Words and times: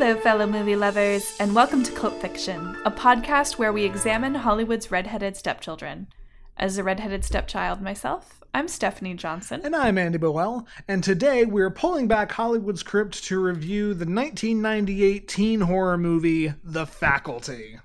Hello, 0.00 0.14
fellow 0.14 0.46
movie 0.46 0.76
lovers, 0.76 1.36
and 1.40 1.56
welcome 1.56 1.82
to 1.82 1.90
Cult 1.90 2.22
Fiction, 2.22 2.76
a 2.84 2.90
podcast 2.90 3.58
where 3.58 3.72
we 3.72 3.82
examine 3.82 4.32
Hollywood's 4.32 4.92
redheaded 4.92 5.36
stepchildren. 5.36 6.06
As 6.56 6.78
a 6.78 6.84
redheaded 6.84 7.24
stepchild 7.24 7.82
myself, 7.82 8.40
I'm 8.54 8.68
Stephanie 8.68 9.14
Johnson. 9.14 9.60
And 9.64 9.74
I'm 9.74 9.98
Andy 9.98 10.18
Bowell, 10.18 10.68
and 10.86 11.02
today 11.02 11.46
we're 11.46 11.72
pulling 11.72 12.06
back 12.06 12.30
Hollywood's 12.30 12.84
crypt 12.84 13.24
to 13.24 13.40
review 13.40 13.88
the 13.88 14.06
1998 14.06 15.26
teen 15.26 15.62
horror 15.62 15.98
movie, 15.98 16.54
The 16.62 16.86
Faculty. 16.86 17.80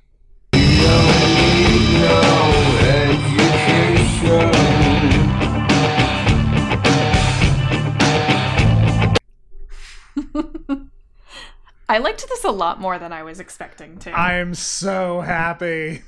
I 11.93 11.99
liked 11.99 12.27
this 12.27 12.43
a 12.43 12.49
lot 12.49 12.81
more 12.81 12.97
than 12.97 13.13
I 13.13 13.21
was 13.21 13.39
expecting 13.39 13.99
to. 13.99 14.11
I'm 14.19 14.55
so 14.55 15.21
happy. 15.21 16.01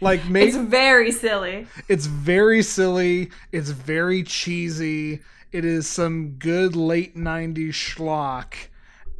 like 0.00 0.28
make 0.28 0.48
it's 0.48 0.56
very 0.56 1.12
silly. 1.12 1.68
It's 1.86 2.06
very 2.06 2.62
silly. 2.62 3.30
It's 3.52 3.70
very 3.70 4.24
cheesy. 4.24 5.20
It 5.52 5.64
is 5.64 5.86
some 5.86 6.30
good 6.30 6.74
late 6.74 7.16
90s 7.16 7.68
schlock. 7.68 8.54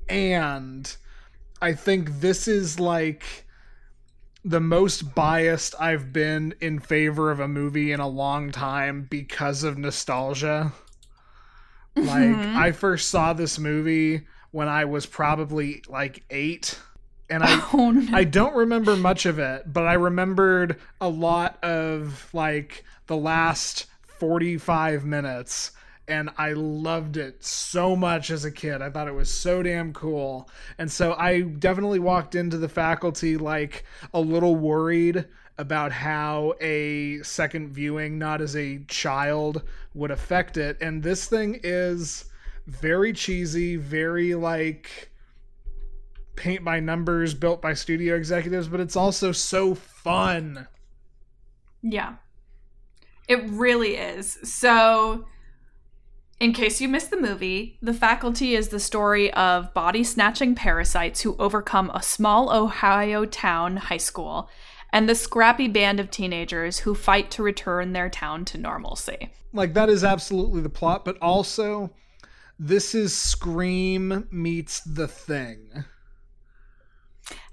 And 0.08 0.96
I 1.62 1.74
think 1.74 2.18
this 2.18 2.48
is 2.48 2.80
like 2.80 3.46
the 4.44 4.60
most 4.60 5.14
biased 5.14 5.76
I've 5.78 6.12
been 6.12 6.56
in 6.60 6.80
favor 6.80 7.30
of 7.30 7.38
a 7.38 7.46
movie 7.46 7.92
in 7.92 8.00
a 8.00 8.08
long 8.08 8.50
time 8.50 9.06
because 9.08 9.62
of 9.62 9.78
nostalgia. 9.78 10.72
Like, 11.94 12.30
mm-hmm. 12.30 12.56
I 12.56 12.72
first 12.72 13.10
saw 13.10 13.32
this 13.32 13.60
movie 13.60 14.26
when 14.50 14.68
I 14.68 14.84
was 14.84 15.06
probably 15.06 15.82
like 15.88 16.24
eight. 16.30 16.78
And 17.30 17.42
I 17.42 17.68
oh, 17.72 17.90
no. 17.90 18.16
I 18.16 18.24
don't 18.24 18.54
remember 18.54 18.96
much 18.96 19.26
of 19.26 19.38
it, 19.38 19.72
but 19.72 19.86
I 19.86 19.94
remembered 19.94 20.76
a 21.00 21.08
lot 21.08 21.62
of 21.62 22.28
like 22.32 22.84
the 23.06 23.16
last 23.16 23.86
45 24.18 25.04
minutes 25.04 25.72
and 26.08 26.30
I 26.38 26.54
loved 26.54 27.18
it 27.18 27.44
so 27.44 27.94
much 27.94 28.30
as 28.30 28.44
a 28.44 28.50
kid. 28.50 28.80
I 28.80 28.88
thought 28.88 29.08
it 29.08 29.14
was 29.14 29.30
so 29.30 29.62
damn 29.62 29.92
cool. 29.92 30.48
And 30.78 30.90
so 30.90 31.14
I 31.18 31.42
definitely 31.42 31.98
walked 31.98 32.34
into 32.34 32.56
the 32.56 32.68
faculty 32.68 33.36
like 33.36 33.84
a 34.14 34.20
little 34.20 34.56
worried 34.56 35.26
about 35.58 35.92
how 35.92 36.54
a 36.60 37.20
second 37.22 37.68
viewing, 37.68 38.18
not 38.18 38.40
as 38.40 38.56
a 38.56 38.78
child, 38.88 39.62
would 39.92 40.10
affect 40.10 40.56
it. 40.56 40.78
And 40.80 41.02
this 41.02 41.26
thing 41.26 41.60
is 41.62 42.24
very 42.68 43.12
cheesy, 43.12 43.76
very 43.76 44.34
like 44.34 45.10
paint 46.36 46.64
by 46.64 46.78
numbers 46.78 47.34
built 47.34 47.60
by 47.60 47.74
studio 47.74 48.14
executives, 48.14 48.68
but 48.68 48.78
it's 48.78 48.94
also 48.94 49.32
so 49.32 49.74
fun. 49.74 50.68
Yeah. 51.82 52.16
It 53.26 53.42
really 53.48 53.96
is. 53.96 54.38
So, 54.44 55.26
in 56.38 56.52
case 56.52 56.80
you 56.80 56.88
missed 56.88 57.10
the 57.10 57.20
movie, 57.20 57.78
The 57.82 57.92
Faculty 57.92 58.54
is 58.54 58.68
the 58.68 58.78
story 58.78 59.32
of 59.32 59.74
body 59.74 60.04
snatching 60.04 60.54
parasites 60.54 61.22
who 61.22 61.36
overcome 61.38 61.90
a 61.92 62.02
small 62.02 62.54
Ohio 62.54 63.24
town 63.24 63.76
high 63.76 63.96
school 63.96 64.48
and 64.92 65.08
the 65.08 65.14
scrappy 65.14 65.68
band 65.68 66.00
of 66.00 66.10
teenagers 66.10 66.78
who 66.80 66.94
fight 66.94 67.30
to 67.32 67.42
return 67.42 67.92
their 67.92 68.08
town 68.08 68.44
to 68.46 68.58
normalcy. 68.58 69.30
Like, 69.52 69.74
that 69.74 69.88
is 69.88 70.04
absolutely 70.04 70.60
the 70.60 70.70
plot, 70.70 71.04
but 71.04 71.18
also 71.18 71.90
this 72.58 72.94
is 72.94 73.16
Scream 73.16 74.26
meets 74.30 74.80
The 74.80 75.06
Thing. 75.08 75.84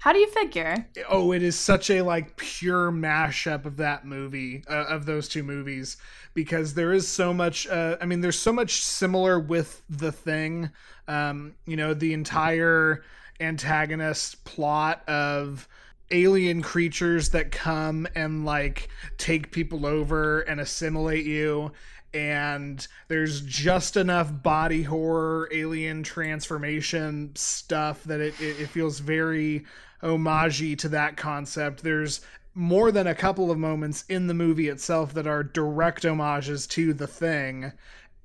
How 0.00 0.12
do 0.12 0.18
you 0.18 0.28
figure? 0.28 0.86
Oh, 1.08 1.32
it 1.32 1.42
is 1.42 1.58
such 1.58 1.90
a 1.90 2.02
like 2.02 2.36
pure 2.36 2.90
mashup 2.90 3.64
of 3.64 3.76
that 3.78 4.04
movie, 4.06 4.62
uh, 4.70 4.84
of 4.84 5.04
those 5.04 5.28
two 5.28 5.42
movies, 5.42 5.96
because 6.32 6.74
there 6.74 6.92
is 6.92 7.06
so 7.06 7.34
much. 7.34 7.66
Uh, 7.66 7.96
I 8.00 8.06
mean, 8.06 8.20
there's 8.20 8.38
so 8.38 8.52
much 8.52 8.82
similar 8.82 9.38
with 9.38 9.82
the 9.90 10.12
thing. 10.12 10.70
Um, 11.08 11.54
you 11.66 11.76
know, 11.76 11.92
the 11.92 12.12
entire 12.12 13.02
antagonist 13.40 14.44
plot 14.44 15.06
of 15.08 15.68
alien 16.10 16.62
creatures 16.62 17.30
that 17.30 17.50
come 17.50 18.06
and 18.14 18.44
like 18.44 18.88
take 19.18 19.50
people 19.50 19.84
over 19.84 20.40
and 20.42 20.60
assimilate 20.60 21.26
you 21.26 21.72
and 22.14 22.86
there's 23.08 23.40
just 23.42 23.96
enough 23.96 24.42
body 24.42 24.82
horror 24.82 25.48
alien 25.52 26.02
transformation 26.02 27.30
stuff 27.34 28.02
that 28.04 28.20
it, 28.20 28.40
it, 28.40 28.60
it 28.60 28.68
feels 28.68 28.98
very 29.00 29.64
homagey 30.02 30.78
to 30.78 30.88
that 30.88 31.16
concept. 31.16 31.82
There's 31.82 32.20
more 32.54 32.90
than 32.90 33.06
a 33.06 33.14
couple 33.14 33.50
of 33.50 33.58
moments 33.58 34.04
in 34.08 34.26
the 34.26 34.34
movie 34.34 34.68
itself 34.68 35.12
that 35.14 35.26
are 35.26 35.42
direct 35.42 36.04
homages 36.04 36.66
to 36.68 36.94
the 36.94 37.06
thing. 37.06 37.72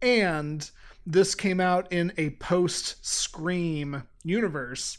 And 0.01 0.69
this 1.05 1.35
came 1.35 1.59
out 1.59 1.91
in 1.91 2.13
a 2.17 2.31
post 2.31 3.05
scream 3.05 4.03
universe. 4.23 4.97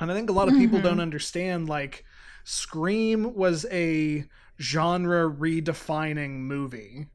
And 0.00 0.10
i 0.10 0.14
think 0.14 0.30
a 0.30 0.32
lot 0.32 0.48
of 0.48 0.54
people 0.54 0.78
mm-hmm. 0.78 0.88
don't 0.88 1.00
understand 1.00 1.68
like 1.68 2.04
scream 2.44 3.34
was 3.34 3.66
a 3.70 4.24
genre 4.60 5.30
redefining 5.30 6.30
movie 6.40 7.06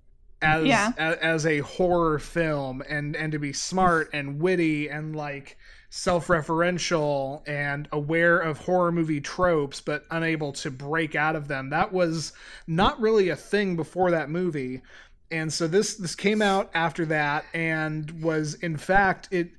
as, 0.42 0.66
yeah. 0.66 0.92
as 0.98 1.18
as 1.18 1.46
a 1.46 1.60
horror 1.60 2.20
film 2.20 2.82
and 2.90 3.16
and 3.16 3.32
to 3.32 3.40
be 3.40 3.54
smart 3.54 4.10
and 4.14 4.40
witty 4.40 4.90
and 4.90 5.16
like 5.16 5.58
self-referential 5.90 7.48
and 7.48 7.88
aware 7.92 8.40
of 8.40 8.60
horror 8.60 8.92
movie 8.92 9.22
tropes 9.22 9.82
but 9.82 10.06
unable 10.10 10.52
to 10.52 10.72
break 10.72 11.16
out 11.16 11.36
of 11.36 11.48
them 11.48 11.70
that 11.70 11.92
was 11.92 12.34
not 12.66 13.00
really 13.00 13.30
a 13.30 13.36
thing 13.36 13.76
before 13.76 14.12
that 14.12 14.30
movie 14.30 14.82
and 15.30 15.52
so 15.52 15.68
this 15.68 15.96
this 15.96 16.16
came 16.16 16.42
out 16.42 16.70
after 16.74 17.06
that 17.06 17.46
and 17.54 18.24
was 18.24 18.54
in 18.56 18.78
fact 18.78 19.28
it 19.32 19.52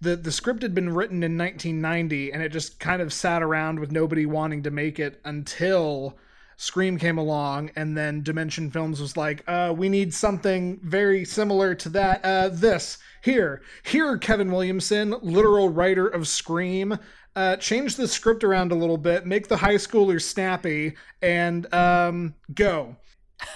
the 0.00 0.16
the 0.16 0.32
script 0.32 0.62
had 0.62 0.74
been 0.74 0.94
written 0.94 1.22
in 1.22 1.36
1990 1.36 2.32
and 2.32 2.42
it 2.42 2.50
just 2.50 2.78
kind 2.80 3.02
of 3.02 3.12
sat 3.12 3.42
around 3.42 3.78
with 3.78 3.90
nobody 3.90 4.26
wanting 4.26 4.62
to 4.62 4.70
make 4.70 4.98
it 4.98 5.20
until 5.24 6.16
Scream 6.60 6.98
came 6.98 7.16
along, 7.16 7.70
and 7.74 7.96
then 7.96 8.22
Dimension 8.22 8.70
Films 8.70 9.00
was 9.00 9.16
like, 9.16 9.42
uh, 9.48 9.72
we 9.74 9.88
need 9.88 10.12
something 10.12 10.78
very 10.82 11.24
similar 11.24 11.74
to 11.76 11.88
that. 11.88 12.22
Uh, 12.22 12.50
this, 12.50 12.98
here, 13.22 13.62
here, 13.82 14.18
Kevin 14.18 14.52
Williamson, 14.52 15.14
literal 15.22 15.70
writer 15.70 16.06
of 16.06 16.28
Scream. 16.28 16.98
Uh, 17.34 17.56
change 17.56 17.96
the 17.96 18.06
script 18.06 18.44
around 18.44 18.72
a 18.72 18.74
little 18.74 18.98
bit, 18.98 19.24
make 19.24 19.48
the 19.48 19.56
high 19.56 19.76
schoolers 19.76 20.20
snappy, 20.20 20.96
and 21.22 21.72
um, 21.72 22.34
go. 22.52 22.94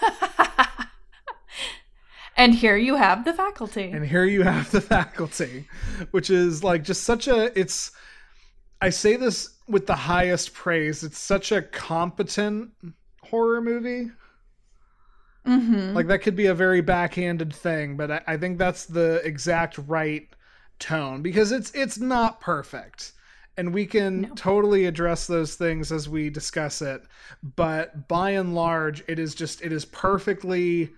and 2.39 2.55
here 2.55 2.79
you 2.79 2.95
have 2.95 3.27
the 3.27 3.35
faculty. 3.35 3.91
And 3.91 4.07
here 4.07 4.25
you 4.25 4.45
have 4.45 4.71
the 4.71 4.81
faculty, 4.81 5.69
which 6.13 6.31
is 6.31 6.65
like 6.65 6.83
just 6.83 7.05
such 7.05 7.29
a. 7.29 7.59
It's. 7.59 7.91
I 8.85 8.91
say 8.91 9.17
this 9.17 9.51
with 9.67 9.87
the 9.87 9.97
highest 9.97 10.53
praise. 10.53 11.03
It's 11.03 11.19
such 11.19 11.53
a 11.53 11.63
competent 11.63 12.73
horror 13.23 13.63
movie. 13.63 14.11
Mm-hmm. 15.47 15.95
Like 15.95 16.07
that 16.09 16.19
could 16.19 16.37
be 16.37 16.47
a 16.47 16.55
very 16.55 16.83
backhanded 16.83 17.55
thing, 17.55 17.97
but 17.97 18.11
I, 18.11 18.21
I 18.27 18.37
think 18.37 18.59
that's 18.59 18.85
the 18.85 19.23
exact 19.25 19.79
right 19.87 20.29
tone 20.79 21.23
because 21.23 21.51
it's 21.51 21.71
it's 21.71 21.99
not 21.99 22.41
perfect 22.41 23.13
and 23.57 23.73
we 23.73 23.87
can 23.87 24.23
no. 24.23 24.29
totally 24.35 24.87
address 24.87 25.27
those 25.27 25.55
things 25.55 25.93
as 25.93 26.09
we 26.09 26.29
discuss 26.29 26.83
it 26.83 27.03
but 27.57 28.09
by 28.09 28.31
and 28.31 28.57
large 28.57 29.05
it 29.07 29.21
is 29.21 29.37
just 29.37 29.63
it 29.63 29.73
is 29.73 29.85
perfectly 29.85 30.91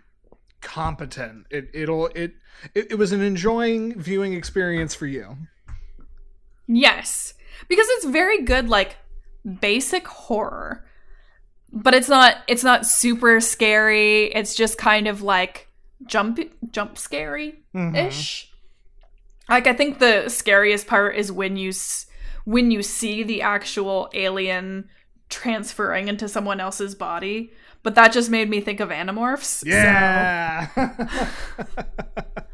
competent 0.62 1.46
it 1.50 1.68
it'll 1.74 2.06
it 2.14 2.32
it, 2.74 2.92
it 2.92 2.94
was 2.94 3.12
an 3.12 3.20
enjoying 3.20 3.98
viewing 4.00 4.32
experience 4.32 4.94
for 4.94 5.06
you 5.06 5.36
yes 6.66 7.34
because 7.68 7.86
it's 7.90 8.04
very 8.06 8.42
good 8.42 8.68
like 8.68 8.96
basic 9.60 10.06
horror 10.06 10.84
but 11.72 11.94
it's 11.94 12.08
not 12.08 12.38
it's 12.48 12.64
not 12.64 12.86
super 12.86 13.40
scary 13.40 14.24
it's 14.26 14.54
just 14.54 14.78
kind 14.78 15.06
of 15.06 15.22
like 15.22 15.68
jump 16.06 16.38
jump 16.70 16.98
scary 16.98 17.62
ish 17.94 18.50
mm-hmm. 18.50 19.52
like 19.52 19.66
i 19.66 19.72
think 19.72 19.98
the 19.98 20.28
scariest 20.28 20.86
part 20.86 21.16
is 21.16 21.30
when 21.30 21.56
you 21.56 21.72
when 22.44 22.70
you 22.70 22.82
see 22.82 23.22
the 23.22 23.42
actual 23.42 24.08
alien 24.14 24.88
transferring 25.28 26.08
into 26.08 26.28
someone 26.28 26.60
else's 26.60 26.94
body 26.94 27.52
but 27.82 27.94
that 27.94 28.12
just 28.12 28.30
made 28.30 28.48
me 28.48 28.60
think 28.60 28.80
of 28.80 28.88
animorphs 28.88 29.64
yeah 29.66 30.68
so. 30.74 31.06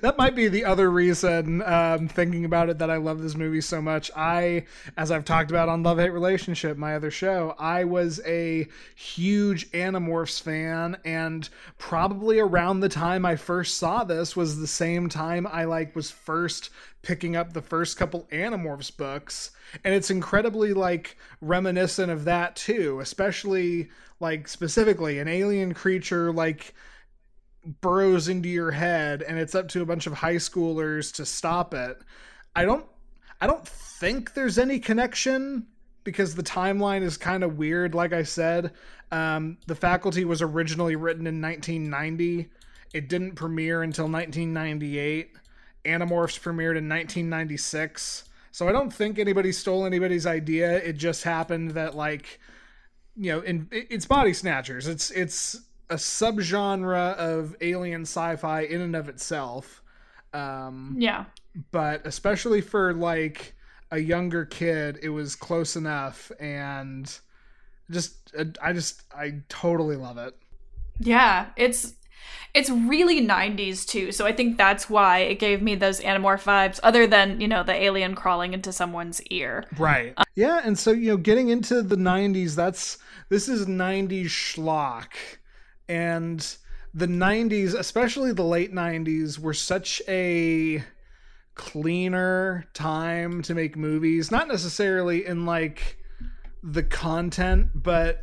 that 0.00 0.18
might 0.18 0.34
be 0.34 0.48
the 0.48 0.64
other 0.64 0.90
reason 0.90 1.62
um, 1.62 2.08
thinking 2.08 2.44
about 2.44 2.68
it 2.68 2.78
that 2.78 2.90
i 2.90 2.96
love 2.96 3.22
this 3.22 3.34
movie 3.34 3.60
so 3.60 3.80
much. 3.80 4.10
I 4.16 4.66
as 4.96 5.10
i've 5.10 5.24
talked 5.24 5.50
about 5.50 5.68
on 5.68 5.82
love 5.82 5.98
hate 5.98 6.10
relationship 6.10 6.76
my 6.76 6.94
other 6.94 7.10
show 7.10 7.54
i 7.58 7.84
was 7.84 8.20
a 8.26 8.66
huge 8.94 9.70
animorphs 9.72 10.40
fan 10.40 10.96
and 11.04 11.48
probably 11.78 12.38
around 12.38 12.80
the 12.80 12.88
time 12.88 13.24
i 13.24 13.36
first 13.36 13.76
saw 13.76 14.04
this 14.04 14.36
was 14.36 14.58
the 14.58 14.66
same 14.66 15.08
time 15.08 15.46
i 15.46 15.64
like 15.64 15.94
was 15.94 16.10
first 16.10 16.70
picking 17.02 17.36
up 17.36 17.52
the 17.52 17.62
first 17.62 17.96
couple 17.96 18.28
animorphs 18.32 18.96
books. 18.96 19.50
And 19.84 19.94
it's 19.94 20.10
incredibly 20.10 20.72
like 20.72 21.16
reminiscent 21.40 22.10
of 22.10 22.24
that 22.24 22.56
too 22.56 23.00
especially 23.00 23.90
like 24.20 24.46
specifically 24.46 25.18
an 25.18 25.28
alien 25.28 25.74
creature 25.74 26.32
like 26.32 26.74
burrows 27.64 28.28
into 28.28 28.48
your 28.48 28.70
head 28.70 29.22
and 29.22 29.38
it's 29.38 29.54
up 29.54 29.68
to 29.68 29.82
a 29.82 29.86
bunch 29.86 30.06
of 30.06 30.12
high 30.12 30.36
schoolers 30.36 31.12
to 31.14 31.26
stop 31.26 31.74
it. 31.74 31.98
I 32.54 32.64
don't 32.64 32.86
I 33.40 33.46
don't 33.46 33.66
think 33.66 34.34
there's 34.34 34.58
any 34.58 34.78
connection 34.78 35.66
because 36.04 36.34
the 36.34 36.42
timeline 36.42 37.02
is 37.02 37.16
kind 37.16 37.44
of 37.44 37.58
weird 37.58 37.94
like 37.94 38.12
I 38.12 38.22
said. 38.22 38.72
Um, 39.10 39.58
the 39.66 39.74
faculty 39.74 40.24
was 40.24 40.42
originally 40.42 40.96
written 40.96 41.26
in 41.26 41.40
1990. 41.40 42.48
It 42.94 43.08
didn't 43.08 43.34
premiere 43.34 43.82
until 43.82 44.08
1998. 44.08 45.36
Animorphs 45.84 46.40
premiered 46.40 46.78
in 46.78 46.88
1996. 46.88 48.24
So 48.52 48.68
I 48.68 48.72
don't 48.72 48.92
think 48.92 49.18
anybody 49.18 49.52
stole 49.52 49.86
anybody's 49.86 50.26
idea. 50.26 50.76
It 50.78 50.94
just 50.94 51.24
happened 51.24 51.72
that 51.72 51.94
like 51.94 52.40
you 53.16 53.32
know, 53.32 53.40
in 53.40 53.68
it's 53.70 54.06
body 54.06 54.32
snatchers. 54.32 54.86
It's 54.86 55.10
it's 55.10 55.60
a 55.90 55.96
subgenre 55.96 57.14
of 57.16 57.56
alien 57.60 58.02
sci-fi 58.02 58.62
in 58.62 58.80
and 58.80 58.96
of 58.96 59.08
itself. 59.08 59.82
Um, 60.32 60.96
yeah. 60.98 61.26
But 61.70 62.06
especially 62.06 62.60
for 62.60 62.94
like 62.94 63.54
a 63.90 63.98
younger 63.98 64.44
kid, 64.44 64.98
it 65.02 65.10
was 65.10 65.36
close 65.36 65.76
enough, 65.76 66.32
and 66.40 67.14
just 67.90 68.34
I 68.62 68.72
just 68.72 69.02
I 69.14 69.42
totally 69.48 69.96
love 69.96 70.16
it. 70.16 70.34
Yeah, 70.98 71.46
it's 71.56 71.94
it's 72.54 72.68
really 72.68 73.26
90s 73.26 73.86
too 73.86 74.12
so 74.12 74.26
i 74.26 74.32
think 74.32 74.56
that's 74.56 74.88
why 74.90 75.20
it 75.20 75.38
gave 75.38 75.62
me 75.62 75.74
those 75.74 76.00
animorph 76.00 76.44
vibes 76.44 76.78
other 76.82 77.06
than 77.06 77.40
you 77.40 77.48
know 77.48 77.62
the 77.62 77.72
alien 77.72 78.14
crawling 78.14 78.52
into 78.52 78.72
someone's 78.72 79.22
ear 79.22 79.64
right 79.78 80.12
um, 80.16 80.24
yeah 80.34 80.60
and 80.64 80.78
so 80.78 80.90
you 80.90 81.10
know 81.10 81.16
getting 81.16 81.48
into 81.48 81.82
the 81.82 81.96
90s 81.96 82.54
that's 82.54 82.98
this 83.28 83.48
is 83.48 83.66
90s 83.66 84.26
schlock 84.26 85.08
and 85.92 86.56
the 86.94 87.06
90s 87.06 87.74
especially 87.74 88.32
the 88.32 88.42
late 88.42 88.72
90s 88.72 89.38
were 89.38 89.52
such 89.52 90.00
a 90.08 90.82
cleaner 91.54 92.64
time 92.72 93.42
to 93.42 93.54
make 93.54 93.76
movies 93.76 94.30
not 94.30 94.48
necessarily 94.48 95.26
in 95.26 95.44
like 95.44 95.98
the 96.62 96.82
content 96.82 97.68
but 97.74 98.22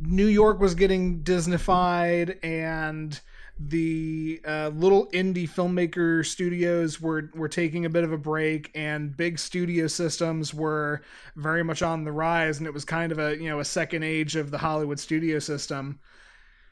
new 0.00 0.26
york 0.26 0.58
was 0.58 0.74
getting 0.74 1.22
disneyfied 1.22 2.42
and 2.42 3.20
the 3.68 4.40
uh, 4.46 4.70
little 4.74 5.06
indie 5.08 5.48
filmmaker 5.48 6.24
studios 6.24 6.98
were 6.98 7.30
were 7.34 7.48
taking 7.48 7.84
a 7.84 7.90
bit 7.90 8.04
of 8.04 8.12
a 8.12 8.16
break 8.16 8.70
and 8.74 9.14
big 9.14 9.38
studio 9.38 9.86
systems 9.86 10.54
were 10.54 11.02
very 11.36 11.62
much 11.62 11.82
on 11.82 12.04
the 12.04 12.12
rise 12.12 12.56
and 12.56 12.66
it 12.66 12.72
was 12.72 12.86
kind 12.86 13.12
of 13.12 13.18
a 13.18 13.36
you 13.36 13.48
know 13.50 13.60
a 13.60 13.64
second 13.64 14.02
age 14.02 14.34
of 14.34 14.50
the 14.50 14.58
Hollywood 14.58 14.98
studio 14.98 15.38
system. 15.38 16.00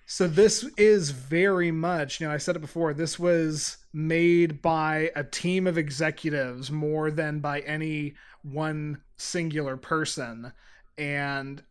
So 0.06 0.26
this 0.26 0.64
is 0.78 1.10
very 1.10 1.70
much 1.70 2.20
you 2.20 2.26
know 2.26 2.32
I 2.32 2.38
said 2.38 2.56
it 2.56 2.60
before 2.60 2.94
this 2.94 3.18
was 3.18 3.76
made 3.92 4.62
by 4.62 5.10
a 5.14 5.24
team 5.24 5.66
of 5.66 5.76
executives 5.76 6.70
more 6.70 7.10
than 7.10 7.40
by 7.40 7.60
any 7.60 8.14
one 8.42 9.02
singular 9.18 9.76
person. 9.76 10.52
And 10.96 11.62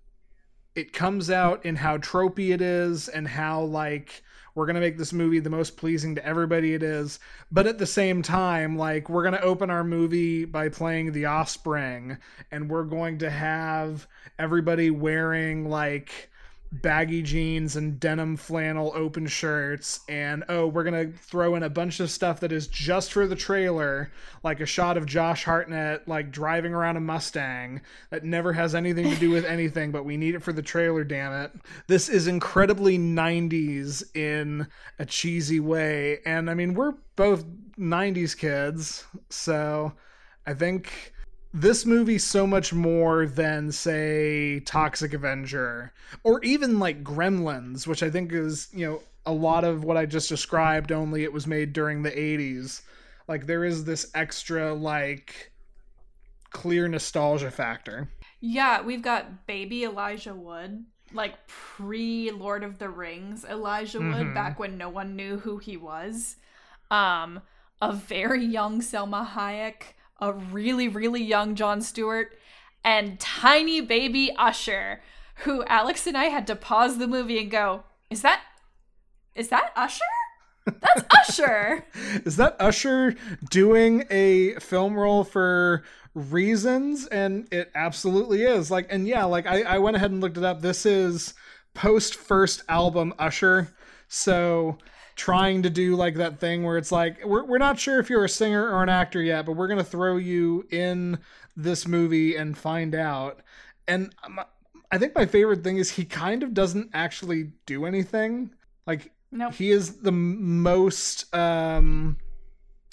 it 0.77 0.93
comes 0.93 1.31
out 1.31 1.65
in 1.65 1.75
how 1.75 1.97
tropey 1.97 2.53
it 2.53 2.61
is 2.61 3.09
and 3.09 3.27
how 3.27 3.61
like 3.61 4.21
we're 4.53 4.67
going 4.67 4.75
to 4.75 4.79
make 4.79 4.97
this 4.97 5.11
movie 5.11 5.39
the 5.39 5.49
most 5.49 5.75
pleasing 5.75 6.13
to 6.13 6.25
everybody 6.25 6.75
it 6.75 6.83
is. 6.83 7.19
But 7.51 7.65
at 7.65 7.79
the 7.79 7.87
same 7.87 8.21
time 8.21 8.77
like 8.77 9.09
we're 9.09 9.23
going 9.23 9.33
to 9.33 9.41
open 9.41 9.71
our 9.71 9.83
movie 9.83 10.45
by 10.45 10.69
playing 10.69 11.13
the 11.13 11.25
offspring 11.25 12.19
and 12.51 12.69
we're 12.69 12.83
going 12.83 13.17
to 13.19 13.29
have 13.29 14.07
everybody 14.37 14.91
wearing 14.91 15.67
like 15.67 16.29
baggy 16.71 17.21
jeans 17.21 17.77
and 17.77 17.97
denim 17.99 18.35
flannel 18.35 18.91
open 18.93 19.25
shirts 19.25 20.01
and 20.09 20.43
oh 20.49 20.67
we're 20.67 20.83
gonna 20.83 21.07
throw 21.07 21.55
in 21.55 21.63
a 21.63 21.69
bunch 21.69 22.01
of 22.01 22.11
stuff 22.11 22.41
that 22.41 22.51
is 22.51 22.67
just 22.67 23.13
for 23.13 23.25
the 23.25 23.35
trailer 23.35 24.11
like 24.43 24.59
a 24.59 24.65
shot 24.65 24.97
of 24.97 25.05
josh 25.05 25.45
hartnett 25.45 26.05
like 26.09 26.29
driving 26.29 26.73
around 26.73 26.97
a 26.97 26.99
mustang 26.99 27.79
that 28.09 28.25
never 28.25 28.51
has 28.51 28.75
anything 28.75 29.09
to 29.09 29.15
do 29.15 29.29
with 29.29 29.45
anything 29.45 29.91
but 29.91 30.03
we 30.03 30.17
need 30.17 30.35
it 30.35 30.43
for 30.43 30.51
the 30.51 30.61
trailer 30.61 31.03
damn 31.03 31.31
it. 31.31 31.51
This 31.87 32.09
is 32.09 32.27
incredibly 32.27 32.97
90s 32.97 34.03
in 34.15 34.67
a 34.99 35.05
cheesy 35.05 35.61
way 35.61 36.19
and 36.25 36.49
i 36.49 36.53
mean 36.53 36.73
we're 36.73 36.95
both 37.15 37.45
90s 37.77 38.37
kids 38.37 39.05
so 39.29 39.93
i 40.45 40.53
think 40.53 41.13
this 41.61 41.85
movie 41.85 42.19
so 42.19 42.45
much 42.45 42.71
more 42.73 43.25
than 43.25 43.71
say 43.71 44.59
Toxic 44.61 45.13
Avenger 45.13 45.91
or 46.23 46.43
even 46.43 46.79
like 46.79 47.03
Gremlins, 47.03 47.87
which 47.87 48.03
I 48.03 48.09
think 48.09 48.31
is, 48.31 48.67
you 48.71 48.85
know, 48.85 49.01
a 49.25 49.31
lot 49.31 49.63
of 49.63 49.83
what 49.83 49.97
I 49.97 50.05
just 50.05 50.29
described 50.29 50.91
only 50.91 51.23
it 51.23 51.33
was 51.33 51.47
made 51.47 51.73
during 51.73 52.03
the 52.03 52.11
80s. 52.11 52.81
Like 53.27 53.47
there 53.47 53.65
is 53.65 53.83
this 53.83 54.09
extra 54.13 54.73
like 54.73 55.51
clear 56.51 56.87
nostalgia 56.87 57.51
factor. 57.51 58.07
Yeah, 58.39 58.81
we've 58.81 59.01
got 59.01 59.47
baby 59.47 59.83
Elijah 59.83 60.35
Wood, 60.35 60.85
like 61.11 61.47
pre 61.47 62.29
Lord 62.31 62.63
of 62.63 62.77
the 62.77 62.89
Rings 62.89 63.43
Elijah 63.43 63.99
Wood 63.99 64.13
mm-hmm. 64.13 64.33
back 64.33 64.59
when 64.59 64.77
no 64.77 64.89
one 64.89 65.15
knew 65.15 65.37
who 65.37 65.57
he 65.57 65.75
was. 65.75 66.35
Um 66.91 67.41
a 67.81 67.93
very 67.93 68.43
young 68.43 68.81
Salma 68.81 69.27
Hayek 69.27 69.93
a 70.19 70.33
really, 70.33 70.87
really 70.87 71.23
young 71.23 71.55
Jon 71.55 71.81
Stewart, 71.81 72.37
and 72.83 73.19
tiny 73.19 73.81
baby 73.81 74.31
Usher, 74.37 75.01
who 75.43 75.63
Alex 75.65 76.07
and 76.07 76.17
I 76.17 76.25
had 76.25 76.47
to 76.47 76.55
pause 76.55 76.97
the 76.97 77.07
movie 77.07 77.39
and 77.39 77.51
go, 77.51 77.83
Is 78.09 78.21
that 78.21 78.41
is 79.37 79.49
that 79.49 79.71
Usher? 79.75 80.03
That's 80.65 81.03
Usher. 81.29 81.85
is 82.25 82.37
that 82.37 82.55
Usher 82.59 83.15
doing 83.49 84.05
a 84.09 84.55
film 84.55 84.95
role 84.95 85.23
for 85.23 85.83
reasons? 86.15 87.05
And 87.07 87.47
it 87.51 87.71
absolutely 87.75 88.43
is. 88.43 88.71
Like, 88.71 88.87
and 88.89 89.07
yeah, 89.07 89.25
like 89.25 89.45
I, 89.45 89.61
I 89.61 89.77
went 89.77 89.95
ahead 89.95 90.11
and 90.11 90.19
looked 90.21 90.37
it 90.37 90.43
up. 90.43 90.61
This 90.61 90.85
is 90.85 91.35
post 91.75 92.15
first 92.15 92.63
album 92.67 93.13
Usher. 93.19 93.69
So 94.07 94.79
trying 95.17 95.63
to 95.63 95.69
do 95.69 95.95
like 95.95 96.13
that 96.15 96.39
thing 96.39 96.63
where 96.63 96.77
it's 96.77 96.91
like 96.91 97.25
we're, 97.25 97.43
we're 97.43 97.57
not 97.57 97.79
sure 97.79 97.99
if 97.99 98.07
you're 98.09 98.23
a 98.23 98.29
singer 98.29 98.69
or 98.69 98.83
an 98.83 98.89
actor 98.89 99.21
yet 99.21 99.45
but 99.47 99.53
we're 99.53 99.67
going 99.67 99.79
to 99.79 99.83
throw 99.83 100.17
you 100.17 100.65
in 100.69 101.17
this 101.55 101.87
movie 101.87 102.35
and 102.35 102.57
find 102.57 102.95
out. 102.95 103.41
And 103.87 104.13
i 104.91 104.97
think 104.97 105.15
my 105.15 105.25
favorite 105.25 105.63
thing 105.63 105.77
is 105.77 105.91
he 105.91 106.05
kind 106.05 106.43
of 106.43 106.53
doesn't 106.53 106.91
actually 106.93 107.51
do 107.65 107.85
anything. 107.85 108.51
Like 108.85 109.11
nope. 109.31 109.53
he 109.53 109.71
is 109.71 109.97
the 109.97 110.11
most 110.11 111.33
um 111.35 112.17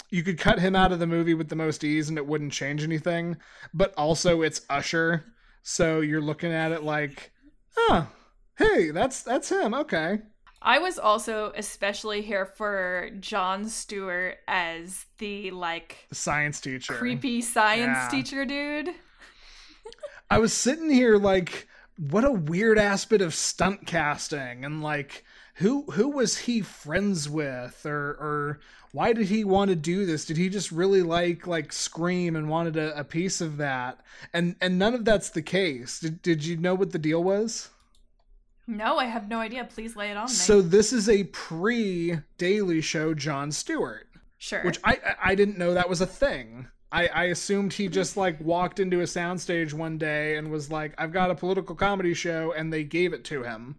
you 0.09 0.23
could 0.23 0.39
cut 0.39 0.59
him 0.59 0.75
out 0.75 0.91
of 0.91 0.99
the 0.99 1.07
movie 1.07 1.33
with 1.33 1.49
the 1.49 1.55
most 1.55 1.83
ease 1.83 2.09
and 2.09 2.17
it 2.17 2.25
wouldn't 2.25 2.51
change 2.51 2.83
anything 2.83 3.37
but 3.73 3.93
also 3.97 4.41
it's 4.41 4.61
usher. 4.69 5.25
So 5.61 6.01
you're 6.01 6.21
looking 6.21 6.51
at 6.51 6.71
it 6.71 6.83
like 6.83 7.31
oh 7.77 8.07
hey 8.57 8.89
that's 8.89 9.21
that's 9.21 9.49
him 9.49 9.75
okay 9.75 10.19
I 10.61 10.79
was 10.79 10.97
also 10.97 11.51
especially 11.55 12.21
here 12.21 12.45
for 12.45 13.09
Jon 13.19 13.67
Stewart 13.67 14.37
as 14.47 15.05
the 15.19 15.51
like 15.51 16.07
science 16.11 16.59
teacher, 16.59 16.93
creepy 16.93 17.41
science 17.41 17.97
yeah. 17.97 18.07
teacher 18.09 18.45
dude. 18.45 18.89
I 20.29 20.39
was 20.39 20.53
sitting 20.53 20.89
here 20.89 21.17
like, 21.17 21.67
what 21.97 22.25
a 22.25 22.31
weird 22.31 22.79
ass 22.79 23.05
bit 23.05 23.21
of 23.21 23.33
stunt 23.33 23.85
casting, 23.85 24.65
and 24.65 24.81
like, 24.81 25.23
who 25.55 25.83
who 25.91 26.09
was 26.09 26.37
he 26.39 26.61
friends 26.61 27.29
with, 27.29 27.85
or 27.85 28.09
or 28.09 28.59
why 28.91 29.13
did 29.13 29.27
he 29.27 29.43
want 29.43 29.69
to 29.69 29.75
do 29.75 30.05
this? 30.05 30.25
Did 30.25 30.37
he 30.37 30.49
just 30.49 30.71
really 30.71 31.03
like 31.03 31.45
like 31.45 31.71
Scream 31.71 32.35
and 32.35 32.49
wanted 32.49 32.77
a, 32.77 32.97
a 32.97 33.03
piece 33.03 33.39
of 33.41 33.57
that? 33.57 33.99
And 34.33 34.55
and 34.61 34.79
none 34.79 34.93
of 34.93 35.05
that's 35.05 35.29
the 35.29 35.41
case. 35.41 35.99
Did 35.99 36.21
did 36.21 36.43
you 36.43 36.57
know 36.57 36.75
what 36.75 36.91
the 36.91 36.97
deal 36.97 37.23
was? 37.23 37.69
No, 38.67 38.97
I 38.97 39.05
have 39.05 39.27
no 39.27 39.39
idea. 39.39 39.63
Please 39.65 39.95
lay 39.95 40.09
it 40.09 40.17
on 40.17 40.25
me. 40.25 40.31
So 40.31 40.61
this 40.61 40.91
is 40.91 41.07
a 41.09 41.25
pre 41.25 42.19
Daily 42.37 42.81
Show 42.81 43.13
Jon 43.13 43.51
Stewart. 43.51 44.07
Sure. 44.37 44.63
Which 44.63 44.79
I 44.83 44.99
I 45.23 45.35
didn't 45.35 45.57
know 45.57 45.73
that 45.73 45.89
was 45.89 46.01
a 46.01 46.05
thing. 46.05 46.67
I, 46.91 47.07
I 47.07 47.23
assumed 47.25 47.73
he 47.73 47.89
just 47.89 48.15
like 48.15 48.39
walked 48.39 48.79
into 48.79 49.01
a 49.01 49.03
soundstage 49.03 49.73
one 49.73 49.97
day 49.97 50.37
and 50.37 50.49
was 50.49 50.71
like, 50.71 50.93
I've 50.97 51.11
got 51.11 51.31
a 51.31 51.35
political 51.35 51.75
comedy 51.75 52.13
show, 52.13 52.53
and 52.53 52.71
they 52.71 52.83
gave 52.83 53.11
it 53.11 53.25
to 53.25 53.43
him. 53.43 53.75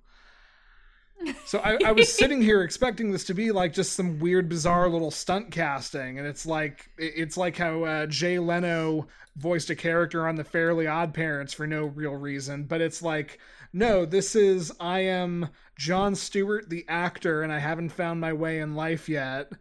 So 1.47 1.61
I, 1.61 1.79
I 1.83 1.93
was 1.93 2.13
sitting 2.13 2.43
here 2.43 2.63
expecting 2.65 3.11
this 3.11 3.25
to 3.25 3.35
be 3.35 3.53
like 3.53 3.73
just 3.73 3.95
some 3.95 4.19
weird, 4.19 4.51
bizarre 4.51 4.89
little 4.89 5.11
stunt 5.11 5.51
casting, 5.51 6.19
and 6.19 6.27
it's 6.27 6.45
like 6.45 6.91
it's 6.99 7.37
like 7.37 7.57
how 7.57 7.85
uh, 7.85 8.07
Jay 8.07 8.39
Leno 8.39 9.09
voiced 9.37 9.71
a 9.71 9.77
character 9.77 10.29
on 10.29 10.37
The 10.37 10.45
Fairly 10.45 10.87
Odd 10.87 11.15
Parents 11.15 11.55
for 11.55 11.67
no 11.67 11.87
real 11.87 12.15
reason, 12.15 12.65
but 12.65 12.81
it's 12.81 13.01
like 13.01 13.39
no, 13.73 14.05
this 14.05 14.37
is 14.37 14.73
I 14.81 15.01
am 15.01 15.49
Jon 15.79 16.15
Stewart, 16.15 16.69
the 16.69 16.85
actor, 16.89 17.43
and 17.43 17.53
I 17.53 17.59
haven't 17.59 17.91
found 17.91 18.21
my 18.21 18.33
way 18.33 18.61
in 18.61 18.75
life 18.75 19.09
yet, 19.09 19.53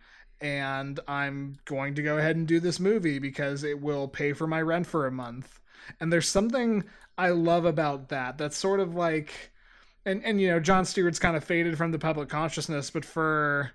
and 0.42 1.00
I'm 1.08 1.58
going 1.66 1.96
to 1.96 2.04
go 2.04 2.18
ahead 2.18 2.36
and 2.36 2.48
do 2.48 2.60
this 2.60 2.80
movie 2.80 3.20
because 3.20 3.64
it 3.64 3.82
will 3.82 4.08
pay 4.08 4.34
for 4.34 4.48
my 4.48 4.62
rent 4.62 4.88
for 4.88 5.08
a 5.08 5.12
month. 5.12 5.60
And 6.00 6.12
there's 6.12 6.28
something 6.28 6.84
I 7.18 7.30
love 7.30 7.66
about 7.66 8.10
that. 8.10 8.38
That's 8.38 8.58
sort 8.58 8.80
of 8.80 8.96
like 8.96 9.52
and 10.06 10.24
and 10.24 10.40
you 10.40 10.50
know 10.50 10.60
Jon 10.60 10.86
Stewart's 10.86 11.20
kind 11.20 11.36
of 11.36 11.44
faded 11.44 11.78
from 11.78 11.92
the 11.92 12.00
public 12.00 12.30
consciousness, 12.30 12.90
but 12.90 13.04
for 13.04 13.72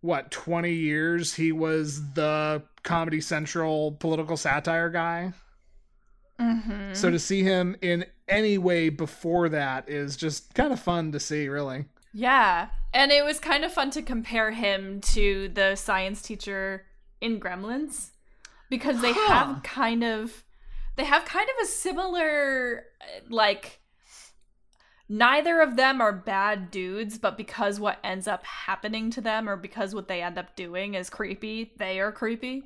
what 0.00 0.30
20 0.30 0.72
years 0.72 1.34
he 1.34 1.50
was 1.50 2.12
the 2.14 2.62
Comedy 2.84 3.20
Central 3.20 3.92
political 3.92 4.36
satire 4.36 4.90
guy. 4.90 5.32
Mm-hmm. 6.40 6.94
So 6.94 7.10
to 7.10 7.18
see 7.18 7.42
him 7.42 7.76
in 7.82 8.06
any 8.28 8.58
way 8.58 8.88
before 8.90 9.48
that 9.48 9.88
is 9.88 10.16
just 10.16 10.54
kind 10.54 10.72
of 10.72 10.80
fun 10.80 11.12
to 11.12 11.20
see, 11.20 11.48
really. 11.48 11.86
Yeah, 12.12 12.68
and 12.94 13.12
it 13.12 13.24
was 13.24 13.38
kind 13.38 13.64
of 13.64 13.72
fun 13.72 13.90
to 13.90 14.02
compare 14.02 14.50
him 14.52 15.00
to 15.02 15.48
the 15.48 15.76
science 15.76 16.22
teacher 16.22 16.86
in 17.20 17.40
Gremlins 17.40 18.10
because 18.70 19.00
they 19.02 19.12
Huh. 19.12 19.32
have 19.34 19.62
kind 19.62 20.02
of 20.04 20.44
they 20.96 21.04
have 21.04 21.24
kind 21.24 21.48
of 21.48 21.62
a 21.62 21.66
similar 21.66 22.84
uh, 23.00 23.20
like 23.28 23.80
neither 25.08 25.60
of 25.60 25.76
them 25.76 26.00
are 26.00 26.12
bad 26.12 26.70
dudes, 26.70 27.18
but 27.18 27.36
because 27.36 27.80
what 27.80 27.98
ends 28.04 28.28
up 28.28 28.44
happening 28.44 29.10
to 29.10 29.20
them 29.20 29.48
or 29.48 29.56
because 29.56 29.94
what 29.94 30.08
they 30.08 30.22
end 30.22 30.38
up 30.38 30.54
doing 30.56 30.94
is 30.94 31.10
creepy, 31.10 31.72
they 31.78 31.98
are 32.00 32.12
creepy. 32.12 32.64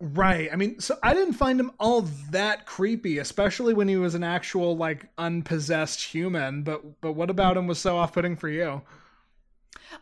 Right. 0.00 0.48
I 0.52 0.56
mean, 0.56 0.78
so 0.78 0.96
I 1.02 1.12
didn't 1.12 1.34
find 1.34 1.58
him 1.58 1.72
all 1.80 2.02
that 2.30 2.66
creepy, 2.66 3.18
especially 3.18 3.74
when 3.74 3.88
he 3.88 3.96
was 3.96 4.14
an 4.14 4.22
actual 4.22 4.76
like 4.76 5.08
unpossessed 5.18 6.02
human. 6.02 6.62
But 6.62 7.00
but 7.00 7.12
what 7.12 7.30
about 7.30 7.56
him 7.56 7.66
was 7.66 7.78
so 7.80 7.96
off-putting 7.96 8.36
for 8.36 8.48
you? 8.48 8.82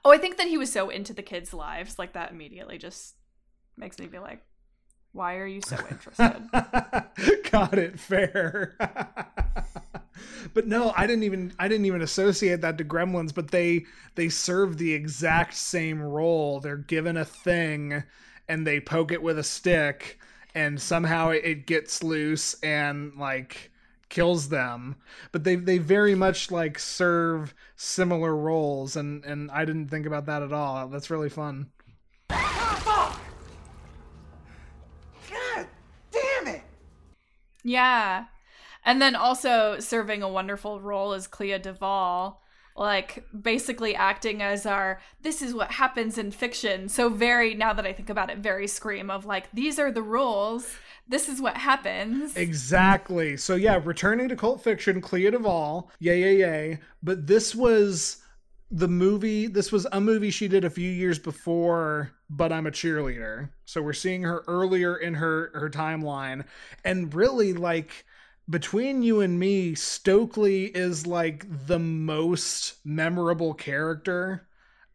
Oh, 0.04 0.12
I 0.12 0.18
think 0.18 0.36
that 0.36 0.48
he 0.48 0.58
was 0.58 0.70
so 0.70 0.90
into 0.90 1.14
the 1.14 1.22
kids' 1.22 1.54
lives, 1.54 1.98
like 1.98 2.12
that 2.12 2.30
immediately 2.30 2.76
just 2.76 3.14
makes 3.76 3.98
me 3.98 4.06
be 4.06 4.18
like, 4.18 4.42
why 5.12 5.36
are 5.36 5.46
you 5.46 5.62
so 5.62 5.76
interested? 5.90 6.42
Got 7.50 7.78
it. 7.78 7.98
Fair. 7.98 8.76
but 10.54 10.66
no, 10.66 10.92
I 10.94 11.06
didn't 11.06 11.24
even 11.24 11.54
I 11.58 11.68
didn't 11.68 11.86
even 11.86 12.02
associate 12.02 12.60
that 12.60 12.76
to 12.78 12.84
Gremlins. 12.84 13.34
But 13.34 13.50
they 13.50 13.86
they 14.14 14.28
serve 14.28 14.76
the 14.76 14.92
exact 14.92 15.54
same 15.54 16.02
role. 16.02 16.60
They're 16.60 16.76
given 16.76 17.16
a 17.16 17.24
thing, 17.24 18.02
and 18.48 18.66
they 18.66 18.80
poke 18.80 19.12
it 19.12 19.22
with 19.22 19.38
a 19.38 19.44
stick, 19.44 20.18
and 20.54 20.80
somehow 20.80 21.30
it, 21.30 21.66
gets 21.66 22.02
loose 22.02 22.54
and 22.62 23.12
like 23.16 23.70
kills 24.08 24.48
them. 24.48 24.96
But 25.32 25.44
they 25.44 25.56
they 25.56 25.78
very 25.78 26.14
much 26.14 26.50
like 26.50 26.78
serve 26.78 27.54
similar 27.76 28.34
roles, 28.36 28.96
and 28.96 29.24
and 29.24 29.50
I 29.50 29.64
didn't 29.64 29.88
think 29.88 30.06
about 30.06 30.26
that 30.26 30.42
at 30.42 30.52
all. 30.52 30.88
That's 30.88 31.10
really 31.10 31.30
fun. 31.30 31.70
God 32.28 33.16
damn 36.10 36.46
it! 36.48 36.62
Yeah. 37.62 38.26
And 38.84 39.02
then 39.02 39.16
also 39.16 39.80
serving 39.80 40.22
a 40.22 40.28
wonderful 40.28 40.80
role 40.80 41.12
as 41.12 41.26
Clea 41.26 41.58
Duvall, 41.58 42.40
like 42.76 43.24
basically 43.38 43.94
acting 43.94 44.42
as 44.42 44.66
our 44.66 45.00
this 45.22 45.40
is 45.40 45.54
what 45.54 45.72
happens 45.72 46.18
in 46.18 46.30
fiction. 46.30 46.88
So 46.88 47.08
very 47.08 47.54
now 47.54 47.72
that 47.72 47.86
I 47.86 47.92
think 47.92 48.10
about 48.10 48.30
it, 48.30 48.38
very 48.38 48.66
scream 48.66 49.10
of 49.10 49.24
like 49.24 49.50
these 49.52 49.78
are 49.78 49.90
the 49.90 50.02
rules. 50.02 50.76
This 51.08 51.28
is 51.28 51.40
what 51.40 51.56
happens. 51.56 52.36
Exactly. 52.36 53.36
So 53.36 53.54
yeah, 53.54 53.80
returning 53.82 54.28
to 54.28 54.36
cult 54.36 54.62
fiction, 54.62 55.00
Clea 55.00 55.30
Duvall, 55.30 55.90
yay, 56.00 56.20
yay, 56.20 56.38
yay. 56.38 56.78
But 57.02 57.26
this 57.26 57.54
was 57.54 58.18
the 58.70 58.88
movie. 58.88 59.46
This 59.46 59.70
was 59.70 59.86
a 59.92 60.00
movie 60.00 60.30
she 60.30 60.48
did 60.48 60.64
a 60.64 60.70
few 60.70 60.90
years 60.90 61.18
before. 61.18 62.12
But 62.28 62.52
I'm 62.52 62.66
a 62.66 62.72
cheerleader. 62.72 63.50
So 63.66 63.80
we're 63.80 63.92
seeing 63.92 64.22
her 64.24 64.42
earlier 64.48 64.96
in 64.96 65.14
her 65.14 65.50
her 65.54 65.70
timeline, 65.70 66.44
and 66.84 67.14
really 67.14 67.52
like 67.52 68.04
between 68.48 69.02
you 69.02 69.20
and 69.20 69.38
me, 69.38 69.74
Stokely 69.74 70.66
is 70.66 71.06
like 71.06 71.46
the 71.66 71.78
most 71.78 72.74
memorable 72.84 73.54
character, 73.54 74.46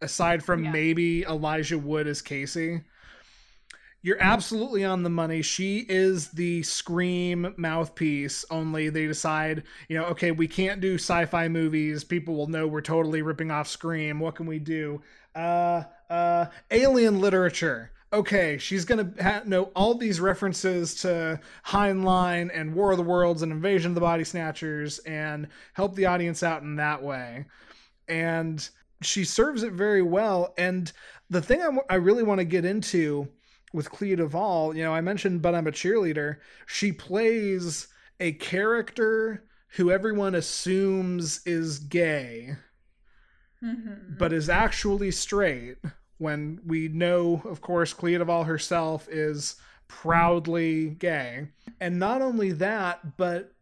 aside 0.02 0.44
from 0.44 0.64
Yeah. 0.64 0.72
maybe 0.72 1.24
Elijah 1.24 1.78
Wood 1.78 2.08
as 2.08 2.22
Casey. 2.22 2.84
You're 4.04 4.22
absolutely 4.22 4.84
on 4.84 5.04
the 5.04 5.10
money. 5.12 5.44
She 5.44 5.86
is 5.88 6.30
the 6.30 6.64
Scream 6.64 7.54
mouthpiece, 7.58 8.44
only 8.50 8.90
they 8.90 9.06
decide, 9.06 9.64
you 9.90 9.98
know, 9.98 10.06
okay, 10.06 10.32
we 10.32 10.48
can't 10.48 10.82
do 10.82 10.96
sci 10.96 11.26
fi 11.26 11.48
movies. 11.48 12.04
People 12.04 12.36
will 12.36 12.48
know 12.48 12.66
we're 12.68 12.82
totally 12.82 13.22
ripping 13.22 13.52
off 13.52 13.68
Scream. 13.68 14.20
What 14.20 14.36
can 14.36 14.48
we 14.48 14.58
do? 14.58 15.02
Uh, 15.36 15.84
uh, 16.10 16.48
alien 16.72 17.20
literature. 17.22 17.92
Okay, 18.14 18.58
she's 18.58 18.84
gonna 18.84 19.14
ha- 19.22 19.44
know 19.46 19.66
all 19.76 19.96
these 19.96 20.20
references 20.20 20.96
to 20.96 21.40
Heinlein 21.66 22.50
and 22.54 22.76
War 22.76 22.92
of 22.92 22.98
the 22.98 23.04
Worlds 23.04 23.42
and 23.42 23.52
Invasion 23.54 23.92
of 23.92 23.96
the 23.96 24.02
Body 24.02 24.26
Snatchers 24.26 25.00
and 25.00 25.48
help 25.74 25.96
the 25.96 26.08
audience 26.08 26.44
out 26.44 26.62
in 26.62 26.76
that 26.76 27.02
way. 27.02 27.46
And 28.10 28.68
she 29.02 29.24
serves 29.24 29.64
it 29.64 29.72
very 29.74 30.02
well. 30.02 30.54
And 30.58 30.92
the 31.30 31.42
thing 31.42 31.62
I, 31.62 31.66
w- 31.66 31.84
I 31.90 31.96
really 31.96 32.24
want 32.24 32.40
to 32.40 32.46
get 32.46 32.66
into 32.66 33.30
with 33.74 33.90
Clea 33.90 34.18
Duvall, 34.18 34.76
you 34.76 34.84
know, 34.84 34.94
I 34.94 35.00
mentioned, 35.00 35.42
but 35.42 35.56
I'm 35.56 35.68
a 35.68 35.72
cheerleader. 35.72 36.38
She 36.68 36.92
plays 36.92 37.88
a 38.20 38.34
character 38.34 39.46
who 39.78 39.90
everyone 39.90 40.36
assumes 40.36 41.42
is 41.46 41.80
gay, 41.80 42.58
Mhm. 43.64 44.18
but 44.18 44.34
is 44.34 44.50
actually 44.50 45.12
straight. 45.12 45.78
When 46.22 46.60
we 46.64 46.88
know, 46.88 47.42
of 47.46 47.62
course, 47.62 47.94
Clea 47.94 48.20
Duvall 48.20 48.44
herself 48.44 49.08
is 49.10 49.56
proudly 49.88 50.92
gay. 50.92 51.48
And 51.80 51.98
not 51.98 52.22
only 52.22 52.52
that, 52.52 53.18
but 53.18 53.54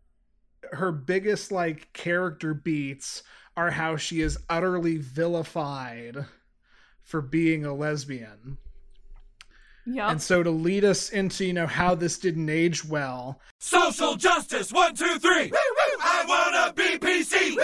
her 0.74 0.92
biggest 0.92 1.54
like 1.54 1.94
character 1.94 2.54
beats 2.54 3.24
are 3.56 3.72
how 3.72 3.96
she 3.96 4.20
is 4.20 4.38
utterly 4.50 4.98
vilified 4.98 6.26
for 7.02 7.22
being 7.22 7.64
a 7.64 7.74
lesbian. 7.74 8.58
Yup. 9.86 10.12
And 10.12 10.22
so 10.22 10.44
to 10.44 10.52
lead 10.52 10.84
us 10.84 11.12
into, 11.12 11.46
you 11.46 11.54
know, 11.54 11.66
how 11.66 11.96
this 11.96 12.20
didn't 12.20 12.50
age 12.50 12.84
well, 12.84 13.40
Social 13.60 14.18
justice, 14.18 14.74
one, 14.74 14.96
two, 14.96 15.18
three. 15.18 15.50
I 16.02 16.26
wanna 16.28 16.74
be 16.74 17.00
PC. 17.00 17.56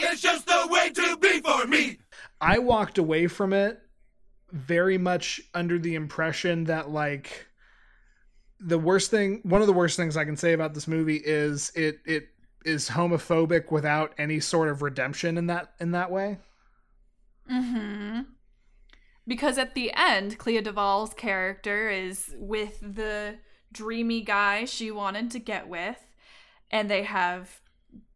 It's 0.00 0.20
just 0.20 0.44
the 0.48 0.66
way 0.68 0.90
to 0.90 1.16
be 1.18 1.40
for 1.40 1.68
me. 1.68 1.98
I 2.40 2.58
walked 2.58 2.98
away 2.98 3.28
from 3.28 3.52
it 3.52 3.80
very 4.52 4.98
much 4.98 5.40
under 5.54 5.78
the 5.78 5.94
impression 5.94 6.64
that 6.64 6.90
like 6.90 7.46
the 8.58 8.78
worst 8.78 9.10
thing 9.10 9.40
one 9.42 9.60
of 9.60 9.66
the 9.66 9.72
worst 9.72 9.96
things 9.96 10.16
I 10.16 10.24
can 10.24 10.36
say 10.36 10.52
about 10.52 10.74
this 10.74 10.86
movie 10.86 11.20
is 11.24 11.72
it 11.74 12.00
it 12.04 12.28
is 12.64 12.90
homophobic 12.90 13.70
without 13.70 14.12
any 14.18 14.40
sort 14.40 14.68
of 14.68 14.82
redemption 14.82 15.38
in 15.38 15.46
that 15.46 15.72
in 15.80 15.92
that 15.92 16.10
way. 16.10 16.38
Mm-hmm. 17.50 18.20
Because 19.26 19.58
at 19.58 19.74
the 19.74 19.92
end, 19.94 20.38
Clea 20.38 20.60
Duvall's 20.60 21.14
character 21.14 21.88
is 21.88 22.34
with 22.38 22.80
the 22.80 23.36
dreamy 23.72 24.22
guy 24.22 24.64
she 24.64 24.90
wanted 24.90 25.30
to 25.30 25.38
get 25.38 25.68
with, 25.68 25.98
and 26.70 26.90
they 26.90 27.04
have 27.04 27.60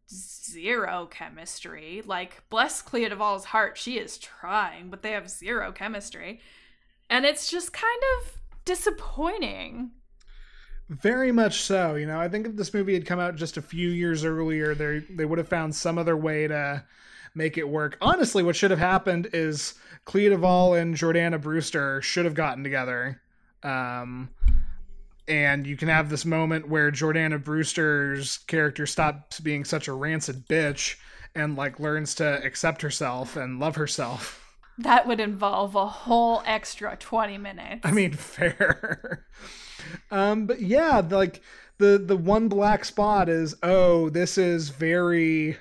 zero 0.09 1.07
chemistry. 1.09 2.01
Like, 2.05 2.43
bless 2.49 2.81
Clea 2.81 3.09
Duvall's 3.09 3.45
heart, 3.45 3.77
she 3.77 3.97
is 3.97 4.17
trying, 4.17 4.89
but 4.89 5.01
they 5.01 5.11
have 5.11 5.29
zero 5.29 5.71
chemistry. 5.71 6.39
And 7.09 7.25
it's 7.25 7.49
just 7.49 7.73
kind 7.73 8.01
of 8.19 8.33
disappointing. 8.65 9.91
Very 10.89 11.31
much 11.31 11.61
so. 11.61 11.95
You 11.95 12.05
know, 12.05 12.19
I 12.19 12.29
think 12.29 12.45
if 12.45 12.55
this 12.55 12.73
movie 12.73 12.93
had 12.93 13.05
come 13.05 13.19
out 13.19 13.35
just 13.35 13.57
a 13.57 13.61
few 13.61 13.89
years 13.89 14.23
earlier, 14.23 14.75
they 14.75 14.99
they 15.09 15.25
would 15.25 15.39
have 15.39 15.47
found 15.47 15.75
some 15.75 15.97
other 15.97 16.15
way 16.15 16.47
to 16.47 16.83
make 17.33 17.57
it 17.57 17.67
work. 17.67 17.97
Honestly, 18.01 18.43
what 18.43 18.55
should 18.55 18.71
have 18.71 18.79
happened 18.79 19.29
is 19.33 19.73
Clea 20.05 20.29
Duvall 20.29 20.75
and 20.75 20.95
Jordana 20.95 21.41
Brewster 21.41 22.01
should 22.01 22.25
have 22.25 22.35
gotten 22.35 22.63
together. 22.63 23.21
Um, 23.63 24.29
and 25.27 25.65
you 25.65 25.75
can 25.77 25.87
have 25.87 26.09
this 26.09 26.25
moment 26.25 26.69
where 26.69 26.91
Jordana 26.91 27.43
Brewster's 27.43 28.37
character 28.37 28.85
stops 28.85 29.39
being 29.39 29.63
such 29.65 29.87
a 29.87 29.93
rancid 29.93 30.47
bitch 30.47 30.97
and 31.33 31.55
like 31.55 31.79
learns 31.79 32.15
to 32.15 32.43
accept 32.43 32.81
herself 32.81 33.35
and 33.35 33.59
love 33.59 33.75
herself. 33.75 34.41
That 34.77 35.07
would 35.07 35.19
involve 35.19 35.75
a 35.75 35.87
whole 35.87 36.43
extra 36.45 36.95
20 36.97 37.37
minutes. 37.37 37.81
I 37.83 37.91
mean, 37.91 38.13
fair. 38.13 39.25
um, 40.11 40.45
but 40.45 40.61
yeah, 40.61 41.01
like 41.09 41.41
the 41.77 41.97
the 41.97 42.17
one 42.17 42.47
black 42.47 42.85
spot 42.85 43.29
is 43.29 43.55
oh, 43.63 44.09
this 44.09 44.37
is 44.37 44.69
very 44.69 45.57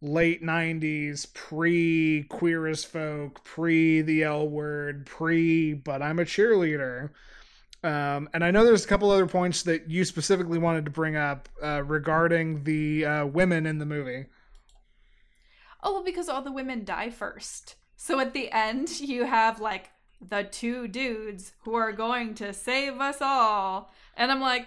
late 0.00 0.42
90s, 0.42 1.32
pre 1.34 2.24
queer 2.28 2.66
as 2.68 2.84
folk, 2.84 3.44
pre 3.44 4.02
the 4.02 4.22
L 4.22 4.48
word, 4.48 5.06
pre 5.06 5.74
but 5.74 6.02
I'm 6.02 6.18
a 6.18 6.24
cheerleader. 6.24 7.10
Um, 7.88 8.28
and 8.34 8.44
I 8.44 8.50
know 8.50 8.66
there's 8.66 8.84
a 8.84 8.88
couple 8.88 9.10
other 9.10 9.26
points 9.26 9.62
that 9.62 9.88
you 9.88 10.04
specifically 10.04 10.58
wanted 10.58 10.84
to 10.84 10.90
bring 10.90 11.16
up 11.16 11.48
uh, 11.62 11.82
regarding 11.84 12.64
the 12.64 13.06
uh, 13.06 13.26
women 13.26 13.64
in 13.64 13.78
the 13.78 13.86
movie. 13.86 14.26
Oh, 15.82 15.94
well, 15.94 16.04
because 16.04 16.28
all 16.28 16.42
the 16.42 16.52
women 16.52 16.84
die 16.84 17.08
first. 17.08 17.76
So 17.96 18.20
at 18.20 18.34
the 18.34 18.52
end, 18.52 19.00
you 19.00 19.24
have 19.24 19.58
like 19.58 19.88
the 20.20 20.42
two 20.42 20.86
dudes 20.86 21.52
who 21.60 21.74
are 21.76 21.92
going 21.92 22.34
to 22.34 22.52
save 22.52 23.00
us 23.00 23.22
all. 23.22 23.90
And 24.18 24.30
I'm 24.30 24.40
like, 24.42 24.66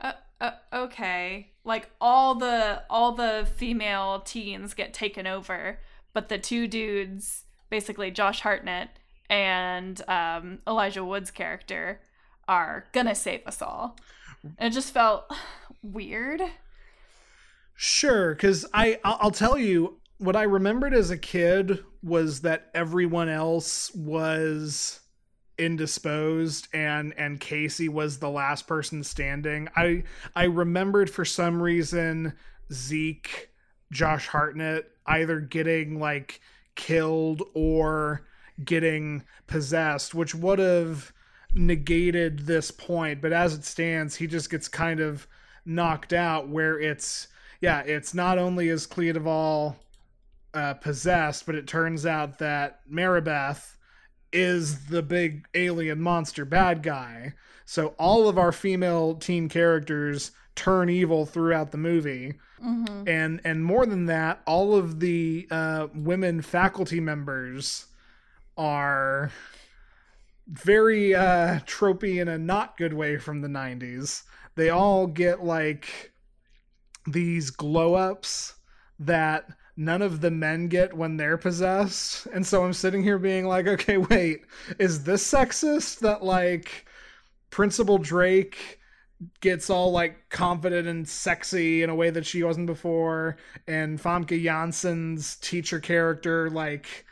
uh, 0.00 0.14
uh, 0.40 0.52
okay. 0.72 1.52
Like 1.62 1.90
all 2.00 2.34
the 2.34 2.82
all 2.90 3.12
the 3.12 3.46
female 3.54 4.20
teens 4.20 4.74
get 4.74 4.92
taken 4.92 5.28
over, 5.28 5.78
but 6.12 6.28
the 6.28 6.38
two 6.38 6.66
dudes, 6.66 7.44
basically 7.68 8.10
Josh 8.10 8.40
Hartnett 8.40 8.98
and 9.30 10.02
um, 10.08 10.58
Elijah 10.66 11.04
Wood's 11.04 11.30
character, 11.30 12.00
are 12.48 12.84
gonna 12.92 13.14
save 13.14 13.46
us 13.46 13.62
all. 13.62 13.96
And 14.58 14.72
it 14.72 14.74
just 14.74 14.92
felt 14.92 15.32
weird. 15.82 16.42
Sure, 17.74 18.34
because 18.34 18.66
I 18.74 18.98
I'll 19.04 19.30
tell 19.30 19.56
you 19.56 20.00
what 20.18 20.36
I 20.36 20.42
remembered 20.42 20.92
as 20.92 21.10
a 21.10 21.16
kid 21.16 21.82
was 22.02 22.42
that 22.42 22.70
everyone 22.74 23.28
else 23.28 23.94
was 23.94 25.00
indisposed 25.56 26.68
and 26.74 27.14
and 27.16 27.38
Casey 27.38 27.88
was 27.88 28.18
the 28.18 28.28
last 28.28 28.66
person 28.66 29.02
standing. 29.04 29.68
I 29.76 30.02
I 30.34 30.44
remembered 30.44 31.08
for 31.08 31.24
some 31.24 31.62
reason 31.62 32.34
Zeke, 32.72 33.50
Josh 33.92 34.26
Hartnett 34.26 34.90
either 35.06 35.40
getting 35.40 36.00
like 36.00 36.40
killed 36.74 37.42
or 37.54 38.26
getting 38.64 39.24
possessed, 39.46 40.14
which 40.14 40.34
would 40.34 40.58
have 40.58 41.12
negated 41.54 42.40
this 42.40 42.70
point, 42.70 43.20
but 43.20 43.32
as 43.32 43.54
it 43.54 43.64
stands, 43.64 44.16
he 44.16 44.26
just 44.26 44.50
gets 44.50 44.68
kind 44.68 45.00
of 45.00 45.26
knocked 45.64 46.12
out 46.12 46.48
where 46.48 46.78
it's 46.78 47.28
yeah, 47.60 47.80
it's 47.80 48.14
not 48.14 48.38
only 48.38 48.68
is 48.68 48.86
Clea 48.86 49.12
Duvall 49.12 49.76
uh, 50.54 50.74
possessed, 50.74 51.44
but 51.44 51.54
it 51.54 51.66
turns 51.66 52.06
out 52.06 52.38
that 52.38 52.80
Maribeth 52.90 53.76
is 54.32 54.86
the 54.86 55.02
big 55.02 55.46
alien 55.54 56.00
monster 56.00 56.44
bad 56.44 56.82
guy. 56.82 57.34
So 57.66 57.94
all 57.98 58.28
of 58.28 58.38
our 58.38 58.52
female 58.52 59.14
teen 59.14 59.48
characters 59.48 60.32
turn 60.54 60.88
evil 60.88 61.26
throughout 61.26 61.70
the 61.70 61.78
movie. 61.78 62.34
And 63.06 63.40
and 63.44 63.64
more 63.64 63.86
than 63.86 64.06
that, 64.06 64.40
all 64.46 64.74
of 64.74 65.00
the 65.00 65.46
uh, 65.50 65.88
women 65.94 66.42
faculty 66.42 67.00
members 67.00 67.86
are 68.56 69.30
very 70.46 71.14
uh 71.14 71.60
tropey 71.60 72.20
in 72.20 72.28
a 72.28 72.38
not 72.38 72.76
good 72.76 72.92
way 72.92 73.16
from 73.18 73.40
the 73.40 73.48
90s. 73.48 74.24
They 74.56 74.70
all 74.70 75.06
get 75.06 75.44
like 75.44 76.12
these 77.06 77.50
glow 77.50 77.94
ups 77.94 78.54
that 78.98 79.46
none 79.76 80.02
of 80.02 80.20
the 80.20 80.30
men 80.30 80.68
get 80.68 80.94
when 80.94 81.16
they're 81.16 81.38
possessed. 81.38 82.26
And 82.26 82.46
so 82.46 82.64
I'm 82.64 82.72
sitting 82.72 83.02
here 83.02 83.18
being 83.18 83.46
like, 83.46 83.66
okay, 83.66 83.96
wait, 83.96 84.44
is 84.78 85.04
this 85.04 85.28
sexist 85.28 86.00
that 86.00 86.22
like 86.22 86.86
Principal 87.50 87.98
Drake 87.98 88.78
gets 89.40 89.70
all 89.70 89.92
like 89.92 90.28
confident 90.30 90.88
and 90.88 91.06
sexy 91.08 91.82
in 91.82 91.90
a 91.90 91.94
way 91.94 92.10
that 92.10 92.24
she 92.26 92.42
wasn't 92.42 92.66
before 92.66 93.36
and 93.66 94.00
Famke 94.00 94.42
Janssen's 94.42 95.36
teacher 95.36 95.78
character 95.78 96.48
like 96.48 97.04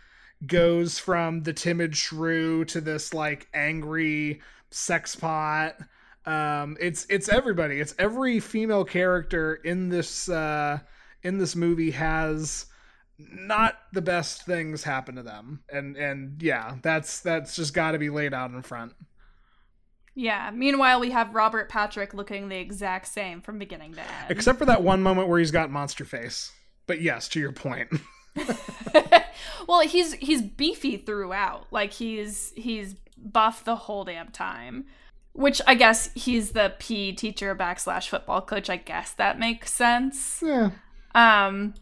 goes 0.47 0.99
from 0.99 1.42
the 1.42 1.52
timid 1.52 1.97
shrew 1.97 2.64
to 2.66 2.80
this 2.80 3.12
like 3.12 3.49
angry 3.54 4.40
sex 4.71 5.16
pot. 5.16 5.76
Um 6.26 6.76
it's 6.80 7.07
it's 7.09 7.28
everybody. 7.28 7.80
It's 7.80 7.95
every 7.99 8.40
female 8.40 8.85
character 8.85 9.54
in 9.57 9.88
this 9.88 10.28
uh 10.28 10.78
in 11.23 11.38
this 11.38 11.57
movie 11.57 11.90
has 11.90 12.66
not 13.18 13.78
the 13.92 14.02
best 14.02 14.45
things 14.47 14.85
happen 14.85 15.16
to 15.16 15.23
them. 15.23 15.61
And 15.73 15.97
and 15.97 16.40
yeah 16.42 16.76
that's 16.83 17.21
that's 17.21 17.57
just 17.57 17.75
got 17.75 17.92
to 17.92 17.99
be 17.99 18.11
laid 18.11 18.33
out 18.35 18.50
in 18.50 18.62
front. 18.62 18.92
Yeah. 20.14 20.50
Meanwhile, 20.52 20.99
we 21.00 21.11
have 21.12 21.33
Robert 21.35 21.68
Patrick 21.68 22.12
looking 22.12 22.48
the 22.48 22.57
exact 22.57 23.07
same 23.07 23.40
from 23.40 23.59
beginning 23.59 23.94
to 23.94 24.01
end. 24.01 24.31
except 24.31 24.59
for 24.59 24.64
that 24.66 24.83
one 24.83 25.01
moment 25.03 25.29
where 25.29 25.38
he's 25.38 25.53
got 25.53 25.70
monster 25.70 26.05
face. 26.05 26.51
But 26.87 27.01
yes 27.01 27.29
to 27.31 27.40
your 27.40 27.53
point 27.53 27.88
well, 29.67 29.81
he's 29.81 30.15
he's 30.15 30.43
beefy 30.43 30.97
throughout. 30.97 31.67
Like 31.71 31.93
he's 31.93 32.53
he's 32.57 32.95
buff 33.17 33.65
the 33.65 33.77
whole 33.77 34.05
damn 34.05 34.29
time. 34.29 34.87
Which 35.33 35.61
I 35.67 35.75
guess 35.75 36.11
he's 36.15 36.51
the 36.51 36.75
PE 36.81 37.13
teacher 37.13 37.55
backslash 37.55 38.09
football 38.09 38.41
coach. 38.41 38.69
I 38.69 38.77
guess 38.77 39.13
that 39.13 39.39
makes 39.39 39.73
sense. 39.73 40.43
yeah 40.45 40.71
Um, 41.15 41.75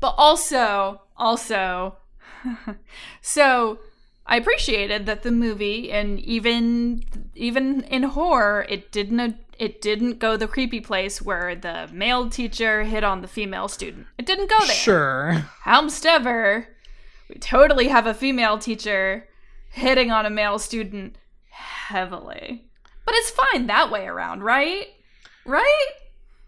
but 0.00 0.14
also, 0.18 1.02
also, 1.16 1.96
so 3.22 3.78
I 4.26 4.36
appreciated 4.36 5.06
that 5.06 5.22
the 5.22 5.30
movie, 5.30 5.90
and 5.90 6.20
even 6.20 7.02
even 7.34 7.82
in 7.84 8.02
horror, 8.02 8.66
it 8.68 8.92
didn't 8.92 9.36
it 9.58 9.80
didn't 9.80 10.18
go 10.18 10.36
the 10.36 10.46
creepy 10.46 10.80
place 10.80 11.22
where 11.22 11.54
the 11.54 11.88
male 11.92 12.28
teacher 12.30 12.84
hit 12.84 13.02
on 13.04 13.22
the 13.22 13.28
female 13.28 13.68
student. 13.68 14.06
It 14.18 14.26
didn't 14.26 14.50
go 14.50 14.58
there. 14.58 14.76
sure 14.76 15.32
However, 15.62 16.68
we 17.28 17.36
totally 17.36 17.88
have 17.88 18.06
a 18.06 18.14
female 18.14 18.58
teacher 18.58 19.28
hitting 19.70 20.10
on 20.10 20.26
a 20.26 20.30
male 20.30 20.58
student 20.58 21.16
heavily. 21.50 22.64
But 23.04 23.14
it's 23.16 23.30
fine 23.30 23.66
that 23.66 23.90
way 23.90 24.06
around, 24.06 24.42
right? 24.42 24.86
Right? 25.44 25.86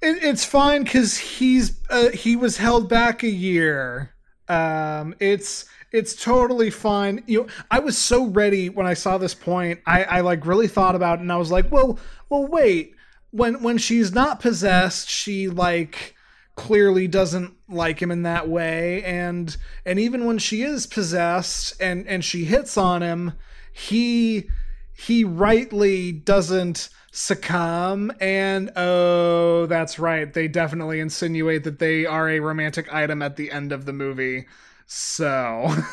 It, 0.02 0.22
it's 0.22 0.44
fine 0.44 0.84
because 0.84 1.18
he's 1.18 1.80
uh, 1.90 2.10
he 2.10 2.36
was 2.36 2.56
held 2.56 2.88
back 2.88 3.22
a 3.22 3.30
year. 3.30 4.14
Um, 4.48 5.14
it's 5.20 5.66
it's 5.92 6.14
totally 6.14 6.70
fine. 6.70 7.22
You 7.26 7.42
know, 7.42 7.46
I 7.70 7.80
was 7.80 7.96
so 7.98 8.26
ready 8.26 8.68
when 8.68 8.86
I 8.86 8.94
saw 8.94 9.18
this 9.18 9.34
point. 9.34 9.80
I, 9.86 10.04
I 10.04 10.20
like 10.20 10.46
really 10.46 10.68
thought 10.68 10.94
about 10.94 11.18
it, 11.18 11.22
and 11.22 11.32
I 11.32 11.36
was 11.36 11.50
like, 11.50 11.70
well, 11.70 11.98
well, 12.28 12.46
wait. 12.46 12.94
When 13.32 13.62
when 13.62 13.78
she's 13.78 14.12
not 14.12 14.40
possessed, 14.40 15.08
she 15.08 15.48
like 15.48 16.14
clearly 16.60 17.08
doesn't 17.08 17.54
like 17.68 18.00
him 18.02 18.10
in 18.10 18.22
that 18.22 18.48
way, 18.48 19.02
and 19.04 19.56
and 19.86 19.98
even 19.98 20.26
when 20.26 20.38
she 20.38 20.62
is 20.62 20.86
possessed 20.86 21.80
and 21.80 22.06
and 22.06 22.22
she 22.24 22.44
hits 22.44 22.76
on 22.76 23.02
him, 23.02 23.32
he 23.72 24.48
he 24.92 25.24
rightly 25.24 26.12
doesn't 26.12 26.90
succumb. 27.12 28.12
And 28.20 28.70
oh 28.76 29.66
that's 29.66 29.98
right. 29.98 30.32
They 30.32 30.48
definitely 30.48 31.00
insinuate 31.00 31.64
that 31.64 31.78
they 31.78 32.04
are 32.04 32.28
a 32.28 32.40
romantic 32.40 32.92
item 32.92 33.22
at 33.22 33.36
the 33.36 33.50
end 33.50 33.72
of 33.72 33.86
the 33.86 33.92
movie. 33.92 34.46
So. 34.86 35.74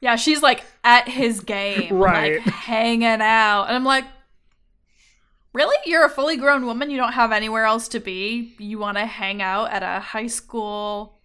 Yeah, 0.00 0.16
she's 0.16 0.42
like 0.42 0.64
at 0.82 1.06
his 1.06 1.40
game, 1.40 1.92
Right. 1.92 2.38
like 2.38 2.46
hanging 2.54 3.04
out. 3.20 3.64
And 3.64 3.76
I'm 3.76 3.84
like, 3.84 4.06
really? 5.52 5.76
You're 5.84 6.04
a 6.04 6.10
fully 6.10 6.36
grown 6.36 6.66
woman. 6.66 6.90
You 6.90 6.96
don't 6.96 7.12
have 7.12 7.32
anywhere 7.32 7.64
else 7.64 7.88
to 7.88 8.00
be. 8.00 8.54
You 8.58 8.78
want 8.78 8.98
to 8.98 9.06
hang 9.06 9.42
out 9.42 9.70
at 9.70 9.82
a 9.82 10.00
high 10.00 10.26
school 10.26 11.20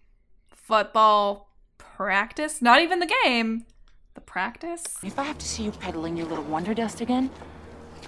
football 0.48 1.54
practice? 1.78 2.60
Not 2.60 2.80
even 2.82 2.98
the 3.00 3.12
game, 3.24 3.66
the 4.14 4.20
practice? 4.20 4.84
If 5.02 5.18
I 5.18 5.22
have 5.24 5.38
to 5.38 5.46
see 5.46 5.64
you 5.64 5.70
peddling 5.70 6.16
your 6.16 6.26
little 6.26 6.44
wonder 6.44 6.74
dust 6.74 7.00
again, 7.00 7.30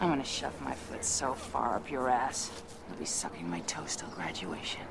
I'm 0.00 0.08
gonna 0.08 0.24
shove 0.24 0.60
my 0.62 0.74
foot 0.74 1.04
so 1.04 1.34
far 1.34 1.76
up 1.76 1.90
your 1.90 2.08
ass, 2.08 2.50
you'll 2.88 2.98
be 2.98 3.04
sucking 3.04 3.48
my 3.50 3.60
toes 3.60 3.96
till 3.96 4.08
graduation. 4.10 4.82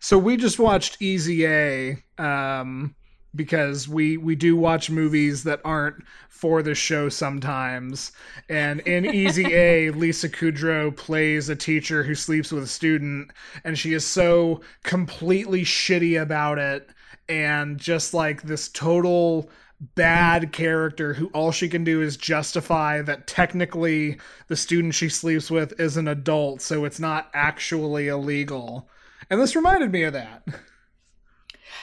so 0.00 0.16
we 0.16 0.36
just 0.36 0.58
watched 0.58 1.02
easy 1.02 1.46
a 1.46 2.02
um 2.16 2.94
because 3.38 3.88
we 3.88 4.18
we 4.18 4.34
do 4.34 4.54
watch 4.54 4.90
movies 4.90 5.44
that 5.44 5.62
aren't 5.64 6.04
for 6.28 6.62
the 6.62 6.74
show 6.74 7.08
sometimes. 7.08 8.12
And 8.50 8.80
in 8.80 9.06
easy 9.14 9.54
a 9.54 9.90
lisa 9.92 10.28
kudrow 10.28 10.94
plays 10.94 11.48
a 11.48 11.56
teacher 11.56 12.02
who 12.02 12.14
sleeps 12.14 12.52
with 12.52 12.64
a 12.64 12.68
student 12.68 13.30
and 13.64 13.78
she 13.78 13.94
is 13.94 14.06
so 14.06 14.60
completely 14.82 15.62
shitty 15.62 16.20
about 16.20 16.58
it 16.58 16.90
and 17.30 17.78
just 17.78 18.12
like 18.12 18.42
this 18.42 18.68
total 18.68 19.50
bad 19.94 20.52
character 20.52 21.14
who 21.14 21.26
all 21.28 21.52
she 21.52 21.68
can 21.68 21.84
do 21.84 22.02
is 22.02 22.16
justify 22.16 23.00
that 23.00 23.26
technically 23.26 24.18
the 24.48 24.56
student 24.56 24.94
she 24.94 25.08
sleeps 25.08 25.50
with 25.50 25.78
is 25.80 25.96
an 25.96 26.08
adult 26.08 26.60
so 26.60 26.84
it's 26.84 27.00
not 27.00 27.30
actually 27.32 28.08
illegal. 28.08 28.88
And 29.30 29.40
this 29.40 29.56
reminded 29.56 29.92
me 29.92 30.02
of 30.04 30.12
that 30.12 30.42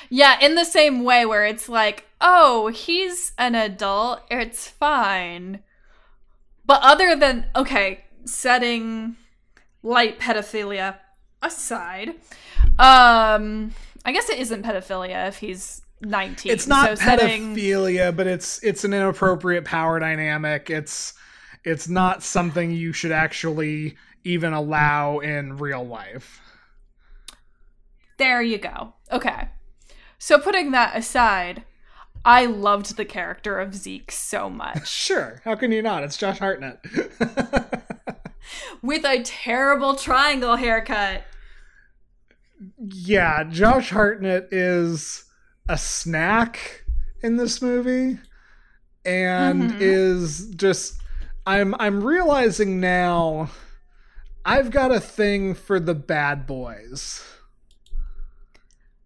Yeah, 0.10 0.38
in 0.40 0.56
the 0.56 0.66
same 0.66 1.04
way 1.04 1.26
where 1.26 1.46
it's 1.46 1.70
like, 1.70 2.06
oh, 2.22 2.68
he's 2.68 3.32
an 3.38 3.56
adult, 3.56 4.22
it's 4.30 4.68
fine. 4.68 5.60
But 6.66 6.82
other 6.84 7.16
than, 7.16 7.46
okay, 7.56 8.06
setting 8.26 9.16
light 9.84 10.20
pedophilia 10.20 10.98
aside, 11.42 12.10
um, 12.80 13.74
I 14.04 14.12
guess 14.12 14.30
it 14.30 14.40
isn't 14.40 14.64
pedophilia 14.64 15.28
if 15.28 15.38
he's 15.38 15.82
19. 16.02 16.52
It's 16.52 16.68
not 16.68 16.90
so 16.90 16.96
setting- 16.96 17.56
pedophilia, 17.56 18.16
but 18.16 18.28
it's 18.28 18.64
it's 18.64 18.84
an 18.84 18.94
inappropriate 18.94 19.66
power 19.66 20.00
dynamic. 20.00 20.70
It's 20.70 21.14
it's 21.64 21.88
not 21.88 22.24
something 22.24 22.72
you 22.72 22.94
should 22.94 23.12
actually 23.12 23.98
even 24.24 24.54
allow 24.54 25.20
in 25.20 25.58
real 25.58 25.86
life. 25.86 26.42
There 28.18 28.42
you 28.42 28.58
go. 28.58 28.94
Okay. 29.12 29.50
So 30.18 30.40
putting 30.40 30.72
that 30.72 30.96
aside, 30.96 31.64
I 32.24 32.46
loved 32.46 32.98
the 32.98 33.06
character 33.06 33.60
of 33.60 33.76
Zeke 33.76 34.12
so 34.12 34.50
much. 34.50 34.90
Sure, 35.06 35.42
how 35.46 35.56
can 35.56 35.72
you 35.72 35.82
not? 35.82 36.04
It's 36.04 36.18
Josh 36.18 36.40
Hartnett. 36.40 36.84
With 38.82 39.06
a 39.06 39.22
terrible 39.24 39.96
triangle 39.96 40.56
haircut. 40.56 41.24
yeah, 42.80 43.44
Josh 43.44 43.90
Hartnett 43.92 44.48
is 44.52 45.26
a 45.70 45.78
snack 45.78 46.84
in 47.22 47.38
this 47.38 47.62
movie 47.62 48.20
and 49.04 49.72
mm-hmm. 49.72 49.78
is 49.80 50.50
just 50.56 51.02
I'm 51.46 51.76
I'm 51.80 52.04
realizing 52.04 52.80
now 52.80 53.50
I've 54.44 54.72
got 54.72 54.92
a 54.92 55.00
thing 55.00 55.54
for 55.54 55.80
the 55.80 55.96
bad 55.96 56.46
boys. 56.46 57.24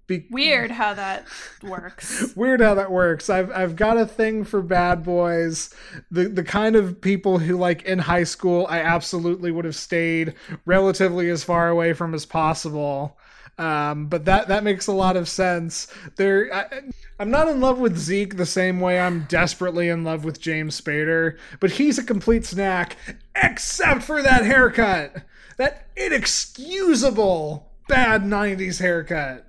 Be- 0.09 0.25
Weird 0.31 0.71
how 0.71 0.95
that 0.95 1.27
works. 1.61 2.33
Weird 2.35 2.61
how 2.61 2.73
that 2.73 2.91
works. 2.91 3.29
I've 3.29 3.51
I've 3.51 3.75
got 3.75 3.95
a 3.95 4.07
thing 4.07 4.43
for 4.43 4.63
bad 4.63 5.03
boys, 5.03 5.69
the 6.09 6.27
the 6.27 6.43
kind 6.43 6.75
of 6.75 6.99
people 6.99 7.37
who 7.37 7.55
like 7.55 7.83
in 7.83 7.99
high 7.99 8.23
school 8.23 8.65
I 8.67 8.79
absolutely 8.79 9.51
would 9.51 9.65
have 9.65 9.75
stayed 9.75 10.33
relatively 10.65 11.29
as 11.29 11.43
far 11.43 11.69
away 11.69 11.93
from 11.93 12.15
as 12.15 12.25
possible. 12.25 13.19
Um, 13.59 14.07
but 14.07 14.25
that 14.25 14.47
that 14.47 14.63
makes 14.63 14.87
a 14.87 14.93
lot 14.93 15.15
of 15.15 15.29
sense. 15.29 15.93
There, 16.15 16.51
I, 16.51 16.81
I'm 17.19 17.29
not 17.29 17.47
in 17.47 17.61
love 17.61 17.77
with 17.77 17.95
Zeke 17.95 18.35
the 18.35 18.47
same 18.47 18.79
way 18.79 18.99
I'm 18.99 19.25
desperately 19.25 19.89
in 19.89 20.03
love 20.03 20.23
with 20.25 20.41
James 20.41 20.79
Spader, 20.81 21.37
but 21.59 21.71
he's 21.71 21.99
a 21.99 22.03
complete 22.03 22.45
snack, 22.45 22.97
except 23.35 24.01
for 24.01 24.23
that 24.23 24.43
haircut, 24.43 25.23
that 25.57 25.87
inexcusable 25.95 27.69
bad 27.87 28.23
'90s 28.23 28.79
haircut 28.79 29.45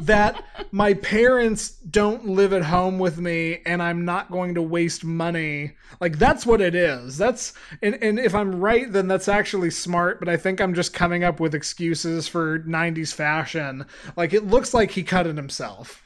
that 0.00 0.44
my 0.72 0.94
parents 0.94 1.70
don't 1.70 2.26
live 2.26 2.52
at 2.52 2.64
home 2.64 2.98
with 2.98 3.18
me 3.18 3.62
and 3.64 3.82
I'm 3.82 4.04
not 4.04 4.30
going 4.30 4.54
to 4.54 4.62
waste 4.62 5.04
money. 5.04 5.72
Like 6.00 6.18
that's 6.18 6.44
what 6.44 6.60
it 6.60 6.74
is. 6.74 7.16
That's 7.16 7.52
and, 7.82 7.96
and 8.02 8.18
if 8.18 8.34
I'm 8.34 8.60
right, 8.60 8.90
then 8.90 9.08
that's 9.08 9.28
actually 9.28 9.70
smart, 9.70 10.18
but 10.18 10.28
I 10.28 10.36
think 10.36 10.60
I'm 10.60 10.74
just 10.74 10.92
coming 10.92 11.24
up 11.24 11.40
with 11.40 11.54
excuses 11.54 12.28
for 12.28 12.60
90s 12.60 13.14
fashion. 13.14 13.86
Like 14.16 14.32
it 14.32 14.46
looks 14.46 14.74
like 14.74 14.90
he 14.90 15.02
cut 15.02 15.26
it 15.26 15.36
himself. 15.36 16.02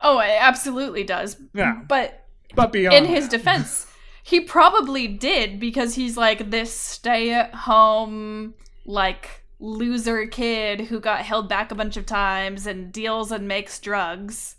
Oh, 0.00 0.18
it 0.18 0.36
absolutely 0.38 1.04
does. 1.04 1.36
Yeah. 1.54 1.80
But 1.88 2.26
But 2.54 2.72
beyond 2.72 2.96
in 2.96 3.04
his 3.06 3.28
defense, 3.28 3.86
he 4.22 4.40
probably 4.40 5.06
did 5.08 5.58
because 5.58 5.94
he's 5.94 6.16
like 6.16 6.50
this 6.50 6.74
stay 6.74 7.32
at 7.32 7.54
home, 7.54 8.54
like 8.84 9.45
loser 9.58 10.26
kid 10.26 10.82
who 10.82 11.00
got 11.00 11.20
held 11.20 11.48
back 11.48 11.70
a 11.70 11.74
bunch 11.74 11.96
of 11.96 12.06
times 12.06 12.66
and 12.66 12.92
deals 12.92 13.32
and 13.32 13.48
makes 13.48 13.78
drugs. 13.78 14.56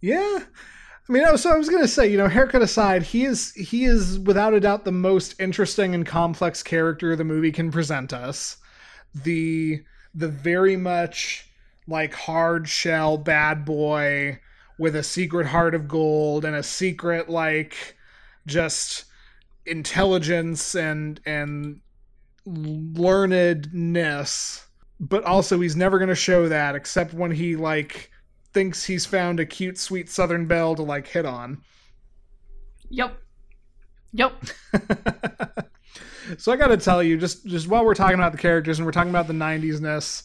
Yeah. 0.00 0.40
I 1.08 1.12
mean, 1.12 1.36
so 1.36 1.50
I 1.50 1.58
was 1.58 1.68
gonna 1.68 1.88
say, 1.88 2.08
you 2.08 2.16
know, 2.16 2.28
haircut 2.28 2.62
aside, 2.62 3.02
he 3.02 3.24
is 3.24 3.52
he 3.52 3.84
is 3.84 4.18
without 4.18 4.54
a 4.54 4.60
doubt 4.60 4.84
the 4.84 4.92
most 4.92 5.34
interesting 5.40 5.94
and 5.94 6.06
complex 6.06 6.62
character 6.62 7.16
the 7.16 7.24
movie 7.24 7.52
can 7.52 7.70
present 7.70 8.12
us. 8.12 8.56
The 9.14 9.82
the 10.14 10.28
very 10.28 10.76
much 10.76 11.50
like 11.88 12.14
hard 12.14 12.68
shell 12.68 13.18
bad 13.18 13.64
boy 13.64 14.38
with 14.78 14.94
a 14.94 15.02
secret 15.02 15.48
heart 15.48 15.74
of 15.74 15.88
gold 15.88 16.44
and 16.44 16.54
a 16.54 16.62
secret 16.62 17.28
like 17.28 17.96
just 18.46 19.04
intelligence 19.66 20.74
and 20.74 21.20
and 21.26 21.80
learnedness 22.46 24.64
but 24.98 25.24
also 25.24 25.60
he's 25.60 25.76
never 25.76 25.98
going 25.98 26.08
to 26.08 26.14
show 26.14 26.48
that 26.48 26.74
except 26.74 27.14
when 27.14 27.30
he 27.30 27.56
like 27.56 28.10
thinks 28.52 28.84
he's 28.84 29.06
found 29.06 29.40
a 29.40 29.46
cute 29.46 29.78
sweet 29.78 30.08
southern 30.08 30.46
belle 30.46 30.74
to 30.74 30.82
like 30.82 31.06
hit 31.06 31.26
on 31.26 31.62
Yep. 32.90 33.16
Yep. 34.12 34.44
so 36.38 36.52
i 36.52 36.56
gotta 36.56 36.76
tell 36.76 37.02
you 37.02 37.16
just 37.16 37.46
just 37.46 37.68
while 37.68 37.84
we're 37.84 37.94
talking 37.94 38.16
about 38.16 38.32
the 38.32 38.38
characters 38.38 38.78
and 38.78 38.86
we're 38.86 38.92
talking 38.92 39.10
about 39.10 39.26
the 39.26 39.32
90s-ness 39.32 40.24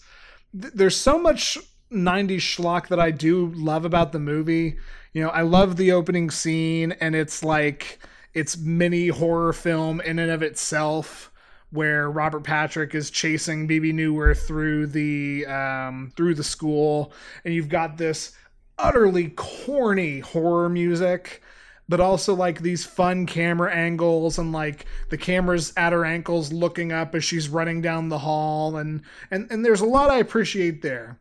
th- 0.59 0.73
there's 0.73 0.97
so 0.97 1.17
much 1.17 1.57
90s 1.91 2.37
schlock 2.37 2.87
that 2.87 2.99
i 2.99 3.11
do 3.11 3.51
love 3.55 3.85
about 3.85 4.11
the 4.11 4.19
movie 4.19 4.77
you 5.13 5.21
know 5.21 5.29
i 5.29 5.41
love 5.41 5.77
the 5.77 5.91
opening 5.91 6.29
scene 6.29 6.91
and 6.93 7.15
it's 7.15 7.43
like 7.43 7.99
it's 8.33 8.57
mini 8.57 9.07
horror 9.07 9.53
film 9.53 10.01
in 10.01 10.19
and 10.19 10.31
of 10.31 10.41
itself 10.41 11.31
where 11.75 12.09
robert 12.09 12.43
patrick 12.43 12.95
is 12.95 13.09
chasing 13.09 13.67
Bebe 13.67 13.93
Neuwirth 13.93 14.47
through 14.47 14.87
the 14.87 15.45
um 15.45 16.11
through 16.15 16.33
the 16.33 16.43
school 16.43 17.13
and 17.43 17.53
you've 17.53 17.69
got 17.69 17.97
this 17.97 18.31
utterly 18.77 19.29
corny 19.35 20.19
horror 20.19 20.69
music 20.69 21.41
but 21.87 21.99
also 21.99 22.33
like 22.33 22.61
these 22.61 22.85
fun 22.85 23.25
camera 23.25 23.73
angles 23.73 24.39
and 24.39 24.51
like 24.51 24.85
the 25.09 25.17
camera's 25.17 25.71
at 25.77 25.93
her 25.93 26.05
ankles 26.05 26.51
looking 26.51 26.91
up 26.91 27.13
as 27.13 27.23
she's 27.23 27.49
running 27.49 27.81
down 27.81 28.09
the 28.09 28.19
hall 28.19 28.77
and 28.77 29.01
and 29.31 29.49
and 29.51 29.63
there's 29.63 29.81
a 29.81 29.85
lot 29.85 30.09
I 30.09 30.17
appreciate 30.17 30.81
there. 30.81 31.19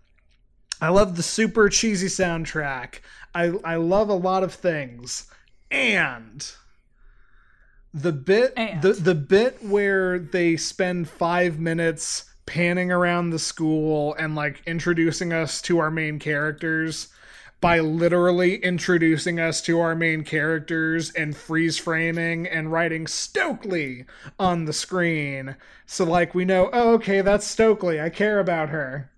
I 0.81 0.89
love 0.89 1.17
the 1.17 1.23
super 1.23 1.69
cheesy 1.69 2.09
soundtrack. 2.09 3.01
I 3.35 3.53
I 3.65 3.77
love 3.77 4.09
a 4.09 4.15
lot 4.15 4.43
of 4.43 4.55
things. 4.55 5.31
And 5.71 6.51
the 7.95 8.13
bit 8.13 8.53
And. 8.57 8.83
the 8.83 8.93
the 8.93 9.15
bit 9.15 9.63
where 9.63 10.19
they 10.19 10.57
spend 10.57 11.09
5 11.09 11.59
minutes 11.59 12.25
panning 12.45 12.91
around 12.93 13.31
the 13.31 13.39
school 13.39 14.15
and 14.19 14.35
like 14.35 14.61
introducing 14.67 15.33
us 15.33 15.63
to 15.63 15.79
our 15.79 15.91
main 15.91 16.19
characters 16.19 17.09
by 17.65 17.81
literally 17.81 18.57
introducing 18.57 19.41
us 19.41 19.63
to 19.63 19.81
our 19.81 19.95
main 19.95 20.23
characters 20.23 21.11
and 21.13 21.35
freeze 21.35 21.79
framing 21.79 22.47
and 22.47 22.71
writing 22.71 23.07
Stokely 23.07 24.05
on 24.39 24.67
the 24.67 24.73
screen. 24.75 25.57
So, 25.87 26.05
like, 26.05 26.35
we 26.35 26.45
know, 26.45 26.69
oh, 26.75 26.93
okay, 26.97 27.23
that's 27.23 27.47
Stokely. 27.47 27.99
I 27.99 28.11
care 28.11 28.39
about 28.39 28.69
her. 28.69 29.11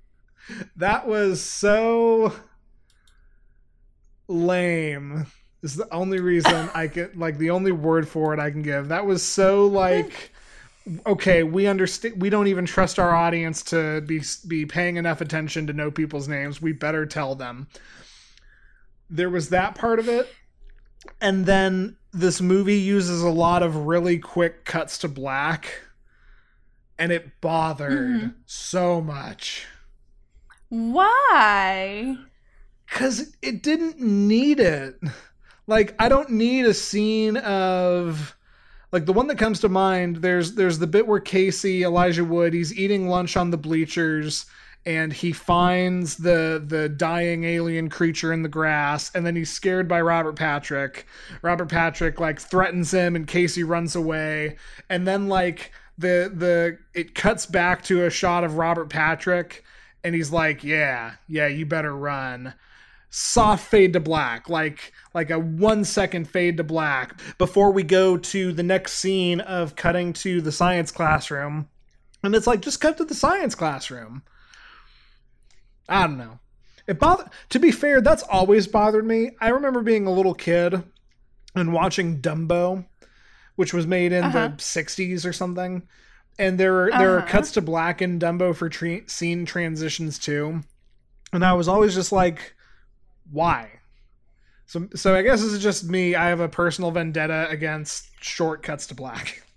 that 0.76 1.06
was 1.06 1.42
so 1.42 2.32
lame. 4.28 5.26
Is 5.62 5.74
the 5.74 5.92
only 5.92 6.20
reason 6.20 6.70
I 6.74 6.86
can, 6.86 7.10
like, 7.16 7.38
the 7.38 7.50
only 7.50 7.72
word 7.72 8.06
for 8.06 8.32
it 8.32 8.38
I 8.38 8.50
can 8.50 8.62
give. 8.62 8.88
That 8.88 9.06
was 9.06 9.22
so, 9.22 9.66
like. 9.66 10.32
Okay, 11.06 11.42
we 11.42 11.66
understand. 11.66 12.22
We 12.22 12.30
don't 12.30 12.46
even 12.46 12.64
trust 12.64 12.98
our 12.98 13.14
audience 13.14 13.62
to 13.64 14.00
be 14.00 14.22
be 14.46 14.64
paying 14.64 14.96
enough 14.96 15.20
attention 15.20 15.66
to 15.66 15.74
know 15.74 15.90
people's 15.90 16.28
names. 16.28 16.62
We 16.62 16.72
better 16.72 17.04
tell 17.04 17.34
them. 17.34 17.66
There 19.10 19.28
was 19.28 19.50
that 19.50 19.74
part 19.74 19.98
of 19.98 20.08
it, 20.08 20.26
and 21.20 21.44
then 21.44 21.98
this 22.12 22.40
movie 22.40 22.78
uses 22.78 23.22
a 23.22 23.28
lot 23.28 23.62
of 23.62 23.86
really 23.86 24.18
quick 24.18 24.64
cuts 24.64 24.96
to 24.98 25.08
black, 25.08 25.82
and 26.98 27.12
it 27.12 27.40
bothered 27.42 27.92
mm-hmm. 27.92 28.28
so 28.46 29.02
much 29.02 29.66
Why? 30.70 32.16
because 32.88 33.36
it 33.42 33.62
didn't 33.62 34.00
need 34.00 34.60
it. 34.60 34.98
Like, 35.68 35.94
I 36.00 36.08
don't 36.08 36.30
need 36.30 36.64
a 36.64 36.74
scene 36.74 37.36
of 37.36 38.34
like 38.90 39.06
the 39.06 39.12
one 39.12 39.26
that 39.26 39.38
comes 39.38 39.60
to 39.60 39.68
mind. 39.68 40.16
There's 40.16 40.54
there's 40.54 40.78
the 40.78 40.86
bit 40.86 41.06
where 41.06 41.20
Casey 41.20 41.84
Elijah 41.84 42.24
Wood 42.24 42.54
he's 42.54 42.76
eating 42.76 43.08
lunch 43.08 43.36
on 43.36 43.50
the 43.50 43.58
bleachers 43.58 44.46
and 44.86 45.12
he 45.12 45.30
finds 45.30 46.16
the 46.16 46.62
the 46.66 46.88
dying 46.88 47.44
alien 47.44 47.90
creature 47.90 48.32
in 48.32 48.42
the 48.42 48.48
grass 48.48 49.10
and 49.14 49.26
then 49.26 49.36
he's 49.36 49.50
scared 49.50 49.88
by 49.88 50.00
Robert 50.00 50.36
Patrick. 50.36 51.06
Robert 51.42 51.68
Patrick 51.68 52.18
like 52.18 52.40
threatens 52.40 52.92
him 52.92 53.14
and 53.14 53.26
Casey 53.26 53.62
runs 53.62 53.94
away 53.94 54.56
and 54.88 55.06
then 55.06 55.28
like 55.28 55.72
the 55.98 56.32
the 56.34 56.78
it 56.98 57.14
cuts 57.14 57.44
back 57.44 57.82
to 57.84 58.06
a 58.06 58.10
shot 58.10 58.42
of 58.42 58.56
Robert 58.56 58.88
Patrick 58.88 59.64
and 60.04 60.14
he's 60.14 60.30
like, 60.30 60.64
"Yeah, 60.64 61.14
yeah, 61.26 61.48
you 61.48 61.66
better 61.66 61.94
run." 61.94 62.54
Soft 63.10 63.66
fade 63.68 63.94
to 63.94 64.00
black, 64.00 64.48
like 64.50 64.92
like 65.14 65.30
a 65.30 65.38
one 65.38 65.84
second 65.84 66.28
fade 66.28 66.58
to 66.58 66.64
black 66.64 67.18
before 67.38 67.70
we 67.72 67.82
go 67.82 68.18
to 68.18 68.52
the 68.52 68.62
next 68.62 68.92
scene 68.98 69.40
of 69.40 69.76
cutting 69.76 70.12
to 70.14 70.40
the 70.42 70.52
science 70.52 70.90
classroom. 70.90 71.68
And 72.22 72.34
it's 72.34 72.46
like 72.46 72.60
just 72.60 72.80
cut 72.80 72.98
to 72.98 73.04
the 73.04 73.14
science 73.14 73.54
classroom. 73.54 74.22
I 75.88 76.06
don't 76.06 76.18
know. 76.18 76.38
It 76.86 76.98
bothered. 76.98 77.28
To 77.50 77.58
be 77.58 77.70
fair, 77.70 78.00
that's 78.00 78.22
always 78.24 78.66
bothered 78.66 79.06
me. 79.06 79.30
I 79.40 79.48
remember 79.48 79.82
being 79.82 80.06
a 80.06 80.12
little 80.12 80.34
kid 80.34 80.82
and 81.54 81.72
watching 81.72 82.20
Dumbo, 82.20 82.84
which 83.56 83.72
was 83.72 83.86
made 83.86 84.12
in 84.12 84.24
Uh-huh. 84.24 84.48
the 84.48 84.54
'60s 84.62 85.24
or 85.24 85.32
something, 85.32 85.82
and 86.38 86.58
there 86.60 86.84
are 86.84 86.90
there 86.90 87.14
are 87.14 87.18
Uh-huh. 87.20 87.28
cuts 87.28 87.52
to 87.52 87.62
black 87.62 88.02
in 88.02 88.18
Dumbo 88.18 88.54
for 88.54 88.70
scene 89.06 89.46
transitions 89.46 90.18
too, 90.18 90.62
and 91.32 91.44
I 91.44 91.54
was 91.54 91.68
always 91.68 91.94
just 91.94 92.12
like, 92.12 92.54
why? 93.30 93.70
So 94.66 94.88
so 94.94 95.14
I 95.14 95.22
guess 95.22 95.40
this 95.42 95.52
is 95.52 95.62
just 95.62 95.84
me. 95.84 96.14
I 96.14 96.28
have 96.28 96.40
a 96.40 96.48
personal 96.48 96.90
vendetta 96.90 97.48
against 97.50 98.06
shortcuts 98.20 98.86
to 98.88 98.94
black. 98.94 99.42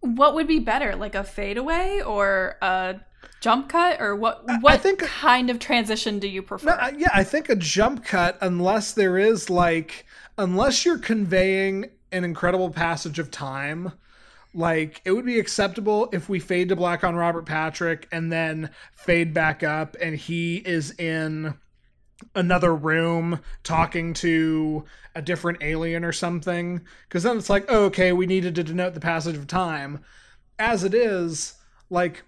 What 0.00 0.34
would 0.34 0.46
be 0.46 0.58
better, 0.58 0.96
like 0.96 1.14
a 1.14 1.24
fadeaway 1.24 2.02
or 2.04 2.56
a 2.60 2.96
jump 3.40 3.70
cut, 3.70 4.00
or 4.02 4.14
what? 4.14 4.44
I- 4.46 4.54
I 4.54 4.58
What 4.58 4.82
think- 4.82 5.00
kind 5.00 5.48
of 5.48 5.58
transition 5.58 6.18
do 6.18 6.28
you 6.28 6.42
prefer? 6.42 6.76
No, 6.76 6.98
yeah, 6.98 7.08
I 7.14 7.24
think 7.24 7.48
a 7.48 7.56
jump 7.56 8.04
cut, 8.04 8.36
unless 8.42 8.92
there 8.92 9.16
is 9.16 9.48
like, 9.48 10.04
unless 10.36 10.84
you're 10.84 10.98
conveying 10.98 11.86
an 12.12 12.22
incredible 12.22 12.68
passage 12.70 13.18
of 13.18 13.30
time, 13.30 13.92
like 14.54 15.02
it 15.04 15.10
would 15.10 15.26
be 15.26 15.38
acceptable 15.38 16.08
if 16.12 16.28
we 16.28 16.38
fade 16.38 16.68
to 16.68 16.76
black 16.76 17.02
on 17.04 17.16
Robert 17.16 17.44
Patrick 17.44 18.08
and 18.12 18.32
then 18.32 18.70
fade 18.92 19.34
back 19.34 19.62
up 19.62 19.96
and 20.00 20.16
he 20.16 20.56
is 20.56 20.92
in 20.92 21.54
another 22.34 22.74
room 22.74 23.40
talking 23.64 24.14
to 24.14 24.84
a 25.14 25.22
different 25.22 25.62
alien 25.62 26.04
or 26.04 26.12
something. 26.12 26.80
Because 27.08 27.24
then 27.24 27.36
it's 27.36 27.50
like, 27.50 27.66
oh, 27.68 27.84
okay, 27.86 28.12
we 28.12 28.26
needed 28.26 28.54
to 28.54 28.64
denote 28.64 28.94
the 28.94 29.00
passage 29.00 29.36
of 29.36 29.46
time. 29.46 30.04
As 30.58 30.84
it 30.84 30.94
is, 30.94 31.54
like, 31.90 32.22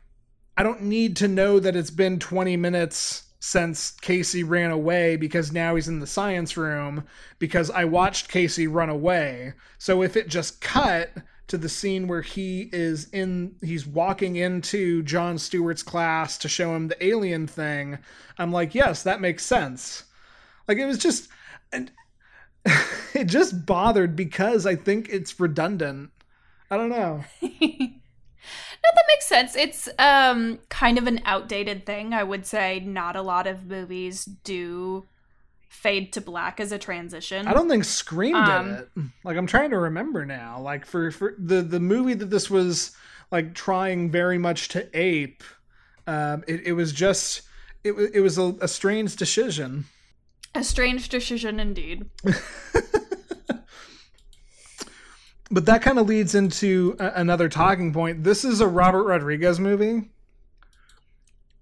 I 0.57 0.62
don't 0.62 0.83
need 0.83 1.17
to 1.17 1.29
know 1.29 1.61
that 1.61 1.77
it's 1.77 1.91
been 1.91 2.19
20 2.19 2.57
minutes 2.57 3.25
since 3.39 3.93
Casey 3.93 4.43
ran 4.43 4.71
away 4.71 5.17
because 5.17 5.53
now 5.53 5.77
he's 5.77 5.89
in 5.89 6.01
the 6.01 6.07
science 6.07 6.57
room 6.57 7.05
because 7.39 7.71
I 7.71 7.85
watched 7.85 8.29
Casey 8.29 8.67
run 8.67 8.89
away. 8.89 9.53
So 9.79 10.03
if 10.03 10.17
it 10.17 10.29
just 10.29 10.61
cut 10.61 11.11
to 11.49 11.57
the 11.59 11.69
scene 11.69 12.09
where 12.09 12.23
he 12.23 12.69
is 12.73 13.09
in 13.13 13.55
he's 13.63 13.87
walking 13.87 14.37
into 14.37 15.03
Jon 15.03 15.39
Stewart's 15.39 15.83
class 15.83 16.39
to 16.39 16.49
show 16.49 16.75
him 16.75 16.89
the 16.89 17.05
alien 17.05 17.47
thing, 17.47 17.99
I'm 18.39 18.53
like, 18.53 18.75
"Yes, 18.75 19.03
that 19.05 19.21
makes 19.21 19.45
sense." 19.45 20.05
Like 20.69 20.79
it 20.79 20.87
was 20.87 20.99
just 20.99 21.29
and 21.73 21.93
it 23.15 23.27
just 23.27 23.67
bothered 23.67 24.17
because 24.17 24.67
I 24.67 24.75
think 24.77 25.09
it's 25.09 25.39
redundant. 25.39 26.11
I 26.71 26.77
don't 26.77 26.91
know. 26.91 27.25
no, 27.43 27.49
that 27.51 29.05
makes 29.09 29.27
sense. 29.27 29.55
It's 29.55 29.89
um 29.99 30.59
kind 30.69 30.99
of 30.99 31.07
an 31.07 31.21
outdated 31.25 31.87
thing. 31.87 32.13
I 32.13 32.25
would 32.25 32.47
say 32.47 32.81
not 32.81 33.17
a 33.17 33.23
lot 33.23 33.47
of 33.47 33.67
movies 33.67 34.25
do 34.25 35.07
fade 35.77 36.12
to 36.15 36.21
black 36.21 36.59
as 36.61 36.73
a 36.73 36.79
transition. 36.79 37.47
I 37.47 37.53
don't 37.53 37.69
think 37.69 37.85
Scream 37.85 38.35
Um, 38.35 38.71
it. 38.71 38.89
Like 39.25 39.37
I'm 39.37 39.47
trying 39.47 39.71
to 39.71 39.79
remember 39.79 40.25
now. 40.25 40.61
Like 40.61 40.87
for 40.87 41.11
for 41.11 41.35
the 41.39 41.62
the 41.62 41.81
movie 41.81 42.15
that 42.15 42.31
this 42.31 42.51
was 42.51 42.93
like 43.31 43.55
trying 43.55 44.11
very 44.11 44.39
much 44.39 44.69
to 44.69 44.89
ape, 44.99 45.43
um, 46.07 46.45
it, 46.49 46.67
it 46.69 46.73
was 46.73 46.93
just 46.93 47.43
it 47.85 47.93
it 48.15 48.21
was 48.21 48.39
a, 48.39 48.55
a 48.61 48.69
strange 48.69 49.17
decision. 49.17 49.85
a 50.55 50.65
strange 50.65 51.09
decision 51.09 51.61
indeed. 51.61 52.07
But 55.49 55.67
that 55.67 55.81
kind 55.81 55.99
of 56.01 56.09
leads 56.09 56.35
into 56.35 56.97
a, 56.99 57.12
another 57.15 57.49
talking 57.49 57.93
point. 57.93 58.25
This 58.25 58.45
is 58.45 58.61
a 58.61 58.67
Robert 58.67 59.05
Rodriguez 59.05 59.61
movie. 59.61 60.11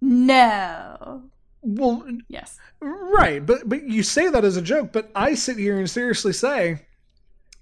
No. 0.01 1.25
Well, 1.67 2.07
Yes. 2.29 2.59
Right, 2.81 3.45
but 3.45 3.69
but 3.69 3.85
you 3.85 4.03
say 4.03 4.29
that 4.29 4.45
as 4.45 4.57
a 4.59 4.63
joke, 4.63 4.93
but 4.93 5.11
I 5.15 5.35
sit 5.35 5.57
here 5.57 5.79
and 5.79 5.89
seriously 5.89 6.35
say 6.35 6.83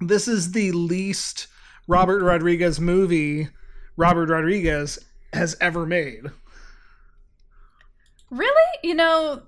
this 0.01 0.27
is 0.27 0.51
the 0.53 0.73
least 0.73 1.47
Robert 1.87 2.23
Rodriguez 2.23 2.81
movie 2.81 3.49
Robert 3.97 4.29
Rodriguez 4.29 4.99
has 5.33 5.57
ever 5.61 5.87
made. 5.87 6.25
Really? 8.31 8.79
You 8.83 8.95
know, 8.95 9.43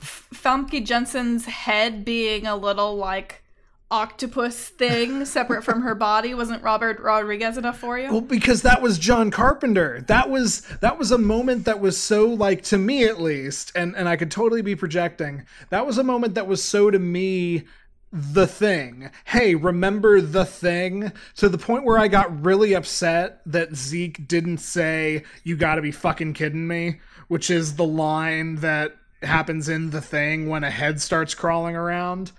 F- 0.00 0.28
Famke 0.32 0.84
Janssen's 0.86 1.44
head 1.46 2.04
being 2.04 2.46
a 2.46 2.56
little 2.56 2.96
like 2.96 3.42
octopus 3.90 4.68
thing 4.68 5.24
separate 5.24 5.64
from 5.64 5.82
her 5.82 5.94
body 5.94 6.34
wasn't 6.34 6.62
Robert 6.62 7.00
Rodriguez 7.00 7.56
enough 7.56 7.78
for 7.78 7.98
you? 7.98 8.10
Well, 8.10 8.20
because 8.20 8.62
that 8.62 8.82
was 8.82 8.98
John 8.98 9.30
Carpenter. 9.30 10.04
That 10.08 10.28
was 10.30 10.60
that 10.80 10.98
was 10.98 11.10
a 11.10 11.18
moment 11.18 11.64
that 11.64 11.80
was 11.80 11.96
so 11.96 12.26
like 12.26 12.62
to 12.64 12.78
me 12.78 13.04
at 13.04 13.20
least, 13.20 13.72
and 13.74 13.96
and 13.96 14.08
I 14.08 14.16
could 14.16 14.30
totally 14.30 14.62
be 14.62 14.76
projecting. 14.76 15.44
That 15.70 15.86
was 15.86 15.98
a 15.98 16.04
moment 16.04 16.34
that 16.34 16.46
was 16.46 16.62
so 16.62 16.90
to 16.90 16.98
me 16.98 17.64
the 18.10 18.46
thing. 18.46 19.10
Hey, 19.24 19.54
remember 19.54 20.20
the 20.20 20.44
thing? 20.44 21.12
To 21.36 21.48
the 21.48 21.58
point 21.58 21.84
where 21.84 21.98
I 21.98 22.08
got 22.08 22.44
really 22.44 22.74
upset 22.74 23.40
that 23.46 23.74
Zeke 23.74 24.26
didn't 24.26 24.58
say, 24.58 25.24
You 25.44 25.56
gotta 25.56 25.82
be 25.82 25.92
fucking 25.92 26.34
kidding 26.34 26.66
me, 26.66 27.00
which 27.28 27.50
is 27.50 27.76
the 27.76 27.84
line 27.84 28.56
that 28.56 28.96
happens 29.22 29.68
in 29.68 29.90
the 29.90 30.00
thing 30.00 30.48
when 30.48 30.64
a 30.64 30.70
head 30.70 31.00
starts 31.00 31.34
crawling 31.34 31.76
around. 31.76 32.32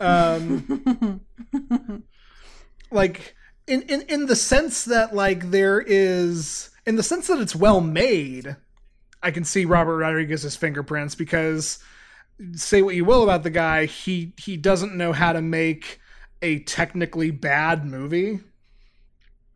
Um, 0.00 1.20
like 2.90 3.34
in, 3.66 3.82
in 3.82 4.02
in 4.02 4.26
the 4.26 4.36
sense 4.36 4.84
that 4.86 5.14
like 5.14 5.50
there 5.50 5.80
is 5.80 6.70
in 6.86 6.96
the 6.96 7.02
sense 7.02 7.26
that 7.28 7.38
it's 7.38 7.54
well 7.54 7.80
made 7.80 8.56
i 9.22 9.30
can 9.30 9.44
see 9.44 9.64
robert 9.64 9.98
rodriguez's 9.98 10.56
fingerprints 10.56 11.14
because 11.14 11.78
say 12.54 12.82
what 12.82 12.94
you 12.94 13.04
will 13.04 13.22
about 13.22 13.42
the 13.42 13.50
guy 13.50 13.84
he 13.84 14.32
he 14.38 14.56
doesn't 14.56 14.96
know 14.96 15.12
how 15.12 15.32
to 15.32 15.42
make 15.42 16.00
a 16.42 16.60
technically 16.60 17.30
bad 17.30 17.84
movie 17.84 18.40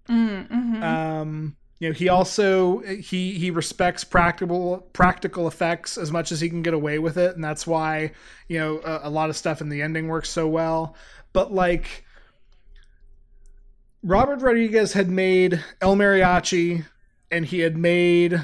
Mm, 0.08 0.48
mhm. 0.48 0.82
um 0.82 1.56
you 1.82 1.88
know 1.88 1.94
he 1.94 2.08
also 2.08 2.78
he 2.78 3.32
he 3.32 3.50
respects 3.50 4.04
practical 4.04 4.86
practical 4.92 5.48
effects 5.48 5.98
as 5.98 6.12
much 6.12 6.30
as 6.30 6.40
he 6.40 6.48
can 6.48 6.62
get 6.62 6.74
away 6.74 7.00
with 7.00 7.16
it. 7.16 7.34
And 7.34 7.42
that's 7.42 7.66
why 7.66 8.12
you 8.46 8.56
know 8.60 8.80
a, 8.84 9.08
a 9.08 9.10
lot 9.10 9.30
of 9.30 9.36
stuff 9.36 9.60
in 9.60 9.68
the 9.68 9.82
ending 9.82 10.06
works 10.06 10.30
so 10.30 10.46
well. 10.46 10.94
But 11.32 11.52
like 11.52 12.04
robert 14.04 14.40
rodriguez 14.40 14.92
had 14.92 15.08
made 15.08 15.62
el 15.80 15.96
mariachi 15.96 16.84
and 17.32 17.46
he 17.46 17.60
had 17.60 17.76
made 17.76 18.40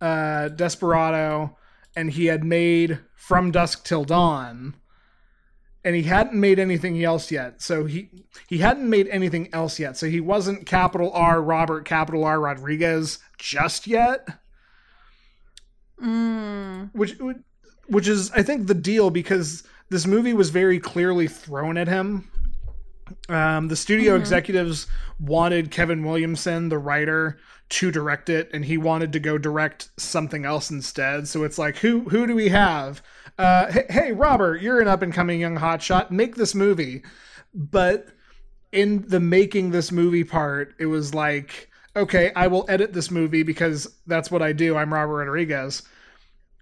uh 0.00 0.48
desperado 0.48 1.56
and 1.96 2.12
he 2.12 2.26
had 2.26 2.44
made 2.44 3.00
from 3.16 3.50
dusk 3.50 3.84
till 3.84 4.04
dawn 4.04 4.74
and 5.86 5.94
he 5.94 6.02
hadn't 6.02 6.38
made 6.38 6.58
anything 6.58 7.02
else 7.04 7.30
yet. 7.30 7.62
So 7.62 7.84
he 7.84 8.10
he 8.48 8.58
hadn't 8.58 8.90
made 8.90 9.06
anything 9.06 9.48
else 9.52 9.78
yet. 9.78 9.96
So 9.96 10.08
he 10.08 10.20
wasn't 10.20 10.66
capital 10.66 11.12
R 11.12 11.40
Robert 11.40 11.84
capital 11.84 12.24
R 12.24 12.40
Rodriguez 12.40 13.20
just 13.38 13.86
yet. 13.86 14.26
Mm. 16.02 16.90
Which 16.92 17.16
which 17.86 18.08
is 18.08 18.32
I 18.32 18.42
think 18.42 18.66
the 18.66 18.74
deal 18.74 19.10
because 19.10 19.62
this 19.88 20.08
movie 20.08 20.34
was 20.34 20.50
very 20.50 20.80
clearly 20.80 21.28
thrown 21.28 21.78
at 21.78 21.86
him. 21.86 22.28
Um, 23.28 23.68
the 23.68 23.76
studio 23.76 24.16
executives 24.16 24.88
wanted 25.20 25.70
Kevin 25.70 26.02
Williamson, 26.02 26.68
the 26.68 26.78
writer, 26.78 27.38
to 27.68 27.92
direct 27.92 28.28
it, 28.28 28.50
and 28.52 28.64
he 28.64 28.76
wanted 28.76 29.12
to 29.12 29.20
go 29.20 29.38
direct 29.38 29.90
something 29.96 30.44
else 30.44 30.68
instead. 30.68 31.28
So 31.28 31.44
it's 31.44 31.58
like, 31.58 31.76
who 31.76 32.08
who 32.08 32.26
do 32.26 32.34
we 32.34 32.48
have? 32.48 33.02
Uh, 33.38 33.70
hey, 33.70 33.86
hey, 33.90 34.12
Robert, 34.12 34.62
you're 34.62 34.80
an 34.80 34.88
up 34.88 35.02
and 35.02 35.12
coming 35.12 35.40
young 35.40 35.56
hotshot. 35.56 36.10
Make 36.10 36.36
this 36.36 36.54
movie. 36.54 37.02
But 37.54 38.08
in 38.72 39.06
the 39.08 39.20
making 39.20 39.70
this 39.70 39.92
movie 39.92 40.24
part, 40.24 40.74
it 40.78 40.86
was 40.86 41.14
like, 41.14 41.70
okay, 41.94 42.32
I 42.34 42.46
will 42.46 42.64
edit 42.68 42.92
this 42.92 43.10
movie 43.10 43.42
because 43.42 43.86
that's 44.06 44.30
what 44.30 44.42
I 44.42 44.52
do. 44.52 44.76
I'm 44.76 44.92
Robert 44.92 45.16
Rodriguez. 45.16 45.82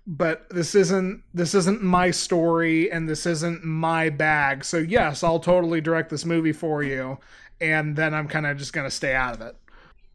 But 0.07 0.49
this 0.51 0.75
isn't 0.75 1.23
this 1.33 1.55
isn't 1.55 1.83
my 1.83 2.11
story 2.11 2.91
and 2.91 3.09
this 3.09 3.25
isn't 3.25 3.65
my 3.65 4.11
bag. 4.11 4.65
So 4.65 4.77
yes, 4.79 5.23
I'll 5.25 5.41
totally 5.41 5.81
direct 5.81 6.11
this 6.11 6.27
movie 6.27 6.53
for 6.53 6.83
you 6.83 7.19
and 7.61 7.97
then 7.97 8.13
I'm 8.13 8.29
kind 8.29 8.47
of 8.47 8.59
just 8.59 8.75
going 8.75 8.87
to 8.87 8.91
stay 8.95 9.15
out 9.15 9.35
of 9.35 9.41
it. 9.41 9.57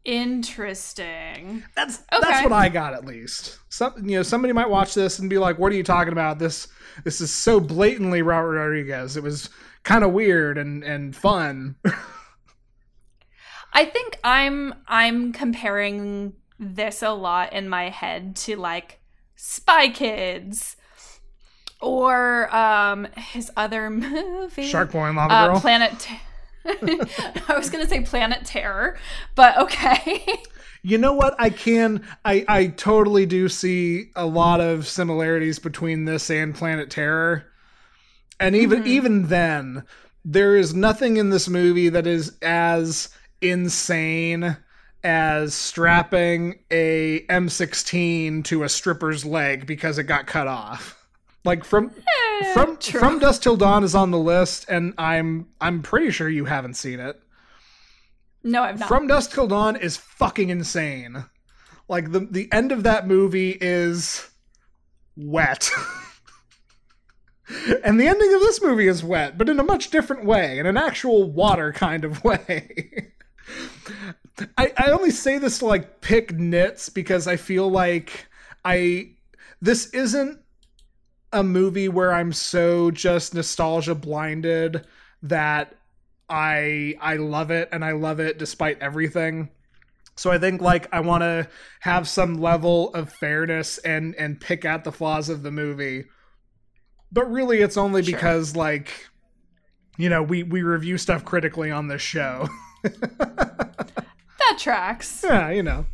Interesting. 0.04 1.62
That's 1.76 1.98
that's 2.10 2.42
what 2.42 2.52
I 2.52 2.70
got 2.70 2.94
at 2.94 3.04
least. 3.04 3.58
Some 3.68 3.92
you 4.08 4.16
know 4.16 4.22
somebody 4.22 4.52
might 4.52 4.70
watch 4.70 4.94
this 4.94 5.18
and 5.18 5.28
be 5.28 5.36
like, 5.36 5.58
"What 5.58 5.72
are 5.72 5.74
you 5.74 5.82
talking 5.82 6.12
about? 6.12 6.38
This 6.38 6.68
this 7.04 7.20
is 7.20 7.32
so 7.32 7.60
blatantly 7.60 8.22
Robert 8.22 8.52
Rodriguez." 8.52 9.18
It 9.18 9.22
was 9.22 9.50
kind 9.82 10.02
of 10.02 10.12
weird 10.12 10.56
and 10.56 10.82
and 10.82 11.14
fun. 11.14 11.76
I 13.72 13.84
think 13.84 14.18
I'm 14.24 14.74
I'm 14.88 15.32
comparing 15.32 16.32
this 16.58 17.02
a 17.02 17.10
lot 17.10 17.52
in 17.52 17.68
my 17.68 17.90
head 17.90 18.36
to 18.36 18.56
like 18.56 19.00
Spy 19.36 19.90
Kids 19.90 20.76
or 21.80 22.54
um 22.54 23.06
his 23.16 23.50
other 23.56 23.90
movie 23.90 24.66
Shark 24.66 24.92
Boy 24.92 25.06
and 25.06 25.16
Lava 25.16 25.34
uh, 25.34 25.46
Girl. 25.48 25.60
Planet 25.60 25.98
Te- 25.98 26.20
I 26.64 27.54
was 27.56 27.70
going 27.70 27.84
to 27.84 27.88
say 27.88 28.00
Planet 28.00 28.44
Terror, 28.44 28.98
but 29.34 29.56
okay. 29.58 30.26
You 30.82 30.98
know 30.98 31.12
what? 31.12 31.34
I 31.38 31.50
can. 31.50 32.06
I 32.24 32.44
I 32.48 32.66
totally 32.68 33.26
do 33.26 33.48
see 33.48 34.10
a 34.16 34.24
lot 34.24 34.60
of 34.60 34.86
similarities 34.86 35.58
between 35.58 36.06
this 36.06 36.30
and 36.30 36.54
Planet 36.54 36.90
Terror, 36.90 37.44
and 38.38 38.56
even 38.56 38.80
mm-hmm. 38.80 38.88
even 38.88 39.28
then, 39.28 39.84
there 40.24 40.56
is 40.56 40.74
nothing 40.74 41.18
in 41.18 41.30
this 41.30 41.48
movie 41.48 41.90
that 41.90 42.06
is 42.06 42.36
as 42.40 43.10
insane 43.42 44.56
as 45.02 45.54
strapping 45.54 46.58
a 46.70 47.24
M16 47.28 48.44
to 48.44 48.62
a 48.62 48.68
stripper's 48.68 49.24
leg 49.24 49.66
because 49.66 49.98
it 49.98 50.04
got 50.04 50.26
cut 50.26 50.46
off. 50.46 50.99
Like 51.44 51.64
from 51.64 51.90
eh, 51.96 52.52
from 52.52 52.76
true. 52.76 53.00
from 53.00 53.18
Dusk 53.18 53.42
Till 53.42 53.56
Dawn 53.56 53.82
is 53.82 53.94
on 53.94 54.10
the 54.10 54.18
list, 54.18 54.66
and 54.68 54.92
I'm 54.98 55.48
I'm 55.60 55.82
pretty 55.82 56.10
sure 56.10 56.28
you 56.28 56.44
haven't 56.44 56.74
seen 56.74 57.00
it. 57.00 57.20
No, 58.42 58.62
I've 58.62 58.78
not. 58.78 58.88
From 58.88 59.06
Dusk 59.06 59.32
Till 59.32 59.46
Dawn 59.46 59.76
is 59.76 59.96
fucking 59.96 60.50
insane. 60.50 61.24
Like 61.88 62.12
the 62.12 62.20
the 62.20 62.52
end 62.52 62.72
of 62.72 62.82
that 62.82 63.06
movie 63.06 63.56
is 63.58 64.28
wet. 65.16 65.70
and 67.84 67.98
the 67.98 68.06
ending 68.06 68.34
of 68.34 68.40
this 68.40 68.62
movie 68.62 68.86
is 68.86 69.02
wet, 69.02 69.38
but 69.38 69.48
in 69.48 69.58
a 69.58 69.64
much 69.64 69.90
different 69.90 70.24
way, 70.24 70.58
in 70.58 70.66
an 70.66 70.76
actual 70.76 71.30
water 71.30 71.72
kind 71.72 72.04
of 72.04 72.22
way. 72.24 73.12
I, 74.56 74.72
I 74.76 74.90
only 74.90 75.10
say 75.10 75.38
this 75.38 75.58
to 75.58 75.66
like 75.66 76.00
pick 76.00 76.32
nits 76.32 76.88
because 76.88 77.26
I 77.26 77.36
feel 77.36 77.68
like 77.68 78.26
I 78.64 79.12
this 79.60 79.90
isn't 79.90 80.40
a 81.32 81.42
movie 81.42 81.88
where 81.88 82.12
I'm 82.12 82.32
so 82.32 82.90
just 82.90 83.34
nostalgia 83.34 83.94
blinded 83.94 84.84
that 85.22 85.76
I 86.28 86.94
I 87.00 87.16
love 87.16 87.50
it 87.50 87.68
and 87.72 87.84
I 87.84 87.92
love 87.92 88.20
it 88.20 88.38
despite 88.38 88.80
everything. 88.80 89.50
So 90.16 90.30
I 90.30 90.38
think 90.38 90.60
like 90.60 90.88
I 90.92 91.00
want 91.00 91.22
to 91.22 91.48
have 91.80 92.08
some 92.08 92.40
level 92.40 92.92
of 92.94 93.12
fairness 93.14 93.78
and 93.78 94.14
and 94.16 94.40
pick 94.40 94.64
out 94.64 94.84
the 94.84 94.92
flaws 94.92 95.28
of 95.28 95.42
the 95.42 95.50
movie. 95.50 96.04
But 97.12 97.30
really 97.30 97.60
it's 97.60 97.76
only 97.76 98.02
Sure. 98.02 98.14
because 98.14 98.54
like 98.56 99.08
you 99.98 100.08
know, 100.08 100.22
we 100.22 100.42
we 100.42 100.62
review 100.62 100.96
stuff 100.98 101.24
critically 101.24 101.70
on 101.70 101.88
this 101.88 102.00
show. 102.02 102.48
that 102.82 104.58
tracks. 104.58 105.22
yeah, 105.26 105.50
you 105.50 105.62
know. 105.62 105.84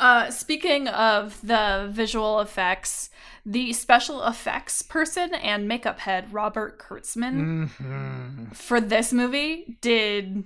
Uh, 0.00 0.30
speaking 0.30 0.88
of 0.88 1.38
the 1.46 1.88
visual 1.92 2.40
effects, 2.40 3.10
the 3.44 3.70
special 3.74 4.26
effects 4.26 4.80
person 4.80 5.34
and 5.34 5.68
makeup 5.68 6.00
head 6.00 6.32
Robert 6.32 6.78
Kurtzman 6.78 7.68
Mhm. 7.68 8.56
for 8.56 8.80
this 8.80 9.12
movie 9.12 9.76
did 9.82 10.44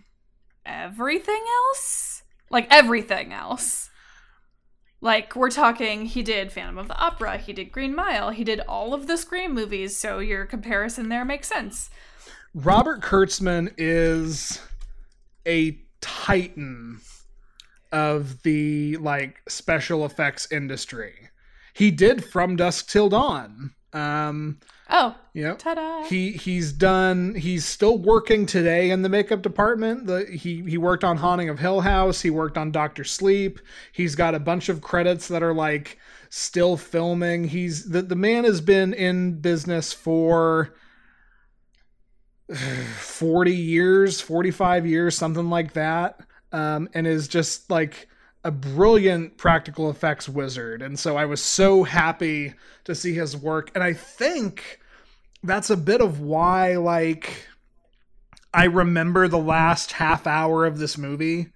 everything 0.67 1.45
else, 1.69 2.25
like 2.51 2.67
everything 2.69 3.33
else. 3.33 3.91
Like 5.01 5.37
we're 5.37 5.51
talking, 5.51 6.07
he 6.07 6.23
did 6.23 6.51
Phantom 6.51 6.77
of 6.79 6.89
the 6.89 6.97
Opera, 6.99 7.37
he 7.39 7.53
did 7.53 7.71
Green 7.71 7.95
Mile, 7.95 8.31
he 8.31 8.43
did 8.43 8.59
all 8.61 8.93
of 8.93 9.07
the 9.07 9.17
Scream 9.17 9.55
movies. 9.55 9.97
So 9.97 10.19
your 10.19 10.47
comparison 10.47 11.11
there 11.11 11.25
makes 11.25 11.47
sense. 11.47 11.91
Robert 12.55 13.03
Kurtzman 13.03 13.73
is 13.79 14.61
a 15.47 15.79
titan 16.01 17.01
of 17.95 18.43
the 18.43 18.97
like 18.99 19.41
special 19.49 20.05
effects 20.05 20.51
industry. 20.53 21.31
He 21.73 21.91
did 21.91 22.25
From 22.25 22.57
Dusk 22.57 22.89
Till 22.89 23.09
Dawn. 23.09 23.73
Um, 23.93 24.59
Oh, 24.91 25.17
yep. 25.33 25.59
ta-da! 25.59 26.05
He 26.05 26.33
he's 26.33 26.73
done. 26.73 27.35
He's 27.37 27.65
still 27.65 27.97
working 27.97 28.45
today 28.45 28.91
in 28.91 29.03
the 29.03 29.09
makeup 29.09 29.41
department. 29.41 30.07
The 30.07 30.27
he 30.27 30.63
he 30.63 30.77
worked 30.77 31.05
on 31.05 31.17
Haunting 31.17 31.49
of 31.49 31.59
Hill 31.59 31.81
House. 31.81 32.21
He 32.21 32.31
worked 32.31 32.59
on 32.59 32.71
Doctor 32.71 33.05
Sleep. 33.05 33.61
He's 33.93 34.15
got 34.15 34.35
a 34.35 34.41
bunch 34.41 34.69
of 34.69 34.83
credits 34.83 35.29
that 35.29 35.43
are 35.43 35.55
like 35.55 35.99
still 36.29 36.77
filming. 36.77 37.45
He's 37.45 37.89
the 37.89 38.03
the 38.03 38.17
man 38.17 38.45
has 38.45 38.61
been 38.61 38.93
in 38.93 39.41
business 39.41 39.93
for 39.93 40.75
40 42.99 43.53
years, 43.53 44.21
45 44.21 44.87
years, 44.87 45.17
something 45.17 45.49
like 45.49 45.73
that. 45.75 46.21
Um, 46.55 46.89
and 46.95 47.07
is 47.07 47.29
just 47.29 47.71
like 47.71 48.09
a 48.45 48.53
brilliant 48.53 49.39
practical 49.39 49.91
effects 49.91 50.29
wizard. 50.31 50.83
And 50.83 50.99
so 50.99 51.19
I 51.19 51.27
was 51.27 51.43
so 51.43 51.85
happy 51.85 52.55
to 52.85 52.95
see 52.95 53.15
his 53.15 53.37
work. 53.37 53.73
And 53.75 53.85
I 53.85 53.95
think 53.95 54.81
that's 55.43 55.71
a 55.71 55.77
bit 55.77 56.01
of 56.03 56.21
why, 56.21 56.77
like, 56.77 57.49
I 58.55 58.65
remember 58.67 59.29
the 59.29 59.39
last 59.39 59.93
half 59.93 60.27
hour 60.27 60.65
of 60.67 60.79
this 60.79 60.97
movie 60.99 61.53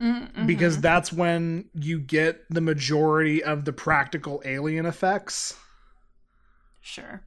Mm, 0.00 0.46
because 0.46 0.80
that's 0.80 1.12
when 1.12 1.66
you 1.74 2.00
get 2.00 2.44
the 2.50 2.60
majority 2.60 3.42
of 3.42 3.64
the 3.64 3.72
practical 3.72 4.42
alien 4.44 4.86
effects. 4.86 5.54
sure. 6.80 7.22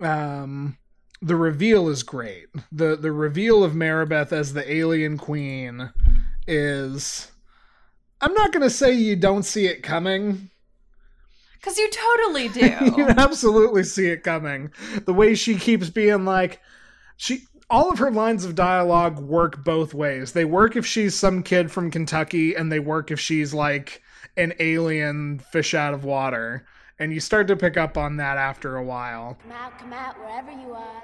um 0.00 0.76
the 1.22 1.36
reveal 1.36 1.88
is 1.88 2.02
great. 2.02 2.46
The 2.72 2.96
the 2.96 3.12
reveal 3.12 3.62
of 3.62 3.72
maribeth 3.72 4.32
as 4.32 4.52
the 4.52 4.70
alien 4.72 5.18
queen 5.18 5.90
is 6.46 7.30
i'm 8.20 8.34
not 8.34 8.52
gonna 8.52 8.70
say 8.70 8.92
you 8.92 9.16
don't 9.16 9.44
see 9.44 9.66
it 9.66 9.82
coming. 9.82 10.50
Because 11.54 11.76
you 11.76 11.90
totally 11.90 12.48
do. 12.48 12.94
you 12.96 13.06
absolutely 13.08 13.84
see 13.84 14.08
it 14.08 14.22
coming. 14.22 14.72
The 15.04 15.12
way 15.12 15.34
she 15.34 15.56
keeps 15.56 15.90
being 15.90 16.24
like 16.24 16.60
she 17.16 17.44
all 17.68 17.92
of 17.92 17.98
her 17.98 18.10
lines 18.10 18.44
of 18.44 18.54
dialogue 18.54 19.18
work 19.20 19.62
both 19.62 19.92
ways. 19.92 20.32
They 20.32 20.46
work 20.46 20.74
if 20.74 20.86
she's 20.86 21.14
some 21.14 21.42
kid 21.42 21.70
from 21.70 21.90
kentucky 21.90 22.54
and 22.54 22.72
they 22.72 22.80
work 22.80 23.10
if 23.10 23.20
she's 23.20 23.52
like 23.52 24.02
an 24.36 24.54
alien 24.58 25.38
fish 25.38 25.74
out 25.74 25.92
of 25.92 26.04
water 26.04 26.66
and 27.00 27.12
you 27.12 27.18
start 27.18 27.48
to 27.48 27.56
pick 27.56 27.76
up 27.76 27.96
on 27.96 28.18
that 28.18 28.36
after 28.36 28.76
a 28.76 28.84
while 28.84 29.36
Come 29.42 29.52
out, 29.52 29.78
come 29.78 29.92
out, 29.92 30.18
wherever 30.20 30.52
you 30.52 30.74
are. 30.74 31.02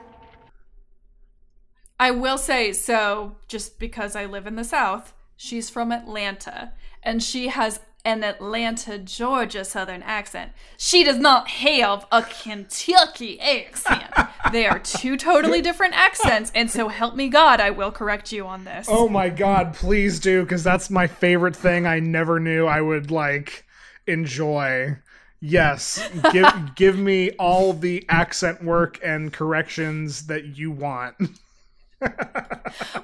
I 1.98 2.10
will 2.12 2.38
say 2.38 2.72
so 2.72 3.36
just 3.48 3.78
because 3.78 4.14
I 4.14 4.26
live 4.26 4.46
in 4.46 4.56
the 4.56 4.64
South, 4.64 5.14
she's 5.36 5.70
from 5.70 5.90
Atlanta 5.90 6.72
and 7.02 7.22
she 7.22 7.48
has 7.48 7.80
an 8.04 8.22
Atlanta, 8.22 8.98
Georgia 8.98 9.64
Southern 9.64 10.02
accent. 10.02 10.52
She 10.76 11.02
does 11.02 11.18
not 11.18 11.48
have 11.48 12.06
a 12.12 12.22
Kentucky 12.22 13.40
accent. 13.40 14.04
they 14.52 14.64
are 14.66 14.78
two 14.78 15.16
totally 15.16 15.60
different 15.60 15.94
accents, 15.94 16.52
and 16.54 16.70
so 16.70 16.86
help 16.86 17.16
me 17.16 17.28
God, 17.28 17.58
I 17.58 17.70
will 17.70 17.90
correct 17.90 18.30
you 18.30 18.46
on 18.46 18.64
this. 18.64 18.86
Oh 18.88 19.08
my 19.08 19.28
god, 19.28 19.74
please 19.74 20.20
do, 20.20 20.42
because 20.42 20.62
that's 20.62 20.88
my 20.88 21.08
favorite 21.08 21.56
thing 21.56 21.84
I 21.84 21.98
never 21.98 22.38
knew 22.38 22.66
I 22.66 22.80
would 22.80 23.10
like 23.10 23.64
enjoy. 24.06 24.98
Yes, 25.48 26.08
give 26.32 26.74
give 26.74 26.98
me 26.98 27.30
all 27.38 27.72
the 27.72 28.04
accent 28.08 28.64
work 28.64 28.98
and 29.04 29.32
corrections 29.32 30.26
that 30.26 30.56
you 30.58 30.70
want. 30.72 31.14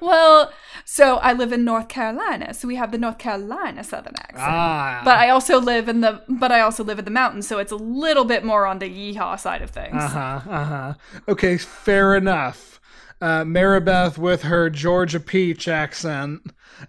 Well, 0.01 0.53
so 0.85 1.17
I 1.19 1.33
live 1.33 1.53
in 1.53 1.65
North 1.65 1.89
Carolina, 1.89 2.53
so 2.55 2.67
we 2.69 2.77
have 2.77 2.91
the 2.93 2.99
North 2.99 3.19
Carolina 3.19 3.85
Southern 3.85 4.17
accent. 4.17 4.41
Ah, 4.41 5.01
But 5.05 5.19
I 5.19 5.31
also 5.31 5.61
live 5.61 5.89
in 5.89 6.01
the 6.01 6.23
but 6.29 6.51
I 6.53 6.61
also 6.61 6.85
live 6.85 6.99
in 6.99 7.05
the 7.05 7.11
mountains, 7.11 7.47
so 7.47 7.59
it's 7.59 7.73
a 7.73 7.77
little 7.77 8.25
bit 8.25 8.45
more 8.45 8.67
on 8.67 8.79
the 8.81 8.87
yeehaw 8.89 9.39
side 9.39 9.63
of 9.63 9.71
things. 9.71 9.95
uh 9.95 10.09
huh, 10.09 10.41
uh 10.51 10.65
huh. 10.65 10.95
Okay, 11.29 11.57
fair 11.59 12.17
enough. 12.17 12.81
Uh, 13.23 13.45
Maribeth 13.45 14.19
with 14.19 14.43
her 14.43 14.69
Georgia 14.69 15.21
Peach 15.21 15.69
accent. 15.69 16.43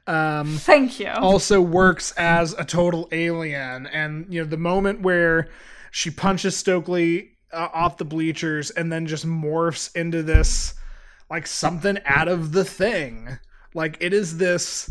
Um, 0.07 0.57
Thank 0.57 0.99
you. 0.99 1.09
also 1.09 1.61
works 1.61 2.11
as 2.13 2.53
a 2.53 2.65
total 2.65 3.07
alien 3.11 3.85
and 3.85 4.25
you 4.33 4.41
know 4.41 4.49
the 4.49 4.57
moment 4.57 5.01
where 5.01 5.49
she 5.91 6.09
punches 6.09 6.57
stokely 6.57 7.33
uh, 7.51 7.67
off 7.71 7.97
the 7.97 8.05
bleachers 8.05 8.71
and 8.71 8.91
then 8.91 9.05
just 9.05 9.27
morphs 9.27 9.95
into 9.95 10.23
this 10.23 10.73
like 11.29 11.45
something 11.45 11.99
out 12.05 12.27
of 12.27 12.51
the 12.51 12.65
thing 12.65 13.37
like 13.75 13.95
it 13.99 14.11
is 14.11 14.37
this 14.37 14.89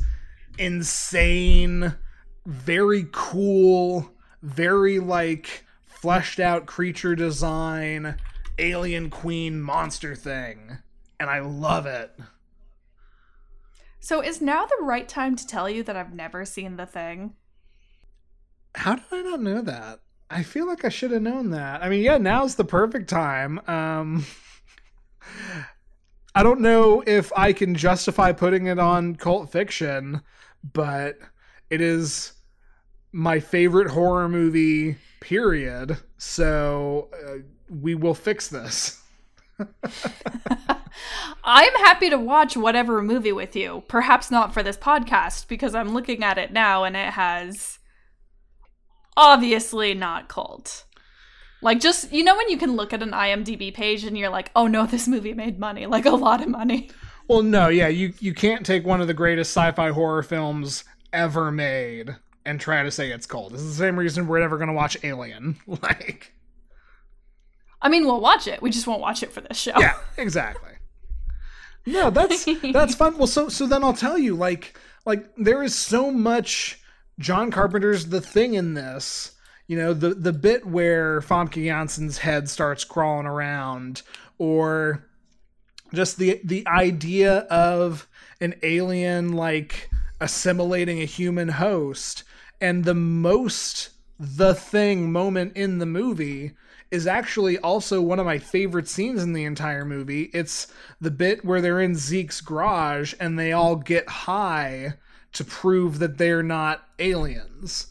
insane 0.59 1.93
very 2.47 3.09
cool 3.11 4.13
very 4.43 5.01
like 5.01 5.65
fleshed 5.83 6.39
out 6.39 6.67
creature 6.67 7.17
design 7.17 8.17
alien 8.61 9.11
queen 9.11 9.61
monster 9.61 10.15
thing 10.15 10.79
and 11.23 11.31
i 11.31 11.39
love 11.39 11.87
it 11.87 12.11
So 14.05 14.21
is 14.21 14.43
now 14.43 14.67
the 14.67 14.83
right 14.85 15.09
time 15.09 15.37
to 15.37 15.47
tell 15.47 15.71
you 15.71 15.85
that 15.85 15.97
I've 15.97 16.13
never 16.13 16.45
seen 16.45 16.77
the 16.77 16.87
thing? 16.87 17.35
How 18.75 18.97
did 18.97 19.05
I 19.13 19.23
not 19.23 19.41
know 19.41 19.63
that? 19.63 20.01
I 20.29 20.43
feel 20.43 20.67
like 20.67 20.85
I 20.85 20.89
should 20.89 21.13
have 21.13 21.23
known 21.23 21.51
that. 21.51 21.85
I 21.85 21.89
mean, 21.89 22.03
yeah, 22.03 22.19
now's 22.19 22.57
the 22.57 22.65
perfect 22.65 23.09
time. 23.09 23.61
Um 23.69 24.27
I 26.35 26.43
don't 26.43 26.61
know 26.61 27.05
if 27.07 27.33
I 27.37 27.53
can 27.53 27.77
justify 27.77 28.33
putting 28.33 28.67
it 28.67 28.81
on 28.81 29.15
cult 29.15 29.53
fiction, 29.53 30.21
but 30.73 31.19
it 31.71 31.81
is 31.81 32.33
my 33.13 33.39
favorite 33.39 33.91
horror 33.91 34.29
movie 34.29 34.97
period. 35.21 35.97
So 36.19 37.09
uh, 37.25 37.43
we 37.69 37.95
will 37.95 38.15
fix 38.15 38.49
this. 38.49 38.99
I'm 41.45 41.75
happy 41.75 42.11
to 42.11 42.19
watch 42.19 42.57
whatever 42.57 43.03
movie 43.03 43.33
with 43.33 43.57
you. 43.57 43.83
Perhaps 43.89 44.31
not 44.31 44.55
for 44.55 44.63
this 44.63 44.77
podcast 44.77 45.49
because 45.49 45.75
I'm 45.75 45.95
looking 45.95 46.23
at 46.23 46.39
it 46.39 46.53
now 46.53 46.85
and 46.85 46.97
it 46.97 47.15
has 47.15 47.79
obviously 49.17 49.95
not 49.95 50.29
cult. 50.29 50.85
Like 51.63 51.81
just 51.81 52.13
you 52.13 52.25
know 52.25 52.37
when 52.37 52.49
you 52.49 52.59
can 52.59 52.77
look 52.77 52.93
at 52.93 53.03
an 53.03 53.13
IMDb 53.13 53.73
page 53.73 54.05
and 54.05 54.19
you're 54.19 54.29
like, 54.31 54.51
"Oh 54.57 54.67
no, 54.67 54.85
this 54.87 55.07
movie 55.07 55.33
made 55.35 55.59
money, 55.59 55.87
like 55.87 56.07
a 56.07 56.11
lot 56.11 56.43
of 56.43 56.49
money." 56.49 56.91
Well, 57.29 57.43
no, 57.43 57.69
yeah, 57.69 57.89
you 57.89 58.13
you 58.19 58.35
can't 58.35 58.67
take 58.67 58.85
one 58.85 59.01
of 59.01 59.07
the 59.07 59.15
greatest 59.15 59.53
sci-fi 59.53 59.91
horror 59.91 60.25
films 60.25 60.85
ever 61.13 61.53
made 61.53 62.17
and 62.45 62.61
try 62.61 62.83
to 62.83 62.91
say 62.91 63.11
it's 63.13 63.27
cult. 63.27 63.53
It's 63.53 63.63
the 63.63 63.73
same 63.73 63.99
reason 63.99 64.27
we're 64.27 64.41
never 64.41 64.59
gonna 64.59 64.73
watch 64.73 64.97
Alien. 65.05 65.57
Like, 65.67 66.33
I 67.83 67.89
mean, 67.89 68.07
we'll 68.07 68.21
watch 68.21 68.47
it. 68.47 68.63
We 68.63 68.71
just 68.71 68.87
won't 68.87 69.01
watch 69.01 69.23
it 69.23 69.33
for 69.33 69.41
this 69.41 69.59
show. 69.59 69.79
yeah, 69.79 69.97
exactly. 70.17 70.71
No, 71.85 72.11
that's 72.11 72.47
that's 72.73 72.95
fun. 72.95 73.19
Well, 73.19 73.27
so 73.27 73.49
so 73.49 73.67
then 73.67 73.83
I'll 73.83 73.93
tell 73.93 74.17
you, 74.17 74.37
like 74.37 74.79
like 75.05 75.35
there 75.37 75.63
is 75.63 75.75
so 75.75 76.11
much 76.11 76.81
John 77.19 77.51
Carpenter's 77.51 78.07
The 78.07 78.21
Thing 78.21 78.55
in 78.55 78.75
this. 78.75 79.33
You 79.67 79.77
know, 79.77 79.93
the 79.93 80.15
the 80.15 80.33
bit 80.33 80.67
where 80.67 81.21
Famke 81.21 81.65
Janssen's 81.65 82.19
head 82.19 82.49
starts 82.49 82.85
crawling 82.85 83.27
around, 83.27 84.03
or 84.39 85.09
just 85.93 86.19
the 86.19 86.41
the 86.45 86.67
idea 86.69 87.39
of 87.51 88.07
an 88.41 88.55
alien 88.63 89.33
like 89.33 89.91
assimilating 90.21 91.01
a 91.01 91.07
human 91.07 91.49
host, 91.49 92.23
and 92.61 92.85
the 92.85 92.95
most 92.95 93.91
the 94.19 94.55
thing 94.55 95.11
moment 95.11 95.57
in 95.57 95.79
the 95.79 95.87
movie 95.87 96.53
is 96.93 97.07
actually 97.07 97.57
also 97.59 98.03
one 98.03 98.21
of 98.21 98.27
my 98.27 98.39
favorite 98.39 98.87
scenes 98.87 99.23
in 99.23 99.33
the 99.33 99.45
entire 99.45 99.85
movie. 99.85 100.25
It's 100.35 100.69
the 101.01 101.11
bit 101.11 101.43
where 101.43 101.63
they're 101.63 101.81
in 101.81 101.95
Zeke's 101.95 102.43
garage 102.43 103.15
and 103.19 103.39
they 103.39 103.51
all 103.53 103.77
get 103.77 104.07
high 104.09 104.95
to 105.33 105.45
prove 105.45 105.99
that 106.01 106.19
they're 106.19 106.43
not 106.43 106.87
aliens 106.99 107.87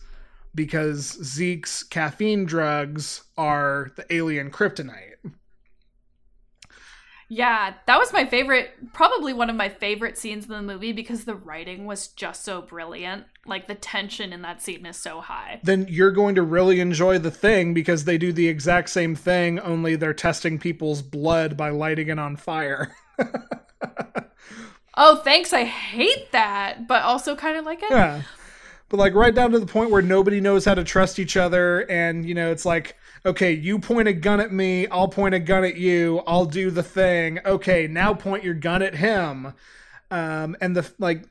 because 0.54 1.18
Zeke's 1.24 1.82
caffeine 1.82 2.46
drugs 2.46 3.24
are 3.38 3.92
the 3.96 4.06
alien 4.14 4.52
kryptonite. 4.52 5.11
Yeah, 7.34 7.76
that 7.88 7.98
was 7.98 8.12
my 8.12 8.26
favorite, 8.26 8.92
probably 8.92 9.32
one 9.32 9.50
of 9.50 9.56
my 9.56 9.70
favorite 9.70 10.18
scenes 10.18 10.46
in 10.46 10.52
the 10.52 10.62
movie 10.62 10.92
because 10.92 11.24
the 11.24 11.34
writing 11.34 11.86
was 11.86 12.10
just 12.10 12.44
so 12.44 12.62
brilliant. 12.62 13.24
Like 13.46 13.70
the 13.70 13.76
tension 13.76 14.34
in 14.34 14.42
that 14.42 14.62
scene 14.62 14.86
is 14.86 14.98
so 14.98 15.22
high. 15.22 15.62
Then 15.64 15.86
you're 15.90 16.12
going 16.12 16.36
to 16.36 16.42
really 16.42 16.82
enjoy 16.82 17.20
the 17.20 17.32
thing 17.32 17.74
because 17.74 18.04
they 18.04 18.18
do 18.18 18.34
the 18.34 18.50
exact 18.50 18.90
same 18.90 19.16
thing, 19.16 19.62
only 19.62 19.96
they're 19.96 20.14
testing 20.14 20.60
people's 20.60 21.02
blood 21.02 21.56
by 21.56 21.70
lighting 21.70 22.10
it 22.10 22.20
on 22.20 22.36
fire. 22.36 22.94
Oh, 24.96 25.18
thanks. 25.18 25.54
I 25.54 25.64
hate 25.64 26.32
that, 26.32 26.88
but 26.88 27.04
also 27.04 27.36
kind 27.36 27.58
of 27.58 27.66
like 27.66 27.82
it. 27.82 27.92
Yeah. 27.92 28.24
But 28.92 28.98
like 28.98 29.16
right 29.16 29.34
down 29.34 29.52
to 29.52 29.60
the 29.60 29.66
point 29.66 29.90
where 29.90 30.02
nobody 30.02 30.42
knows 30.42 30.66
how 30.66 30.74
to 30.76 30.84
trust 30.84 31.18
each 31.18 31.38
other 31.38 31.90
and 31.90 32.28
you 32.28 32.36
know 32.36 32.52
it's 32.52 32.66
like 32.66 32.98
okay, 33.26 33.54
you 33.54 33.80
point 33.80 34.10
a 34.10 34.14
gun 34.14 34.42
at 34.42 34.52
me, 34.52 34.86
I'll 34.88 35.08
point 35.08 35.34
a 35.34 35.40
gun 35.40 35.64
at 35.64 35.78
you, 35.78 36.22
I'll 36.28 36.46
do 36.46 36.70
the 36.70 36.84
thing. 36.84 37.40
Okay, 37.46 37.88
now 37.88 38.14
point 38.14 38.44
your 38.44 38.54
gun 38.54 38.82
at 38.82 38.94
him. 38.94 39.54
Um 40.12 40.58
and 40.60 40.76
the 40.76 40.92
like 41.00 41.24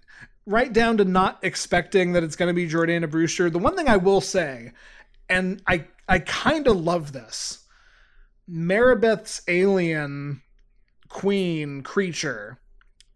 right 0.47 0.73
down 0.73 0.97
to 0.97 1.05
not 1.05 1.39
expecting 1.43 2.13
that 2.13 2.25
it's 2.25 2.35
going 2.35 2.49
to 2.49 2.55
be 2.55 2.67
Jordana 2.67 3.11
Brewster. 3.11 3.51
The 3.51 3.59
one 3.59 3.77
thing 3.77 3.89
I 3.89 3.99
will 3.99 4.23
say 4.23 4.73
and 5.29 5.63
I 5.67 5.85
I 6.09 6.21
kind 6.21 6.67
of 6.67 6.79
love 6.79 7.13
this. 7.13 7.67
Maribeth's 8.51 9.43
alien 9.49 10.41
queen 11.11 11.83
creature 11.83 12.59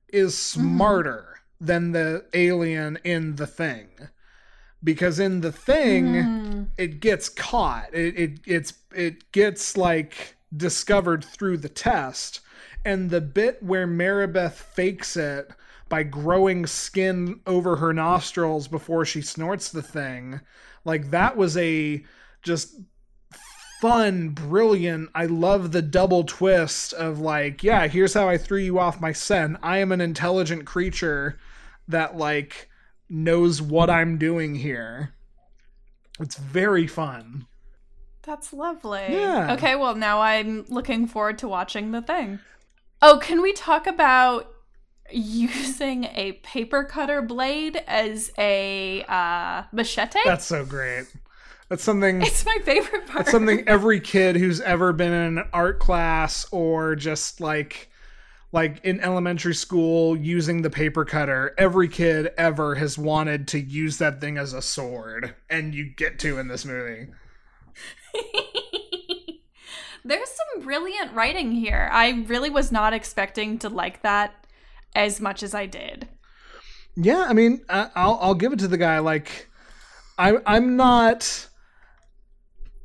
is 0.08 0.36
smarter 0.36 1.40
than 1.62 1.92
the 1.92 2.26
alien 2.34 2.98
in 3.04 3.36
the 3.36 3.46
thing 3.46 3.88
because 4.84 5.18
in 5.18 5.40
the 5.40 5.50
thing 5.50 6.04
mm-hmm. 6.04 6.62
it 6.78 7.00
gets 7.00 7.28
caught 7.28 7.92
it, 7.92 8.16
it 8.16 8.40
it's 8.46 8.74
it 8.94 9.32
gets 9.32 9.76
like 9.76 10.36
discovered 10.56 11.24
through 11.24 11.56
the 11.56 11.68
test 11.68 12.40
and 12.84 13.10
the 13.10 13.20
bit 13.20 13.62
where 13.62 13.86
maribeth 13.86 14.52
fakes 14.52 15.16
it 15.16 15.50
by 15.88 16.02
growing 16.02 16.66
skin 16.66 17.40
over 17.46 17.76
her 17.76 17.92
nostrils 17.92 18.68
before 18.68 19.04
she 19.04 19.20
snorts 19.20 19.70
the 19.70 19.82
thing 19.82 20.40
like 20.84 21.10
that 21.10 21.36
was 21.36 21.56
a 21.56 22.04
just 22.42 22.76
fun, 23.84 24.30
brilliant. 24.30 25.10
I 25.14 25.26
love 25.26 25.72
the 25.72 25.82
double 25.82 26.24
twist 26.24 26.94
of 26.94 27.20
like, 27.20 27.62
yeah, 27.62 27.86
here's 27.86 28.14
how 28.14 28.26
I 28.26 28.38
threw 28.38 28.58
you 28.58 28.78
off 28.78 28.98
my 28.98 29.12
scent. 29.12 29.58
I 29.62 29.76
am 29.76 29.92
an 29.92 30.00
intelligent 30.00 30.64
creature 30.64 31.38
that 31.88 32.16
like 32.16 32.70
knows 33.08 33.60
what 33.60 33.90
I'm 33.90 34.18
doing 34.18 34.54
here. 34.54 35.14
It's 36.20 36.36
very 36.36 36.86
fun. 36.86 37.46
That's 38.22 38.52
lovely. 38.52 39.06
Yeah. 39.10 39.52
Okay, 39.54 39.76
well, 39.76 39.94
now 39.94 40.20
I'm 40.20 40.64
looking 40.68 41.06
forward 41.06 41.38
to 41.38 41.48
watching 41.48 41.90
the 41.90 42.00
thing. 42.00 42.38
Oh, 43.02 43.18
can 43.20 43.42
we 43.42 43.52
talk 43.52 43.86
about 43.86 44.50
using 45.10 46.04
a 46.04 46.32
paper 46.42 46.84
cutter 46.84 47.20
blade 47.20 47.82
as 47.86 48.32
a 48.38 49.04
uh, 49.08 49.64
machete? 49.72 50.20
That's 50.24 50.46
so 50.46 50.64
great. 50.64 51.06
That's 51.68 51.82
something 51.82 52.22
it's 52.22 52.44
my 52.44 52.58
favorite 52.62 53.06
part. 53.06 53.22
It's 53.22 53.30
something 53.30 53.64
every 53.66 54.00
kid 54.00 54.36
who's 54.36 54.60
ever 54.60 54.92
been 54.92 55.12
in 55.12 55.38
an 55.38 55.44
art 55.52 55.80
class 55.80 56.46
or 56.52 56.94
just 56.94 57.40
like 57.40 57.90
like 58.54 58.80
in 58.84 59.00
elementary 59.00 59.54
school 59.54 60.16
using 60.16 60.62
the 60.62 60.70
paper 60.70 61.04
cutter 61.04 61.52
every 61.58 61.88
kid 61.88 62.30
ever 62.38 62.76
has 62.76 62.96
wanted 62.96 63.48
to 63.48 63.58
use 63.58 63.98
that 63.98 64.20
thing 64.20 64.38
as 64.38 64.52
a 64.52 64.62
sword 64.62 65.34
and 65.50 65.74
you 65.74 65.84
get 65.96 66.18
to 66.20 66.38
in 66.38 66.48
this 66.48 66.64
movie 66.64 67.08
There's 70.06 70.28
some 70.28 70.62
brilliant 70.62 71.14
writing 71.14 71.52
here. 71.52 71.88
I 71.90 72.10
really 72.26 72.50
was 72.50 72.70
not 72.70 72.92
expecting 72.92 73.58
to 73.60 73.70
like 73.70 74.02
that 74.02 74.46
as 74.94 75.18
much 75.18 75.42
as 75.42 75.54
I 75.54 75.64
did. 75.66 76.08
yeah 76.96 77.26
i 77.28 77.32
mean 77.32 77.60
i'll 77.68 78.18
i'll 78.20 78.34
give 78.34 78.52
it 78.52 78.58
to 78.60 78.68
the 78.68 78.76
guy 78.78 78.98
like 79.00 79.48
i 80.18 80.36
i'm 80.46 80.76
not 80.76 81.48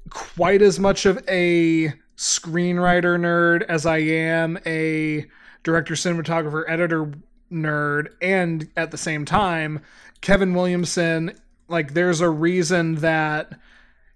quite 0.10 0.62
as 0.64 0.80
much 0.80 1.06
of 1.06 1.24
a 1.30 1.94
screenwriter 2.18 3.20
nerd 3.20 3.62
as 3.64 3.86
i 3.86 3.98
am 4.00 4.58
a 4.66 5.26
director 5.64 5.94
cinematographer 5.94 6.64
editor 6.68 7.12
nerd 7.52 8.10
and 8.22 8.70
at 8.78 8.92
the 8.92 8.98
same 8.98 9.26
time 9.26 9.82
kevin 10.22 10.54
williamson 10.54 11.32
like 11.68 11.94
there's 11.94 12.22
a 12.22 12.30
reason 12.30 12.96
that 12.96 13.60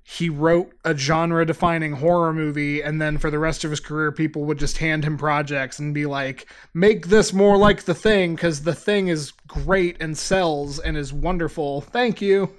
he 0.05 0.29
wrote 0.29 0.73
a 0.83 0.95
genre 0.95 1.45
defining 1.45 1.93
horror 1.93 2.33
movie 2.33 2.81
and 2.81 3.01
then 3.01 3.17
for 3.17 3.31
the 3.31 3.39
rest 3.39 3.63
of 3.63 3.71
his 3.71 3.79
career 3.79 4.11
people 4.11 4.43
would 4.43 4.59
just 4.59 4.77
hand 4.77 5.05
him 5.05 5.17
projects 5.17 5.79
and 5.79 5.93
be 5.93 6.05
like 6.05 6.47
make 6.73 7.07
this 7.07 7.31
more 7.31 7.57
like 7.57 7.83
the 7.83 7.93
thing 7.93 8.35
cuz 8.35 8.61
the 8.61 8.75
thing 8.75 9.07
is 9.07 9.31
great 9.47 9.95
and 10.01 10.17
sells 10.17 10.77
and 10.77 10.97
is 10.97 11.13
wonderful. 11.13 11.81
Thank 11.81 12.21
you. 12.21 12.53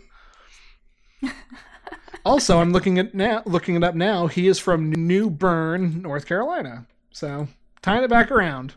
Also 2.26 2.58
i'm 2.58 2.72
looking 2.72 2.98
at 2.98 3.14
now 3.14 3.42
looking 3.44 3.74
it 3.74 3.84
up 3.84 3.94
now 3.94 4.28
he 4.28 4.48
is 4.48 4.58
from 4.58 4.90
new 4.90 5.28
bern 5.28 6.00
north 6.00 6.24
carolina. 6.24 6.86
So 7.10 7.48
tying 7.84 8.02
it 8.02 8.08
back 8.08 8.30
around 8.30 8.74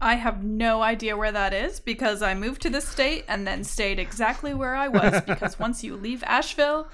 I 0.00 0.14
have 0.14 0.42
no 0.42 0.80
idea 0.80 1.14
where 1.18 1.30
that 1.30 1.52
is 1.52 1.78
because 1.78 2.22
I 2.22 2.32
moved 2.32 2.62
to 2.62 2.70
this 2.70 2.88
state 2.88 3.26
and 3.28 3.46
then 3.46 3.62
stayed 3.64 3.98
exactly 3.98 4.54
where 4.54 4.74
I 4.74 4.88
was 4.88 5.20
because 5.26 5.58
once 5.58 5.84
you 5.84 5.94
leave 5.94 6.24
Asheville, 6.26 6.88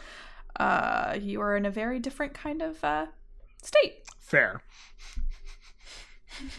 uh, 0.58 1.16
you 1.20 1.40
are 1.40 1.56
in 1.56 1.64
a 1.64 1.70
very 1.70 2.00
different 2.00 2.34
kind 2.34 2.60
of 2.62 2.82
uh, 2.82 3.06
state. 3.62 4.02
fair 4.18 4.60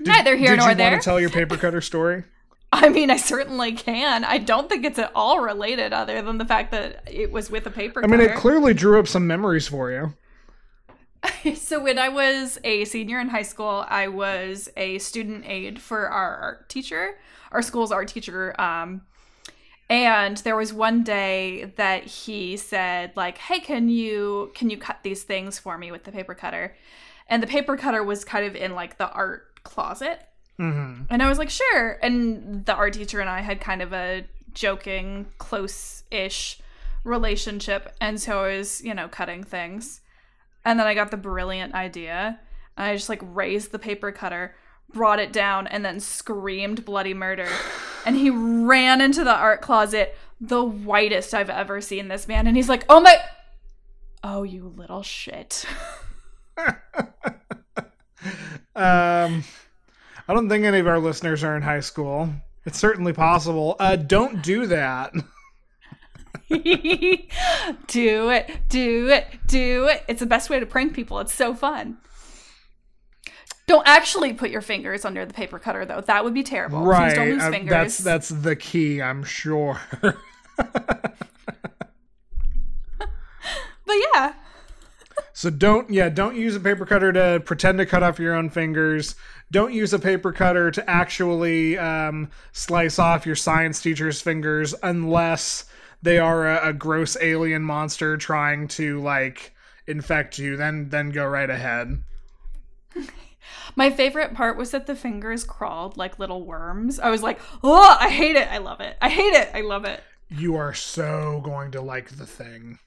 Neither 0.00 0.34
here 0.36 0.50
did 0.50 0.58
nor 0.58 0.70
you 0.70 0.74
there. 0.74 0.90
want 0.90 1.00
to 1.00 1.04
tell 1.04 1.20
your 1.20 1.30
paper 1.30 1.56
cutter 1.56 1.80
story 1.80 2.24
I 2.74 2.88
mean, 2.88 3.10
I 3.10 3.18
certainly 3.18 3.72
can. 3.72 4.24
I 4.24 4.38
don't 4.38 4.68
think 4.68 4.84
it's 4.86 4.98
at 4.98 5.12
all 5.14 5.40
related, 5.40 5.92
other 5.92 6.20
than 6.22 6.38
the 6.38 6.46
fact 6.46 6.70
that 6.72 7.02
it 7.06 7.30
was 7.30 7.50
with 7.50 7.66
a 7.66 7.70
paper 7.70 8.02
i 8.02 8.08
mean 8.08 8.20
it 8.20 8.34
clearly 8.34 8.74
drew 8.74 8.98
up 8.98 9.06
some 9.06 9.26
memories 9.26 9.68
for 9.68 9.92
you 9.92 10.14
so 11.54 11.82
when 11.82 11.98
I 11.98 12.08
was 12.08 12.58
a 12.64 12.84
senior 12.84 13.20
in 13.20 13.28
high 13.28 13.42
school, 13.42 13.84
I 13.88 14.08
was 14.08 14.68
a 14.76 14.98
student 14.98 15.44
aide 15.46 15.80
for 15.80 16.08
our 16.08 16.36
art 16.36 16.68
teacher, 16.68 17.18
our 17.50 17.62
school's 17.62 17.92
art 17.92 18.08
teacher. 18.08 18.60
Um, 18.60 19.02
and 19.88 20.38
there 20.38 20.56
was 20.56 20.72
one 20.72 21.04
day 21.04 21.72
that 21.76 22.04
he 22.04 22.56
said, 22.56 23.12
like, 23.14 23.38
"Hey, 23.38 23.60
can 23.60 23.88
you 23.88 24.50
can 24.54 24.70
you 24.70 24.78
cut 24.78 24.98
these 25.02 25.22
things 25.22 25.58
for 25.58 25.76
me 25.76 25.92
with 25.92 26.04
the 26.04 26.12
paper 26.12 26.34
cutter?" 26.34 26.74
And 27.32 27.42
the 27.42 27.46
paper 27.46 27.78
cutter 27.78 28.02
was 28.02 28.26
kind 28.26 28.44
of 28.44 28.54
in 28.54 28.74
like 28.74 28.98
the 28.98 29.10
art 29.10 29.64
closet. 29.64 30.28
mm-hmm. 30.58 31.04
And 31.08 31.22
I 31.22 31.30
was 31.30 31.38
like, 31.38 31.48
sure. 31.48 31.92
And 32.02 32.66
the 32.66 32.74
art 32.74 32.92
teacher 32.92 33.20
and 33.20 33.30
I 33.30 33.40
had 33.40 33.58
kind 33.58 33.80
of 33.80 33.94
a 33.94 34.26
joking, 34.52 35.24
close 35.38 36.04
ish 36.10 36.60
relationship. 37.04 37.94
And 38.02 38.20
so 38.20 38.44
I 38.44 38.58
was, 38.58 38.82
you 38.82 38.92
know, 38.92 39.08
cutting 39.08 39.44
things. 39.44 40.01
And 40.64 40.78
then 40.78 40.86
I 40.86 40.94
got 40.94 41.10
the 41.10 41.16
brilliant 41.16 41.74
idea. 41.74 42.40
And 42.76 42.86
I 42.86 42.94
just 42.94 43.08
like 43.08 43.20
raised 43.22 43.72
the 43.72 43.78
paper 43.78 44.12
cutter, 44.12 44.54
brought 44.92 45.18
it 45.18 45.32
down, 45.32 45.66
and 45.66 45.84
then 45.84 46.00
screamed 46.00 46.84
bloody 46.84 47.14
murder. 47.14 47.48
And 48.04 48.16
he 48.16 48.30
ran 48.30 49.00
into 49.00 49.22
the 49.22 49.32
art 49.32 49.60
closet, 49.60 50.16
the 50.40 50.64
whitest 50.64 51.34
I've 51.34 51.48
ever 51.48 51.80
seen 51.80 52.08
this 52.08 52.26
man. 52.26 52.48
And 52.48 52.56
he's 52.56 52.68
like, 52.68 52.84
oh 52.88 53.00
my. 53.00 53.16
Oh, 54.24 54.42
you 54.42 54.74
little 54.76 55.04
shit. 55.04 55.64
Um, 58.74 59.44
I 60.28 60.34
don't 60.34 60.48
think 60.48 60.64
any 60.64 60.78
of 60.78 60.86
our 60.86 60.98
listeners 60.98 61.44
are 61.44 61.56
in 61.56 61.62
high 61.62 61.80
school. 61.80 62.30
It's 62.64 62.78
certainly 62.78 63.12
possible. 63.12 63.76
Uh, 63.78 63.96
don't 63.96 64.42
do 64.42 64.66
that. 64.66 65.12
do 66.48 68.30
it, 68.30 68.50
do 68.68 69.08
it, 69.08 69.26
do 69.46 69.86
it. 69.86 70.04
It's 70.08 70.20
the 70.20 70.26
best 70.26 70.50
way 70.50 70.60
to 70.60 70.66
prank 70.66 70.94
people. 70.94 71.18
It's 71.20 71.34
so 71.34 71.54
fun. 71.54 71.98
Don't 73.66 73.86
actually 73.86 74.32
put 74.32 74.50
your 74.50 74.60
fingers 74.60 75.04
under 75.04 75.24
the 75.24 75.32
paper 75.32 75.58
cutter, 75.58 75.84
though. 75.84 76.00
That 76.00 76.24
would 76.24 76.34
be 76.34 76.42
terrible. 76.42 76.80
Please 76.80 76.88
right. 76.88 77.14
don't 77.14 77.28
lose 77.30 77.42
uh, 77.42 77.50
fingers. 77.50 77.70
that's 77.70 77.98
that's 77.98 78.28
the 78.28 78.56
key, 78.56 79.00
I'm 79.00 79.24
sure. 79.24 79.80
But 83.92 83.96
yeah, 84.14 84.32
So 85.34 85.50
don't 85.50 85.90
yeah, 85.90 86.08
don't 86.08 86.34
use 86.34 86.56
a 86.56 86.60
paper 86.60 86.86
cutter 86.86 87.12
to 87.12 87.42
pretend 87.44 87.76
to 87.78 87.86
cut 87.86 88.02
off 88.02 88.18
your 88.18 88.34
own 88.34 88.48
fingers. 88.48 89.16
Don't 89.50 89.74
use 89.74 89.92
a 89.92 89.98
paper 89.98 90.32
cutter 90.32 90.70
to 90.70 90.88
actually 90.88 91.76
um, 91.76 92.30
slice 92.52 92.98
off 92.98 93.26
your 93.26 93.36
science 93.36 93.82
teacher's 93.82 94.22
fingers 94.22 94.74
unless 94.82 95.66
they 96.02 96.18
are 96.18 96.46
a, 96.48 96.68
a 96.68 96.72
gross 96.72 97.16
alien 97.20 97.62
monster 97.62 98.16
trying 98.16 98.68
to 98.68 99.00
like 99.00 99.54
infect 99.86 100.38
you. 100.38 100.56
Then 100.56 100.88
then 100.88 101.10
go 101.10 101.26
right 101.26 101.50
ahead. 101.50 102.02
my 103.76 103.90
favorite 103.90 104.34
part 104.34 104.56
was 104.56 104.70
that 104.72 104.86
the 104.86 104.96
fingers 104.96 105.44
crawled 105.44 105.96
like 105.96 106.18
little 106.18 106.44
worms. 106.44 106.98
I 106.98 107.10
was 107.10 107.22
like, 107.22 107.40
oh, 107.62 107.96
I 108.00 108.10
hate 108.10 108.36
it. 108.36 108.48
I 108.48 108.58
love 108.58 108.80
it. 108.80 108.96
I 109.00 109.08
hate 109.08 109.34
it. 109.34 109.50
I 109.54 109.60
love 109.62 109.84
it. 109.84 110.02
You 110.28 110.56
are 110.56 110.74
so 110.74 111.40
going 111.44 111.72
to 111.72 111.80
like 111.80 112.16
the 112.16 112.26
thing. 112.26 112.78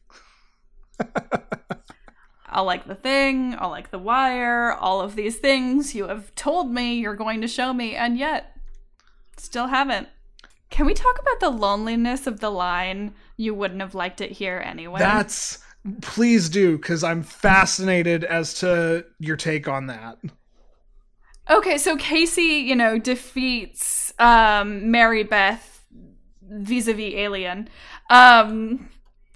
I'll 2.48 2.64
like 2.64 2.88
the 2.88 2.96
thing, 2.96 3.56
I'll 3.60 3.70
like 3.70 3.92
the 3.92 4.00
wire, 4.00 4.72
all 4.72 5.02
of 5.02 5.16
these 5.16 5.38
things 5.38 5.94
you 5.94 6.08
have 6.08 6.34
told 6.36 6.72
me 6.72 6.96
you're 6.96 7.16
going 7.16 7.42
to 7.42 7.50
show 7.50 7.74
me, 7.74 7.96
and 7.96 8.18
yet 8.18 8.56
still 9.36 9.68
haven't. 9.68 10.08
Can 10.76 10.86
we 10.86 10.94
talk 10.94 11.18
about 11.20 11.40
the 11.40 11.52
loneliness 11.52 12.28
of 12.28 12.42
the 12.42 12.50
line? 12.50 13.14
You 13.38 13.54
wouldn't 13.54 13.80
have 13.80 13.96
liked 13.96 14.20
it 14.20 14.32
here 14.32 14.62
anyway. 14.66 15.00
That's 15.00 15.60
please 16.02 16.50
do 16.50 16.76
because 16.78 17.02
I'm 17.02 17.24
fascinated 17.24 18.26
as 18.26 18.56
to 18.56 19.06
your 19.18 19.38
take 19.38 19.70
on 19.70 19.88
that. 19.88 20.18
okay, 21.50 21.78
so 21.78 21.96
Casey, 21.96 22.42
you 22.42 22.76
know, 22.76 23.00
defeats 23.00 24.12
um, 24.20 24.92
Mary 24.92 25.24
Beth 25.24 25.86
vis-a-vis 26.42 27.14
Alien. 27.14 27.70
Um, 28.10 28.90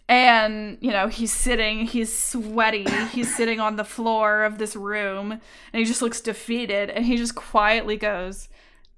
and 0.10 0.78
you 0.82 0.92
know 0.92 1.08
he's 1.08 1.32
sitting 1.32 1.86
he's 1.86 2.12
sweaty 2.18 2.86
he's 3.12 3.34
sitting 3.34 3.60
on 3.60 3.76
the 3.76 3.84
floor 3.86 4.44
of 4.44 4.58
this 4.58 4.76
room 4.76 5.32
and 5.32 5.42
he 5.72 5.86
just 5.86 6.02
looks 6.02 6.20
defeated 6.20 6.90
and 6.90 7.06
he 7.06 7.16
just 7.16 7.36
quietly 7.36 7.96
goes 7.96 8.50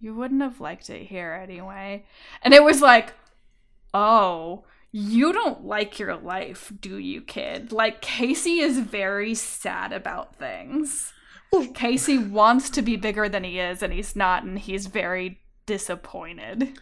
you 0.01 0.13
wouldn't 0.15 0.41
have 0.41 0.59
liked 0.59 0.89
it 0.89 1.07
here 1.07 1.39
anyway. 1.41 2.03
And 2.41 2.53
it 2.53 2.63
was 2.63 2.81
like 2.81 3.13
oh 3.93 4.63
you 4.91 5.31
don't 5.31 5.65
like 5.65 5.99
your 5.99 6.15
life 6.17 6.73
do 6.81 6.97
you 6.97 7.21
kid? 7.21 7.71
Like 7.71 8.01
casey 8.01 8.59
is 8.59 8.79
very 8.79 9.33
sad 9.35 9.93
about 9.93 10.35
things. 10.35 11.13
Casey 11.73 12.17
wants 12.17 12.69
to 12.71 12.81
be 12.81 12.95
bigger 12.95 13.29
than 13.29 13.43
he 13.43 13.59
is 13.59 13.83
and 13.83 13.93
he's 13.93 14.15
not 14.15 14.43
and 14.43 14.59
he's 14.59 14.87
very 14.87 15.39
disappointed. 15.65 16.79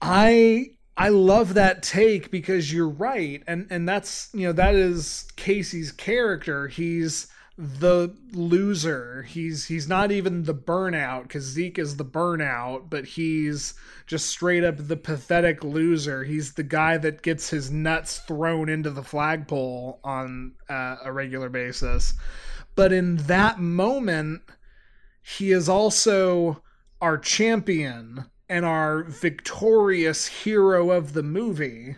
I 0.00 0.70
I 0.96 1.10
love 1.10 1.54
that 1.54 1.82
take 1.82 2.30
because 2.30 2.72
you're 2.72 2.88
right, 2.88 3.42
and 3.46 3.66
and 3.68 3.88
that's 3.88 4.30
you 4.32 4.46
know 4.46 4.52
that 4.52 4.74
is 4.74 5.26
Casey's 5.36 5.92
character. 5.92 6.68
He's 6.68 7.26
the 7.58 8.14
loser. 8.32 9.22
He's 9.22 9.66
he's 9.66 9.88
not 9.88 10.12
even 10.12 10.42
the 10.42 10.54
burnout 10.54 11.22
because 11.22 11.44
Zeke 11.44 11.78
is 11.78 11.96
the 11.96 12.04
burnout, 12.04 12.90
but 12.90 13.06
he's 13.06 13.74
just 14.06 14.26
straight 14.26 14.62
up 14.62 14.74
the 14.76 14.96
pathetic 14.96 15.64
loser. 15.64 16.22
He's 16.22 16.52
the 16.52 16.62
guy 16.62 16.98
that 16.98 17.22
gets 17.22 17.48
his 17.48 17.70
nuts 17.70 18.18
thrown 18.18 18.68
into 18.68 18.90
the 18.90 19.02
flagpole 19.02 20.00
on 20.04 20.52
uh, 20.68 20.96
a 21.02 21.12
regular 21.12 21.48
basis. 21.48 22.12
But 22.74 22.92
in 22.92 23.16
that 23.16 23.58
moment, 23.58 24.42
he 25.22 25.50
is 25.50 25.68
also 25.68 26.62
our 27.00 27.16
champion 27.16 28.26
and 28.50 28.66
our 28.66 29.04
victorious 29.04 30.26
hero 30.26 30.90
of 30.90 31.14
the 31.14 31.22
movie. 31.22 31.96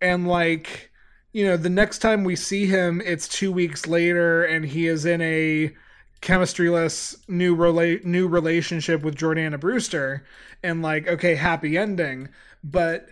And 0.00 0.26
like, 0.26 0.91
you 1.32 1.46
know, 1.46 1.56
the 1.56 1.70
next 1.70 1.98
time 1.98 2.24
we 2.24 2.36
see 2.36 2.66
him, 2.66 3.00
it's 3.04 3.26
two 3.26 3.50
weeks 3.50 3.86
later, 3.86 4.44
and 4.44 4.64
he 4.64 4.86
is 4.86 5.06
in 5.06 5.20
a 5.22 5.72
chemistryless 6.20 7.16
new 7.28 7.56
rela- 7.56 8.04
new 8.04 8.28
relationship 8.28 9.02
with 9.02 9.16
Jordana 9.16 9.58
Brewster, 9.58 10.24
and 10.62 10.82
like, 10.82 11.08
okay, 11.08 11.34
happy 11.34 11.78
ending. 11.78 12.28
But 12.62 13.08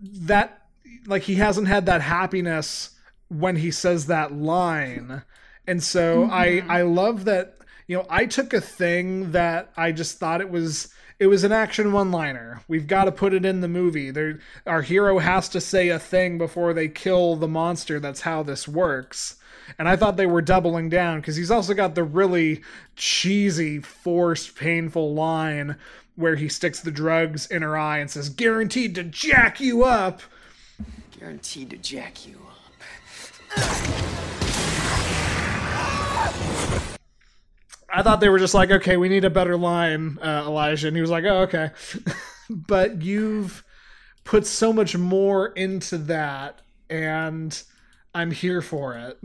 that, 0.00 0.66
like, 1.06 1.22
he 1.22 1.36
hasn't 1.36 1.68
had 1.68 1.86
that 1.86 2.02
happiness 2.02 2.90
when 3.28 3.56
he 3.56 3.70
says 3.70 4.06
that 4.06 4.32
line, 4.32 5.22
and 5.66 5.82
so 5.82 6.28
I 6.30 6.46
mm-hmm. 6.48 6.70
I 6.70 6.82
love 6.82 7.24
that. 7.24 7.54
You 7.86 7.96
know, 7.96 8.06
I 8.10 8.26
took 8.26 8.52
a 8.52 8.60
thing 8.60 9.32
that 9.32 9.72
I 9.74 9.92
just 9.92 10.18
thought 10.18 10.42
it 10.42 10.50
was 10.50 10.92
it 11.18 11.26
was 11.26 11.44
an 11.44 11.52
action 11.52 11.92
one 11.92 12.10
liner. 12.10 12.62
We've 12.68 12.86
got 12.86 13.04
to 13.04 13.12
put 13.12 13.34
it 13.34 13.44
in 13.44 13.60
the 13.60 13.68
movie. 13.68 14.10
There, 14.10 14.38
our 14.66 14.82
hero 14.82 15.18
has 15.18 15.48
to 15.50 15.60
say 15.60 15.88
a 15.88 15.98
thing 15.98 16.38
before 16.38 16.72
they 16.72 16.88
kill 16.88 17.36
the 17.36 17.48
monster. 17.48 17.98
That's 17.98 18.20
how 18.20 18.42
this 18.42 18.68
works. 18.68 19.36
And 19.78 19.88
I 19.88 19.96
thought 19.96 20.16
they 20.16 20.26
were 20.26 20.40
doubling 20.40 20.88
down 20.88 21.20
because 21.20 21.36
he's 21.36 21.50
also 21.50 21.74
got 21.74 21.94
the 21.94 22.04
really 22.04 22.62
cheesy, 22.96 23.80
forced, 23.80 24.54
painful 24.54 25.12
line 25.12 25.76
where 26.14 26.36
he 26.36 26.48
sticks 26.48 26.80
the 26.80 26.90
drugs 26.90 27.46
in 27.46 27.62
her 27.62 27.76
eye 27.76 27.98
and 27.98 28.10
says, 28.10 28.28
"Guaranteed 28.28 28.94
to 28.94 29.04
jack 29.04 29.60
you 29.60 29.84
up." 29.84 30.22
Guaranteed 31.18 31.70
to 31.70 31.76
jack 31.76 32.26
you 32.26 32.40
up. 33.56 34.07
I 37.98 38.02
thought 38.04 38.20
they 38.20 38.28
were 38.28 38.38
just 38.38 38.54
like, 38.54 38.70
okay, 38.70 38.96
we 38.96 39.08
need 39.08 39.24
a 39.24 39.30
better 39.30 39.56
line, 39.56 40.20
uh, 40.22 40.44
Elijah. 40.46 40.86
And 40.86 40.96
he 40.96 41.00
was 41.00 41.10
like, 41.10 41.24
oh, 41.24 41.38
okay. 41.38 41.70
but 42.50 43.02
you've 43.02 43.64
put 44.22 44.46
so 44.46 44.72
much 44.72 44.96
more 44.96 45.48
into 45.48 45.98
that, 45.98 46.62
and 46.88 47.60
I'm 48.14 48.30
here 48.30 48.62
for 48.62 48.94
it. 48.94 49.18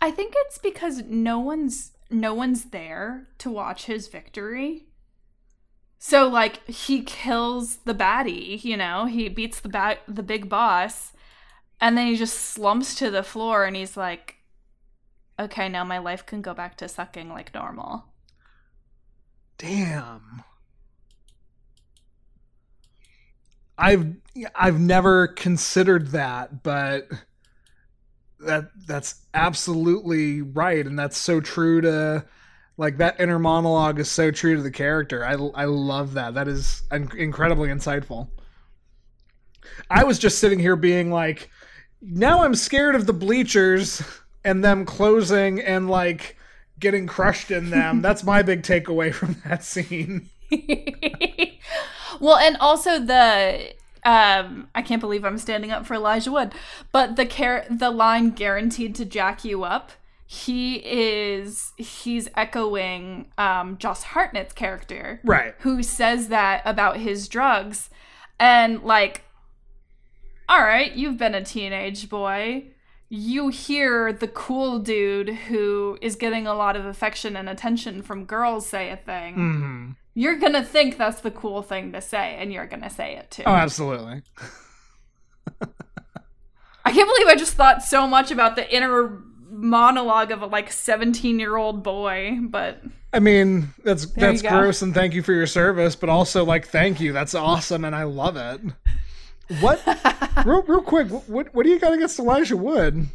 I 0.00 0.10
think 0.10 0.34
it's 0.36 0.58
because 0.58 1.04
no 1.04 1.38
one's 1.38 1.92
no 2.10 2.34
one's 2.34 2.66
there 2.66 3.28
to 3.38 3.48
watch 3.48 3.84
his 3.84 4.08
victory. 4.08 4.86
So 6.00 6.26
like 6.26 6.66
he 6.66 7.02
kills 7.02 7.76
the 7.84 7.94
baddie, 7.94 8.64
you 8.64 8.76
know, 8.76 9.04
he 9.04 9.28
beats 9.28 9.60
the 9.60 9.68
ba- 9.68 9.98
the 10.08 10.24
big 10.24 10.48
boss 10.48 11.12
and 11.80 11.96
then 11.96 12.08
he 12.08 12.16
just 12.16 12.36
slumps 12.36 12.96
to 12.96 13.12
the 13.12 13.22
floor 13.22 13.64
and 13.64 13.76
he's 13.76 13.96
like 13.96 14.35
okay, 15.38 15.68
now 15.68 15.84
my 15.84 15.98
life 15.98 16.24
can 16.26 16.42
go 16.42 16.54
back 16.54 16.76
to 16.78 16.88
sucking 16.88 17.28
like 17.28 17.54
normal. 17.54 18.04
Damn. 19.58 20.42
I've 23.78 24.14
I've 24.54 24.80
never 24.80 25.28
considered 25.28 26.08
that, 26.08 26.62
but 26.62 27.08
that 28.40 28.70
that's 28.86 29.26
absolutely 29.34 30.42
right 30.42 30.86
and 30.86 30.98
that's 30.98 31.16
so 31.16 31.40
true 31.40 31.80
to 31.80 32.24
like 32.76 32.98
that 32.98 33.18
inner 33.18 33.38
monologue 33.38 33.98
is 33.98 34.10
so 34.10 34.30
true 34.30 34.56
to 34.56 34.62
the 34.62 34.70
character. 34.70 35.24
I 35.24 35.32
I 35.32 35.64
love 35.66 36.14
that. 36.14 36.34
That 36.34 36.48
is 36.48 36.82
incredibly 36.90 37.68
insightful. 37.68 38.28
I 39.90 40.04
was 40.04 40.18
just 40.18 40.38
sitting 40.38 40.58
here 40.58 40.76
being 40.76 41.10
like 41.10 41.50
now 42.00 42.44
I'm 42.44 42.54
scared 42.54 42.94
of 42.94 43.06
the 43.06 43.12
bleachers 43.12 44.02
and 44.46 44.64
them 44.64 44.84
closing 44.84 45.60
and 45.60 45.90
like 45.90 46.36
getting 46.78 47.06
crushed 47.06 47.50
in 47.50 47.70
them. 47.70 48.00
That's 48.02 48.22
my 48.22 48.42
big 48.42 48.62
takeaway 48.62 49.12
from 49.12 49.42
that 49.44 49.64
scene. 49.64 50.30
well, 52.20 52.36
and 52.36 52.56
also 52.58 53.00
the 53.00 53.74
um 54.04 54.68
I 54.74 54.82
can't 54.82 55.00
believe 55.00 55.24
I'm 55.24 55.38
standing 55.38 55.72
up 55.72 55.84
for 55.84 55.94
Elijah 55.94 56.30
Wood, 56.30 56.54
but 56.92 57.16
the 57.16 57.26
care 57.26 57.66
the 57.68 57.90
line 57.90 58.30
guaranteed 58.30 58.94
to 58.94 59.04
jack 59.04 59.44
you 59.44 59.64
up. 59.64 59.90
He 60.28 60.76
is 60.76 61.72
he's 61.76 62.28
echoing 62.36 63.32
um 63.36 63.78
Josh 63.78 64.02
Hartnett's 64.02 64.52
character. 64.52 65.20
Right. 65.24 65.56
Who 65.60 65.82
says 65.82 66.28
that 66.28 66.62
about 66.64 66.98
his 66.98 67.26
drugs 67.26 67.90
and 68.38 68.84
like 68.84 69.24
all 70.48 70.62
right, 70.62 70.92
you've 70.92 71.18
been 71.18 71.34
a 71.34 71.44
teenage 71.44 72.08
boy 72.08 72.68
you 73.08 73.48
hear 73.48 74.12
the 74.12 74.28
cool 74.28 74.78
dude 74.78 75.28
who 75.28 75.98
is 76.00 76.16
getting 76.16 76.46
a 76.46 76.54
lot 76.54 76.76
of 76.76 76.84
affection 76.84 77.36
and 77.36 77.48
attention 77.48 78.02
from 78.02 78.24
girls 78.24 78.66
say 78.66 78.90
a 78.90 78.96
thing, 78.96 79.34
mm-hmm. 79.34 79.90
you're 80.14 80.38
gonna 80.38 80.64
think 80.64 80.96
that's 80.98 81.20
the 81.20 81.30
cool 81.30 81.62
thing 81.62 81.92
to 81.92 82.00
say, 82.00 82.36
and 82.38 82.52
you're 82.52 82.66
gonna 82.66 82.90
say 82.90 83.16
it 83.16 83.30
too. 83.30 83.44
Oh, 83.46 83.52
absolutely. 83.52 84.22
I 86.84 86.92
can't 86.92 87.08
believe 87.08 87.26
I 87.26 87.36
just 87.36 87.54
thought 87.54 87.82
so 87.82 88.06
much 88.06 88.30
about 88.30 88.56
the 88.56 88.74
inner 88.74 89.22
monologue 89.48 90.30
of 90.30 90.42
a 90.42 90.46
like 90.46 90.70
17 90.70 91.38
year 91.38 91.56
old 91.56 91.82
boy, 91.82 92.38
but 92.42 92.82
I 93.12 93.20
mean, 93.20 93.68
that's 93.84 94.06
There 94.06 94.32
that's 94.32 94.42
gross 94.42 94.82
and 94.82 94.92
thank 94.92 95.14
you 95.14 95.22
for 95.22 95.32
your 95.32 95.46
service, 95.46 95.96
but 95.96 96.08
also 96.08 96.44
like 96.44 96.66
thank 96.68 97.00
you. 97.00 97.12
That's 97.12 97.34
awesome 97.34 97.84
and 97.84 97.94
I 97.94 98.02
love 98.02 98.36
it. 98.36 98.60
What 99.60 99.82
real 100.44 100.62
real 100.62 100.82
quick, 100.82 101.08
what 101.08 101.54
what 101.54 101.64
do 101.64 101.70
you 101.70 101.78
got 101.78 101.92
against 101.92 102.18
Elijah 102.18 102.56
Wood? 102.56 103.08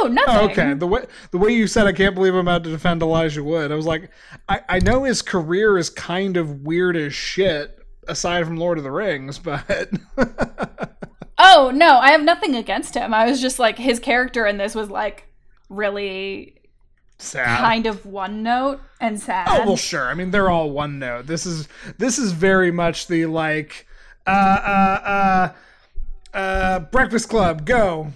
oh, 0.00 0.08
nothing. 0.08 0.34
Oh, 0.36 0.44
okay. 0.50 0.74
The 0.74 0.86
way 0.86 1.06
the 1.30 1.38
way 1.38 1.50
you 1.50 1.66
said 1.66 1.86
I 1.86 1.92
can't 1.92 2.14
believe 2.14 2.34
I'm 2.34 2.40
about 2.40 2.64
to 2.64 2.70
defend 2.70 3.02
Elijah 3.02 3.42
Wood. 3.44 3.72
I 3.72 3.74
was 3.74 3.86
like, 3.86 4.10
I, 4.48 4.60
I 4.68 4.78
know 4.80 5.04
his 5.04 5.22
career 5.22 5.78
is 5.78 5.90
kind 5.90 6.36
of 6.36 6.62
weird 6.62 6.96
as 6.96 7.14
shit, 7.14 7.78
aside 8.06 8.46
from 8.46 8.56
Lord 8.56 8.78
of 8.78 8.84
the 8.84 8.90
Rings, 8.90 9.38
but 9.38 9.90
Oh, 11.38 11.70
no, 11.72 11.98
I 11.98 12.10
have 12.10 12.22
nothing 12.22 12.56
against 12.56 12.94
him. 12.94 13.14
I 13.14 13.26
was 13.26 13.40
just 13.40 13.58
like, 13.58 13.78
his 13.78 14.00
character 14.00 14.44
in 14.44 14.58
this 14.58 14.74
was 14.74 14.90
like 14.90 15.28
really 15.68 16.60
sad. 17.18 17.58
kind 17.58 17.86
of 17.86 18.04
one 18.04 18.42
note 18.42 18.80
and 19.00 19.20
sad. 19.20 19.46
Oh 19.48 19.66
well, 19.66 19.76
sure. 19.76 20.08
I 20.08 20.14
mean, 20.14 20.32
they're 20.32 20.50
all 20.50 20.70
one 20.70 20.98
note. 20.98 21.26
This 21.26 21.46
is 21.46 21.68
this 21.96 22.18
is 22.18 22.32
very 22.32 22.72
much 22.72 23.06
the 23.06 23.26
like, 23.26 23.86
uh, 24.28 24.60
uh, 24.64 25.52
uh, 26.34 26.36
uh, 26.36 26.80
Breakfast 26.80 27.28
Club, 27.28 27.64
go, 27.64 28.12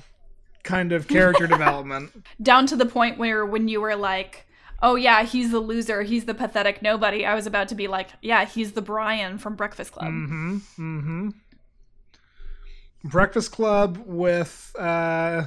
kind 0.63 0.93
of 0.93 1.09
character 1.09 1.47
development. 1.49 2.11
Down 2.41 2.67
to 2.67 2.77
the 2.77 2.87
point 2.87 3.19
where 3.19 3.45
when 3.47 3.69
you 3.69 3.81
were 3.81 3.97
like, 3.97 4.47
oh, 4.83 4.97
yeah, 4.97 5.23
he's 5.23 5.51
the 5.51 5.61
loser, 5.61 6.03
he's 6.03 6.25
the 6.25 6.35
pathetic 6.35 6.83
nobody, 6.83 7.25
I 7.25 7.35
was 7.35 7.47
about 7.47 7.69
to 7.69 7.75
be 7.75 7.89
like, 7.89 8.11
yeah, 8.21 8.45
he's 8.45 8.73
the 8.73 8.83
Brian 8.83 9.39
from 9.39 9.57
Breakfast 9.57 9.93
Club. 9.93 10.09
Mm-hmm. 10.09 10.57
Mm-hmm. 10.79 11.29
Breakfast 13.05 13.53
Club 13.53 13.99
with 14.07 14.75
uh, 14.79 15.47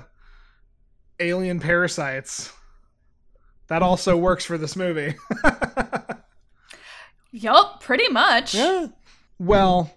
alien 1.19 1.59
parasites. 1.59 2.51
That 3.67 3.81
also 3.81 4.15
works 4.17 4.45
for 4.45 4.57
this 4.57 4.75
movie. 4.75 5.15
Yup, 7.31 7.81
pretty 7.81 8.07
much. 8.09 8.53
Yeah. 8.53 8.87
Well, 9.39 9.91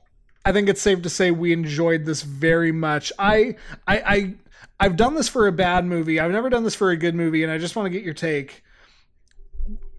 I 0.49 0.53
think 0.53 0.71
it's 0.71 0.81
safe 0.81 1.03
to 1.03 1.11
say 1.11 1.31
we 1.31 1.53
enjoyed 1.53 2.07
this 2.07 2.23
very 2.23 2.73
much. 2.73 3.13
I 3.19 3.57
I 3.87 3.99
I 4.01 4.35
I've 4.81 4.97
done 4.97 5.15
this 5.15 5.29
for 5.29 5.47
a 5.47 5.53
bad 5.53 5.85
movie. 5.85 6.19
I've 6.19 6.31
never 6.31 6.49
done 6.49 6.65
this 6.65 6.75
for 6.75 6.91
a 6.91 6.97
good 6.97 7.15
movie, 7.15 7.43
and 7.43 7.53
I 7.53 7.59
just 7.59 7.77
want 7.77 7.85
to 7.85 7.91
get 7.91 8.03
your 8.03 8.15
take. 8.15 8.63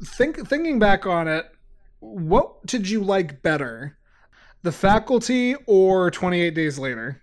Think 0.03 0.47
thinking 0.47 0.79
back 0.79 1.05
on 1.05 1.27
it, 1.27 1.45
what 1.99 2.65
did 2.65 2.89
you 2.89 3.03
like 3.03 3.43
better? 3.43 3.99
The 4.63 4.71
faculty 4.71 5.53
or 5.67 6.09
28 6.09 6.55
days 6.55 6.79
later? 6.79 7.21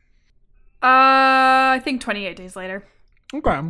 Uh, 0.80 1.74
I 1.74 1.80
think 1.82 2.00
28 2.00 2.36
days 2.36 2.54
later. 2.54 2.86
Okay. 3.34 3.60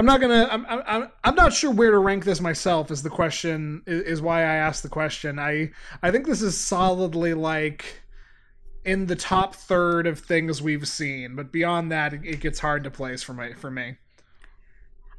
I'm 0.00 0.06
not 0.06 0.18
gonna. 0.22 0.48
I'm. 0.50 0.64
I'm. 0.66 1.10
I'm 1.22 1.34
not 1.34 1.52
sure 1.52 1.70
where 1.70 1.90
to 1.90 1.98
rank 1.98 2.24
this 2.24 2.40
myself. 2.40 2.90
Is 2.90 3.02
the 3.02 3.10
question? 3.10 3.82
Is, 3.86 4.02
is 4.04 4.22
why 4.22 4.40
I 4.40 4.54
asked 4.54 4.82
the 4.82 4.88
question. 4.88 5.38
I. 5.38 5.72
I 6.02 6.10
think 6.10 6.24
this 6.26 6.40
is 6.40 6.56
solidly 6.56 7.34
like 7.34 7.84
in 8.86 9.04
the 9.04 9.14
top 9.14 9.54
third 9.54 10.06
of 10.06 10.18
things 10.18 10.62
we've 10.62 10.88
seen, 10.88 11.36
but 11.36 11.52
beyond 11.52 11.92
that, 11.92 12.14
it, 12.14 12.22
it 12.24 12.40
gets 12.40 12.60
hard 12.60 12.82
to 12.84 12.90
place 12.90 13.22
for 13.22 13.34
my 13.34 13.52
for 13.52 13.70
me. 13.70 13.98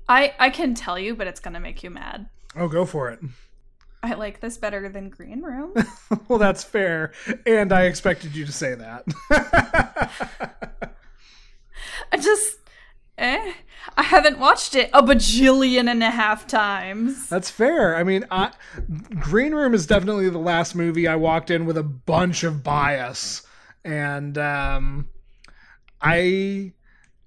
I 0.10 0.34
I 0.40 0.50
can 0.50 0.74
tell 0.74 0.98
you, 0.98 1.16
but 1.16 1.28
it's 1.28 1.40
gonna 1.40 1.60
make 1.60 1.84
you 1.84 1.92
mad. 1.92 2.28
Oh, 2.56 2.68
go 2.68 2.84
for 2.84 3.12
it. 3.12 3.20
I 4.02 4.16
like 4.16 4.40
this 4.40 4.58
better 4.58 4.90
than 4.90 5.10
Green 5.10 5.44
Room. 5.44 5.76
well, 6.28 6.40
that's 6.40 6.64
fair, 6.64 7.14
and 7.46 7.72
I 7.72 7.84
expected 7.84 8.36
you 8.36 8.48
to 8.48 8.52
say 8.52 8.74
that. 8.74 9.06
I 12.12 12.18
just, 12.18 12.58
eh. 13.20 13.54
I 13.98 14.04
haven't 14.04 14.40
watched 14.40 14.76
it 14.76 14.90
a 14.94 15.04
bajillion 15.04 15.90
and 15.90 16.02
a 16.02 16.10
half 16.10 16.48
times. 16.48 17.30
That's 17.30 17.50
fair. 17.50 17.96
I 17.96 18.04
mean, 18.04 18.26
I, 18.32 18.52
Green 19.20 19.54
Room 19.54 19.74
is 19.74 19.86
definitely 19.86 20.30
the 20.30 20.38
last 20.38 20.76
movie 20.76 21.08
I 21.08 21.16
walked 21.16 21.52
in 21.52 21.66
with 21.66 21.78
a 21.78 21.84
bunch 21.84 22.44
of 22.44 22.64
bias, 22.64 23.44
and 23.84 24.38
um, 24.38 25.10
I, 26.02 26.74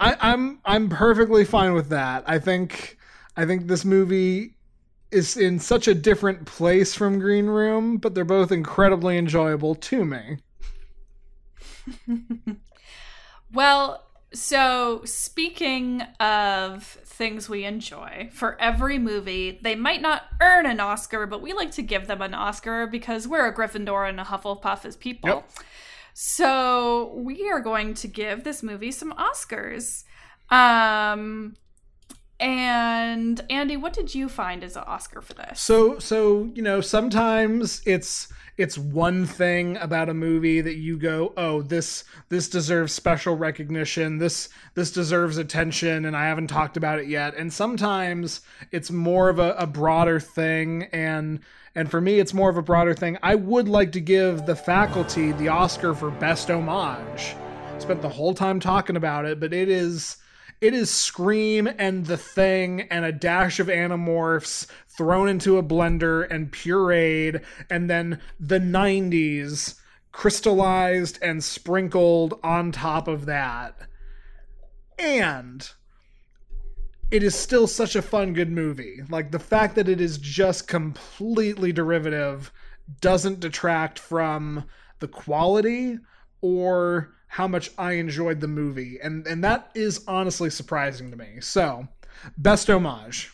I, 0.01 0.17
I'm 0.21 0.61
I'm 0.65 0.89
perfectly 0.89 1.45
fine 1.45 1.75
with 1.75 1.91
that. 1.91 2.25
I 2.27 2.39
think 2.39 2.99
I 3.37 3.45
think 3.45 3.67
this 3.67 3.85
movie 3.85 4.57
is 5.11 5.37
in 5.37 5.59
such 5.61 5.87
a 5.87 5.95
different 5.95 6.47
place 6.47 6.95
from 6.95 7.19
Green 7.19 7.47
Room, 7.47 7.99
but 7.99 8.15
they're 8.15 8.25
both 8.25 8.51
incredibly 8.51 9.17
enjoyable 9.17 9.75
to 9.77 10.05
me. 10.05 10.39
Well, 13.55 14.04
so 14.35 15.03
speaking 15.05 16.03
of 16.21 16.83
things 16.83 17.49
we 17.49 17.65
enjoy, 17.65 18.29
for 18.33 18.61
every 18.61 18.99
movie, 18.99 19.59
they 19.63 19.75
might 19.75 20.03
not 20.03 20.25
earn 20.41 20.67
an 20.67 20.81
Oscar, 20.81 21.27
but 21.27 21.41
we 21.41 21.53
like 21.53 21.71
to 21.73 21.83
give 21.83 22.07
them 22.07 22.21
an 22.21 22.35
Oscar 22.35 22.87
because 22.87 23.27
we're 23.27 23.47
a 23.47 23.55
Gryffindor 23.55 24.09
and 24.09 24.21
a 24.21 24.25
Hufflepuff 24.25 24.85
as 24.85 24.97
people. 24.97 25.31
Yep. 25.31 25.51
So 26.15 27.13
we 27.17 27.49
are 27.49 27.61
going 27.61 27.95
to 27.95 28.09
give 28.09 28.45
this 28.45 28.63
movie 28.63 28.93
some 28.93 29.13
Oscars. 29.13 30.05
Um, 30.51 31.57
and 32.39 33.45
Andy, 33.49 33.77
what 33.77 33.93
did 33.93 34.15
you 34.15 34.29
find 34.29 34.63
as 34.63 34.77
an 34.77 34.85
Oscar 34.87 35.21
for 35.21 35.35
this? 35.35 35.61
So 35.61 35.99
so 35.99 36.51
you 36.55 36.63
know 36.63 36.81
sometimes 36.81 37.83
it's 37.87 38.29
it's 38.57 38.79
one 38.79 39.27
thing 39.27 39.77
about 39.79 40.09
a 40.09 40.15
movie 40.15 40.61
that 40.61 40.77
you 40.77 40.97
go 40.97 41.33
oh 41.37 41.63
this 41.63 42.05
this 42.29 42.49
deserves 42.49 42.93
special 42.93 43.37
recognition. 43.37 44.19
This 44.19 44.49
this 44.75 44.91
deserves 44.91 45.39
attention 45.39 46.05
and 46.05 46.17
I 46.17 46.27
haven't 46.27 46.49
talked 46.49 46.77
about 46.77 46.99
it 46.99 47.09
yet. 47.09 47.35
And 47.35 47.53
sometimes 47.53 48.41
it's 48.71 48.91
more 48.91 49.29
of 49.29 49.39
a, 49.39 49.55
a 49.55 49.67
broader 49.67 50.21
thing 50.21 50.85
and 50.93 51.41
and 51.75 51.91
for 51.91 52.01
me 52.01 52.21
it's 52.21 52.35
more 52.35 52.51
of 52.51 52.57
a 52.57 52.63
broader 52.63 52.95
thing. 52.95 53.19
I 53.23 53.35
would 53.35 53.69
like 53.69 53.93
to 53.93 54.01
give 54.01 54.47
the 54.47 54.57
faculty 54.57 55.33
the 55.33 55.49
Oscar 55.49 55.95
for 55.95 56.11
best 56.11 56.51
homage. 56.51 57.35
Spent 57.79 58.03
the 58.03 58.09
whole 58.09 58.35
time 58.35 58.61
talking 58.61 58.97
about 58.97 59.25
it 59.25 59.41
but 59.41 59.53
it 59.53 59.69
is 59.69 60.19
it 60.61 60.73
is 60.73 60.89
Scream 60.89 61.69
and 61.79 62.07
The 62.07 62.17
Thing 62.17 62.83
and 62.83 63.05
a 63.05 63.13
dash 63.13 63.61
of 63.61 63.67
Animorphs 63.67 64.67
thrown 64.97 65.29
into 65.29 65.59
a 65.59 65.63
blender 65.63 66.27
and 66.31 66.53
pureed, 66.53 67.43
and 67.71 67.91
then 67.91 68.21
the 68.39 68.59
90s 68.59 69.81
crystallized 70.13 71.19
and 71.21 71.43
sprinkled 71.43 72.39
on 72.43 72.71
top 72.71 73.09
of 73.09 73.27
that. 73.27 73.77
And 74.99 75.69
it 77.11 77.23
is 77.23 77.35
still 77.35 77.67
such 77.67 77.97
a 77.97 78.03
fun, 78.03 78.33
good 78.33 78.51
movie. 78.51 79.03
Like 79.09 79.31
the 79.31 79.39
fact 79.39 79.75
that 79.75 79.89
it 79.89 80.01
is 80.01 80.19
just 80.19 80.69
completely 80.69 81.73
derivative 81.73 82.53
doesn't 83.01 83.41
detract 83.41 83.99
from 83.99 84.65
the 85.01 85.09
quality 85.09 85.99
or 86.41 87.15
how 87.27 87.49
much 87.49 87.71
I 87.77 87.93
enjoyed 87.95 88.41
the 88.41 88.49
movie. 88.49 88.99
And 89.03 89.27
and 89.27 89.43
that 89.43 89.71
is 89.75 90.05
honestly 90.07 90.51
surprising 90.51 91.11
to 91.11 91.17
me. 91.17 91.41
So, 91.41 91.89
best 92.39 92.71
homage. 92.71 93.33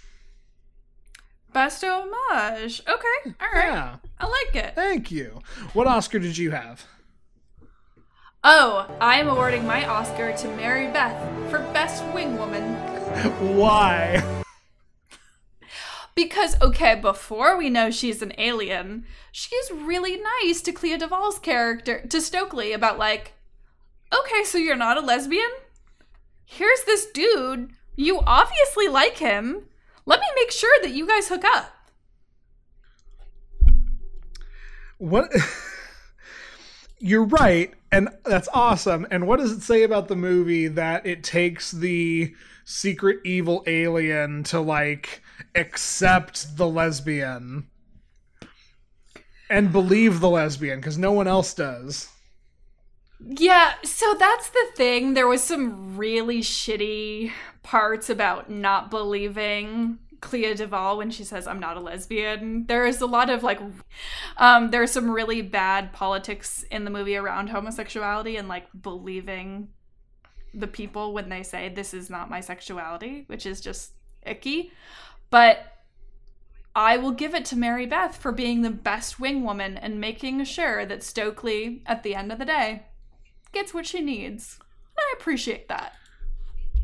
Best 1.52 1.82
homage. 1.84 2.80
Okay, 2.86 3.34
all 3.40 3.48
right. 3.52 3.72
Yeah. 3.72 3.96
I 4.18 4.26
like 4.26 4.54
it. 4.54 4.74
Thank 4.74 5.10
you. 5.10 5.40
What 5.72 5.86
Oscar 5.86 6.18
did 6.18 6.38
you 6.38 6.50
have? 6.50 6.84
Oh, 8.42 8.86
I 9.00 9.20
am 9.20 9.28
awarding 9.28 9.66
my 9.66 9.86
Oscar 9.86 10.34
to 10.34 10.48
Mary 10.56 10.86
Beth 10.86 11.50
for 11.50 11.58
Best 11.72 12.04
Wing 12.14 12.38
Woman. 12.38 12.74
Why? 13.56 14.42
Because, 16.14 16.60
okay, 16.60 16.94
before 16.94 17.56
we 17.56 17.68
know 17.70 17.90
she's 17.90 18.22
an 18.22 18.32
alien, 18.38 19.04
she's 19.32 19.70
really 19.70 20.20
nice 20.42 20.60
to 20.62 20.72
Clea 20.72 20.98
DuVall's 20.98 21.38
character, 21.38 22.06
to 22.06 22.20
Stokely, 22.20 22.72
about 22.72 22.98
like, 22.98 23.32
okay, 24.12 24.44
so 24.44 24.58
you're 24.58 24.76
not 24.76 24.98
a 24.98 25.00
lesbian? 25.00 25.50
Here's 26.44 26.84
this 26.84 27.06
dude. 27.06 27.70
You 27.96 28.20
obviously 28.20 28.88
like 28.88 29.18
him. 29.18 29.66
Let 30.06 30.20
me 30.20 30.26
make 30.36 30.50
sure 30.50 30.76
that 30.82 30.90
you 30.90 31.06
guys 31.06 31.28
hook 31.28 31.44
up. 31.44 31.74
What 34.98 35.32
You're 37.02 37.24
right, 37.24 37.72
and 37.90 38.10
that's 38.26 38.48
awesome. 38.52 39.06
And 39.10 39.26
what 39.26 39.40
does 39.40 39.52
it 39.52 39.62
say 39.62 39.84
about 39.84 40.08
the 40.08 40.16
movie 40.16 40.68
that 40.68 41.06
it 41.06 41.24
takes 41.24 41.70
the 41.70 42.34
secret 42.64 43.18
evil 43.24 43.64
alien 43.66 44.44
to 44.44 44.60
like 44.60 45.22
accept 45.54 46.56
the 46.56 46.68
lesbian 46.68 47.66
and 49.50 49.72
believe 49.72 50.20
the 50.20 50.30
lesbian 50.30 50.78
because 50.78 50.96
no 50.96 51.10
one 51.10 51.26
else 51.26 51.52
does. 51.52 52.08
Yeah, 53.24 53.74
so 53.84 54.14
that's 54.14 54.50
the 54.50 54.66
thing. 54.74 55.14
There 55.14 55.26
was 55.26 55.42
some 55.42 55.96
really 55.96 56.40
shitty 56.40 57.32
parts 57.62 58.08
about 58.08 58.50
not 58.50 58.90
believing 58.90 59.98
Clea 60.20 60.54
DuVall 60.54 60.96
when 60.96 61.10
she 61.10 61.24
says 61.24 61.46
I'm 61.46 61.60
not 61.60 61.76
a 61.76 61.80
lesbian. 61.80 62.66
There 62.66 62.86
is 62.86 63.00
a 63.00 63.06
lot 63.06 63.30
of 63.30 63.42
like 63.42 63.60
um 64.36 64.70
there's 64.70 64.90
some 64.90 65.10
really 65.10 65.42
bad 65.42 65.92
politics 65.92 66.64
in 66.70 66.84
the 66.84 66.90
movie 66.90 67.16
around 67.16 67.48
homosexuality 67.48 68.36
and 68.36 68.48
like 68.48 68.66
believing 68.82 69.68
the 70.52 70.66
people 70.66 71.12
when 71.12 71.28
they 71.28 71.42
say 71.42 71.68
this 71.68 71.94
is 71.94 72.10
not 72.10 72.30
my 72.30 72.40
sexuality, 72.40 73.24
which 73.28 73.46
is 73.46 73.60
just 73.60 73.92
icky. 74.24 74.72
But 75.30 75.58
I 76.74 76.96
will 76.96 77.12
give 77.12 77.34
it 77.34 77.44
to 77.46 77.56
Mary 77.56 77.86
Beth 77.86 78.16
for 78.16 78.32
being 78.32 78.62
the 78.62 78.70
best 78.70 79.18
wing 79.18 79.44
woman 79.44 79.76
and 79.76 80.00
making 80.00 80.44
sure 80.44 80.86
that 80.86 81.02
Stokely, 81.02 81.82
at 81.86 82.02
the 82.02 82.14
end 82.14 82.30
of 82.30 82.38
the 82.38 82.44
day, 82.44 82.84
gets 83.52 83.74
what 83.74 83.86
she 83.86 84.00
needs. 84.00 84.58
And 84.60 84.98
I 84.98 85.14
appreciate 85.18 85.68
that. 85.68 85.94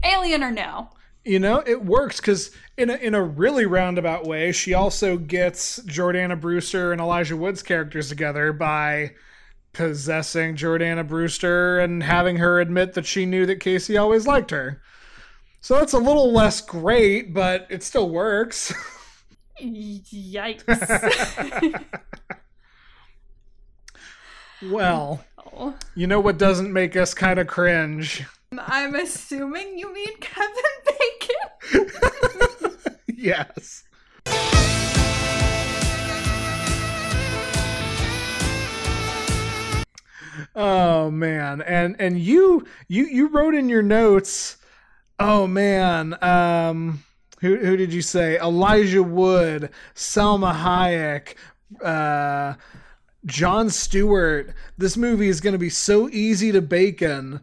Alien 0.05 0.43
or 0.43 0.51
no. 0.51 0.91
You 1.25 1.41
know, 1.41 1.63
it 1.67 1.85
works 1.85 2.21
because 2.21 2.53
in 2.79 2.89
a, 2.89 2.95
in 2.95 3.15
a 3.15 3.23
really 3.23 3.67
roundabout 3.67 4.25
way, 4.25 4.53
she 4.53 4.75
also 4.75 5.17
gets 5.17 5.81
Jordana 5.81 6.41
Brewster 6.41 6.93
and 6.93 7.01
Elijah 7.01 7.37
Wood's 7.37 7.65
characters 7.65 8.09
together 8.09 8.53
by 8.53 9.13
possessing 9.73 10.57
Jordana 10.57 11.07
Brewster 11.07 11.81
and 11.81 12.03
having 12.03 12.37
her 12.37 12.61
admit 12.61 12.95
that 12.95 13.07
she 13.07 13.27
knew 13.27 13.45
that 13.47 13.61
Casey 13.61 13.97
always 13.97 14.27
liked 14.27 14.53
her. 14.53 14.81
So 15.61 15.83
it's 15.83 15.93
a 15.95 15.99
little 15.99 16.33
less 16.33 16.61
great, 16.61 17.35
but 17.35 17.67
it 17.71 17.83
still 17.83 18.09
works. 18.09 18.73
Yikes. 19.61 20.65
well, 24.71 25.25
you 25.95 26.07
know 26.07 26.21
what 26.21 26.39
doesn't 26.39 26.73
make 26.73 26.97
us 26.97 27.15
kind 27.15 27.39
of 27.39 27.47
cringe? 27.47 28.25
I'm 28.59 28.95
assuming 28.95 29.79
you 29.79 29.93
mean 29.93 30.17
Kevin 30.21 30.55
Bacon. 31.91 31.91
yes. 33.07 33.85
Oh 40.55 41.11
man. 41.11 41.63
And 41.63 41.97
and 41.99 42.19
you 42.19 42.67
you 42.89 43.07
you 43.07 43.29
wrote 43.29 43.55
in 43.55 43.69
your 43.69 43.83
notes, 43.83 44.57
oh 45.19 45.47
man, 45.47 46.17
um 46.23 47.03
who 47.41 47.57
who 47.57 47.77
did 47.77 47.93
you 47.93 48.03
say? 48.03 48.39
Elijah 48.39 49.03
Wood, 49.03 49.71
Salma 49.95 50.55
Hayek, 50.55 51.35
uh 51.83 52.55
Jon 53.27 53.69
Stewart. 53.71 54.55
This 54.79 54.97
movie 54.97 55.29
is 55.29 55.41
going 55.41 55.53
to 55.53 55.59
be 55.59 55.69
so 55.71 56.09
easy 56.09 56.53
to 56.53 56.63
bacon. 56.63 57.41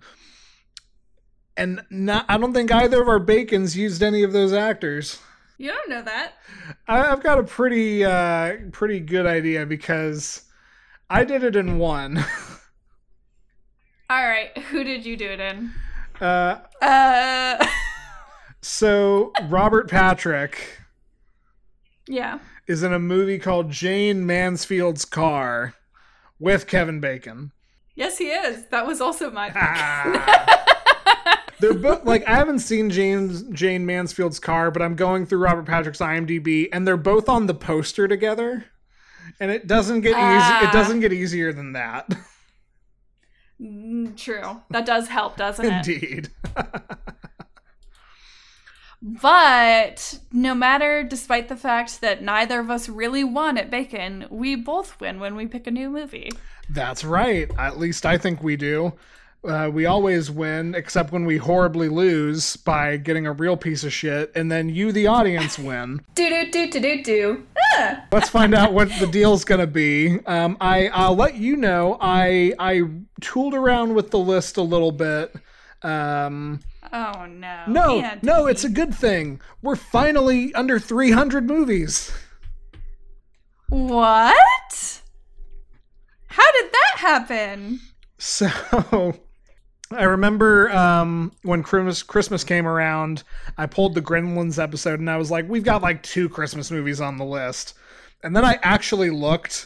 And 1.55 1.83
not, 1.89 2.25
I 2.27 2.37
don't 2.37 2.53
think 2.53 2.71
either 2.71 3.01
of 3.01 3.07
our 3.07 3.19
bacons 3.19 3.77
used 3.77 4.01
any 4.01 4.23
of 4.23 4.33
those 4.33 4.53
actors. 4.53 5.19
You 5.57 5.71
don't 5.71 5.89
know 5.89 6.01
that. 6.01 6.33
I, 6.87 7.11
I've 7.11 7.21
got 7.21 7.37
a 7.37 7.43
pretty 7.43 8.03
uh 8.03 8.55
pretty 8.71 8.99
good 8.99 9.27
idea 9.27 9.65
because 9.65 10.45
I 11.09 11.23
did 11.23 11.43
it 11.43 11.55
in 11.55 11.77
one. 11.77 12.17
All 14.09 14.25
right, 14.25 14.57
who 14.57 14.83
did 14.83 15.05
you 15.05 15.15
do 15.15 15.29
it 15.29 15.39
in? 15.39 15.71
Uh 16.19 16.59
Uh, 16.81 17.65
so 18.61 19.31
Robert 19.47 19.89
Patrick 19.89 20.79
yeah. 22.07 22.39
Is 22.65 22.81
in 22.83 22.93
a 22.93 22.99
movie 22.99 23.39
called 23.39 23.71
Jayne 23.71 24.25
Mansfield's 24.25 25.03
Car 25.05 25.73
with 26.39 26.65
Kevin 26.65 26.99
Bacon. 27.01 27.51
Yes, 27.95 28.17
he 28.17 28.29
is. 28.29 28.65
That 28.67 28.87
was 28.87 29.01
also 29.01 29.29
my 29.29 29.47
pick. 29.49 29.57
Ah. 29.61 30.63
They're 31.59 31.73
both 31.73 32.05
like 32.05 32.27
I 32.27 32.35
haven't 32.35 32.59
seen 32.59 32.89
James 32.89 33.43
Jayne 33.43 33.85
Mansfield's 33.85 34.39
car, 34.39 34.71
but 34.71 34.81
I'm 34.81 34.95
going 34.95 35.25
through 35.25 35.39
Robert 35.39 35.65
Patrick's 35.65 35.99
IMDb, 35.99 36.67
and 36.73 36.85
they're 36.87 36.97
both 36.97 37.29
on 37.29 37.45
the 37.47 37.53
poster 37.53 38.07
together, 38.07 38.65
and 39.39 39.49
it 39.49 39.67
doesn't 39.67 40.01
get 40.01 40.09
easy. 40.09 40.17
Ah. 40.19 40.67
It 40.67 40.73
doesn't 40.73 40.99
get 40.99 41.13
easier 41.13 41.53
than 41.53 41.73
that. 41.73 42.09
Mm, 43.61 44.17
True. 44.17 44.61
That 44.71 44.85
does 44.85 45.07
help, 45.07 45.37
doesn't 45.37 45.65
it? 45.65 45.87
Indeed. 45.87 46.29
But 49.03 50.19
no 50.31 50.55
matter, 50.55 51.03
despite 51.03 51.49
the 51.49 51.57
fact 51.57 51.99
that 51.99 52.23
neither 52.23 52.61
of 52.61 52.69
us 52.69 52.87
really 52.87 53.25
won 53.25 53.57
at 53.57 53.69
Bacon, 53.69 54.25
we 54.29 54.55
both 54.55 54.97
win 55.01 55.19
when 55.19 55.35
we 55.35 55.45
pick 55.45 55.67
a 55.67 55.71
new 55.71 55.89
movie. 55.89 56.31
That's 56.69 57.03
right. 57.03 57.51
At 57.57 57.77
least 57.77 58.05
I 58.05 58.17
think 58.17 58.41
we 58.41 58.55
do. 58.55 58.93
Uh, 59.43 59.69
we 59.73 59.85
always 59.85 60.31
win, 60.31 60.73
except 60.73 61.11
when 61.11 61.25
we 61.25 61.35
horribly 61.35 61.89
lose 61.89 62.55
by 62.55 62.95
getting 62.95 63.27
a 63.27 63.33
real 63.33 63.57
piece 63.57 63.83
of 63.83 63.91
shit, 63.91 64.31
and 64.35 64.49
then 64.49 64.69
you, 64.69 64.93
the 64.93 65.07
audience, 65.07 65.59
win. 65.59 65.99
Do 66.15 66.29
do 66.29 66.49
do 66.49 66.71
do 66.71 66.79
do 66.79 67.03
do. 67.03 67.47
Ah. 67.75 68.05
Let's 68.09 68.29
find 68.29 68.55
out 68.55 68.71
what 68.71 68.89
the 69.01 69.07
deal's 69.07 69.43
gonna 69.43 69.67
be. 69.67 70.19
Um, 70.25 70.55
I 70.61 70.87
I'll 70.87 71.15
let 71.15 71.35
you 71.35 71.57
know. 71.57 71.97
I 71.99 72.53
I 72.57 72.83
tooled 73.19 73.53
around 73.53 73.95
with 73.95 74.11
the 74.11 74.19
list 74.19 74.55
a 74.55 74.61
little 74.61 74.93
bit. 74.93 75.35
Um, 75.81 76.61
Oh 76.93 77.25
no. 77.25 77.63
no, 77.67 78.19
no, 78.21 78.45
it's 78.45 78.63
a 78.63 78.69
good 78.69 78.93
thing. 78.93 79.41
We're 79.63 79.75
finally 79.75 80.53
under 80.53 80.77
300 80.77 81.47
movies. 81.47 82.11
What? 83.69 85.01
How 86.27 86.51
did 86.51 86.71
that 86.71 86.93
happen? 86.97 87.79
So 88.19 88.47
I 89.91 90.03
remember 90.03 90.69
um, 90.71 91.31
when 91.41 91.63
Christmas 91.63 92.03
Christmas 92.03 92.43
came 92.43 92.67
around, 92.67 93.23
I 93.57 93.65
pulled 93.65 93.95
the 93.95 94.01
Gremlins 94.01 94.61
episode 94.61 94.99
and 94.99 95.09
I 95.09 95.17
was 95.17 95.31
like, 95.31 95.49
we've 95.49 95.63
got 95.63 95.81
like 95.81 96.03
two 96.03 96.29
Christmas 96.29 96.69
movies 96.69 97.01
on 97.01 97.17
the 97.17 97.25
list. 97.25 97.73
And 98.23 98.35
then 98.35 98.45
I 98.45 98.59
actually 98.61 99.09
looked 99.09 99.65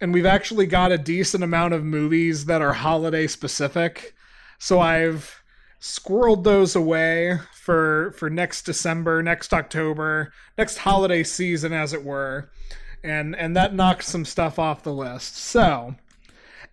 and 0.00 0.14
we've 0.14 0.26
actually 0.26 0.66
got 0.66 0.92
a 0.92 0.98
decent 0.98 1.42
amount 1.42 1.74
of 1.74 1.84
movies 1.84 2.44
that 2.44 2.62
are 2.62 2.72
holiday 2.72 3.26
specific. 3.26 4.14
So 4.60 4.78
I've 4.78 5.37
squirreled 5.80 6.44
those 6.44 6.76
away 6.76 7.38
for 7.52 8.12
for 8.16 8.28
next 8.30 8.62
December, 8.62 9.22
next 9.22 9.52
October, 9.54 10.32
next 10.56 10.78
holiday 10.78 11.22
season 11.22 11.72
as 11.72 11.92
it 11.92 12.04
were. 12.04 12.50
And 13.04 13.36
and 13.36 13.56
that 13.56 13.74
knocks 13.74 14.08
some 14.08 14.24
stuff 14.24 14.58
off 14.58 14.82
the 14.82 14.92
list. 14.92 15.36
So, 15.36 15.94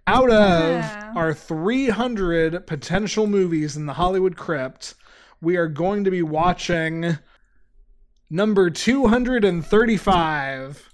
out 0.07 0.29
of 0.31 0.79
Yeah. 0.81 1.13
our 1.15 1.33
300 1.33 2.65
potential 2.67 3.27
movies 3.27 3.77
in 3.77 3.85
the 3.85 3.93
Hollywood 3.93 4.35
crypt, 4.37 4.95
we 5.41 5.55
are 5.57 5.67
going 5.67 6.03
to 6.03 6.11
be 6.11 6.21
watching 6.23 7.19
number 8.29 8.69
235. 8.71 10.89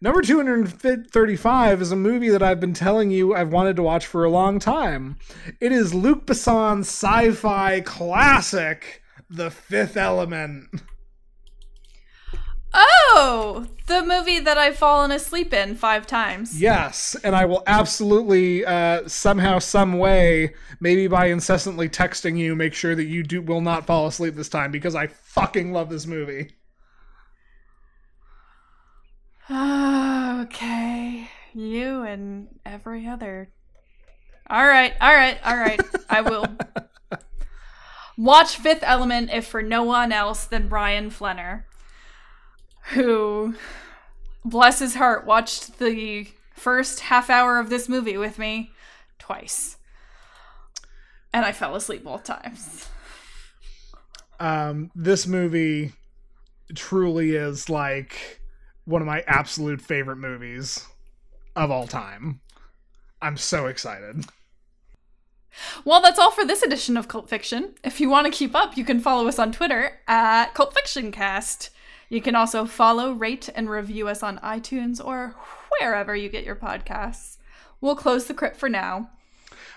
Number 0.00 0.22
235 0.22 1.82
is 1.82 1.92
a 1.92 1.96
movie 1.96 2.28
that 2.28 2.42
I've 2.42 2.60
been 2.60 2.74
telling 2.74 3.10
you 3.10 3.34
I've 3.34 3.52
wanted 3.52 3.76
to 3.76 3.82
watch 3.82 4.06
for 4.06 4.24
a 4.24 4.30
long 4.30 4.58
time. 4.58 5.18
It 5.60 5.72
is 5.72 5.94
Luc 5.94 6.26
Besson's 6.26 6.88
sci 6.88 7.32
fi 7.32 7.80
classic, 7.80 9.02
The 9.28 9.50
Fifth 9.50 9.96
Element. 9.96 10.68
Oh, 12.78 13.66
the 13.86 14.02
movie 14.04 14.38
that 14.40 14.58
I've 14.58 14.76
fallen 14.76 15.10
asleep 15.10 15.54
in 15.54 15.76
five 15.76 16.06
times. 16.06 16.60
Yes, 16.60 17.16
and 17.24 17.34
I 17.34 17.46
will 17.46 17.62
absolutely 17.66 18.66
uh, 18.66 19.08
somehow, 19.08 19.60
some 19.60 19.94
way, 19.94 20.54
maybe 20.80 21.06
by 21.06 21.26
incessantly 21.26 21.88
texting 21.88 22.36
you, 22.36 22.54
make 22.54 22.74
sure 22.74 22.94
that 22.94 23.06
you 23.06 23.22
do 23.22 23.40
will 23.40 23.62
not 23.62 23.86
fall 23.86 24.06
asleep 24.06 24.34
this 24.34 24.50
time 24.50 24.70
because 24.70 24.94
I 24.94 25.06
fucking 25.06 25.72
love 25.72 25.88
this 25.88 26.06
movie. 26.06 26.50
Okay. 29.50 31.28
You 31.54 32.02
and 32.02 32.48
every 32.64 33.06
other. 33.06 33.50
All 34.48 34.66
right, 34.66 34.94
all 35.00 35.14
right, 35.14 35.38
all 35.44 35.56
right. 35.56 35.80
I 36.08 36.20
will 36.20 36.46
watch 38.16 38.56
Fifth 38.56 38.82
Element 38.82 39.30
if 39.32 39.46
for 39.46 39.62
no 39.62 39.82
one 39.82 40.12
else 40.12 40.46
than 40.46 40.68
Brian 40.68 41.10
Flenner, 41.10 41.64
who, 42.90 43.54
bless 44.44 44.78
his 44.78 44.94
heart, 44.94 45.26
watched 45.26 45.78
the 45.78 46.28
first 46.54 47.00
half 47.00 47.28
hour 47.28 47.58
of 47.58 47.70
this 47.70 47.88
movie 47.88 48.16
with 48.16 48.38
me 48.38 48.70
twice. 49.18 49.76
And 51.32 51.44
I 51.44 51.52
fell 51.52 51.74
asleep 51.74 52.04
both 52.04 52.24
times. 52.24 52.88
Um, 54.38 54.90
this 54.94 55.26
movie 55.26 55.92
truly 56.74 57.34
is 57.34 57.68
like 57.68 58.40
one 58.86 59.02
of 59.02 59.06
my 59.06 59.22
absolute 59.26 59.80
favorite 59.80 60.16
movies 60.16 60.86
of 61.54 61.70
all 61.70 61.86
time. 61.86 62.40
I'm 63.20 63.36
so 63.36 63.66
excited. 63.66 64.24
Well, 65.84 66.00
that's 66.02 66.18
all 66.18 66.30
for 66.30 66.44
this 66.44 66.62
edition 66.62 66.96
of 66.96 67.08
Cult 67.08 67.28
Fiction. 67.28 67.74
If 67.82 68.00
you 68.00 68.08
want 68.08 68.26
to 68.26 68.36
keep 68.36 68.54
up, 68.54 68.76
you 68.76 68.84
can 68.84 69.00
follow 69.00 69.26
us 69.26 69.38
on 69.38 69.52
Twitter 69.52 70.00
at 70.06 70.54
Cult 70.54 70.74
Fiction 70.74 71.10
Cast. 71.10 71.70
You 72.08 72.20
can 72.20 72.36
also 72.36 72.66
follow, 72.66 73.12
rate, 73.12 73.48
and 73.54 73.68
review 73.68 74.06
us 74.06 74.22
on 74.22 74.38
iTunes 74.38 75.04
or 75.04 75.34
wherever 75.80 76.14
you 76.14 76.28
get 76.28 76.44
your 76.44 76.56
podcasts. 76.56 77.38
We'll 77.80 77.96
close 77.96 78.26
the 78.26 78.34
crypt 78.34 78.56
for 78.56 78.68
now. 78.68 79.10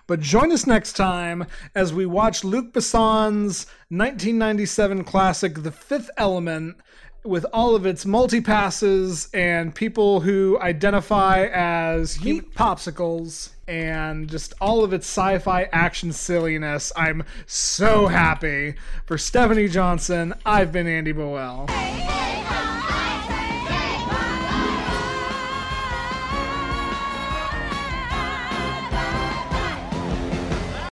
But 0.05 0.19
join 0.19 0.51
us 0.51 0.67
next 0.67 0.93
time 0.93 1.45
as 1.75 1.93
we 1.93 2.05
watch 2.05 2.43
Luc 2.43 2.73
Besson's 2.73 3.65
1997 3.89 5.03
classic, 5.03 5.63
The 5.63 5.71
Fifth 5.71 6.09
Element, 6.17 6.77
with 7.23 7.45
all 7.53 7.75
of 7.75 7.85
its 7.85 8.05
multi 8.05 8.41
passes 8.41 9.29
and 9.33 9.73
people 9.75 10.21
who 10.21 10.57
identify 10.61 11.45
as 11.51 12.15
heat 12.15 12.53
popsicles 12.55 13.49
and 13.67 14.29
just 14.29 14.53
all 14.59 14.83
of 14.83 14.93
its 14.93 15.05
sci-fi 15.05 15.63
action 15.71 16.11
silliness. 16.11 16.91
I'm 16.95 17.23
so 17.45 18.07
happy 18.07 18.75
for 19.05 19.17
Stephanie 19.17 19.67
Johnson. 19.67 20.33
I've 20.45 20.71
been 20.71 20.87
Andy 20.87 21.13
Boel. 21.13 21.69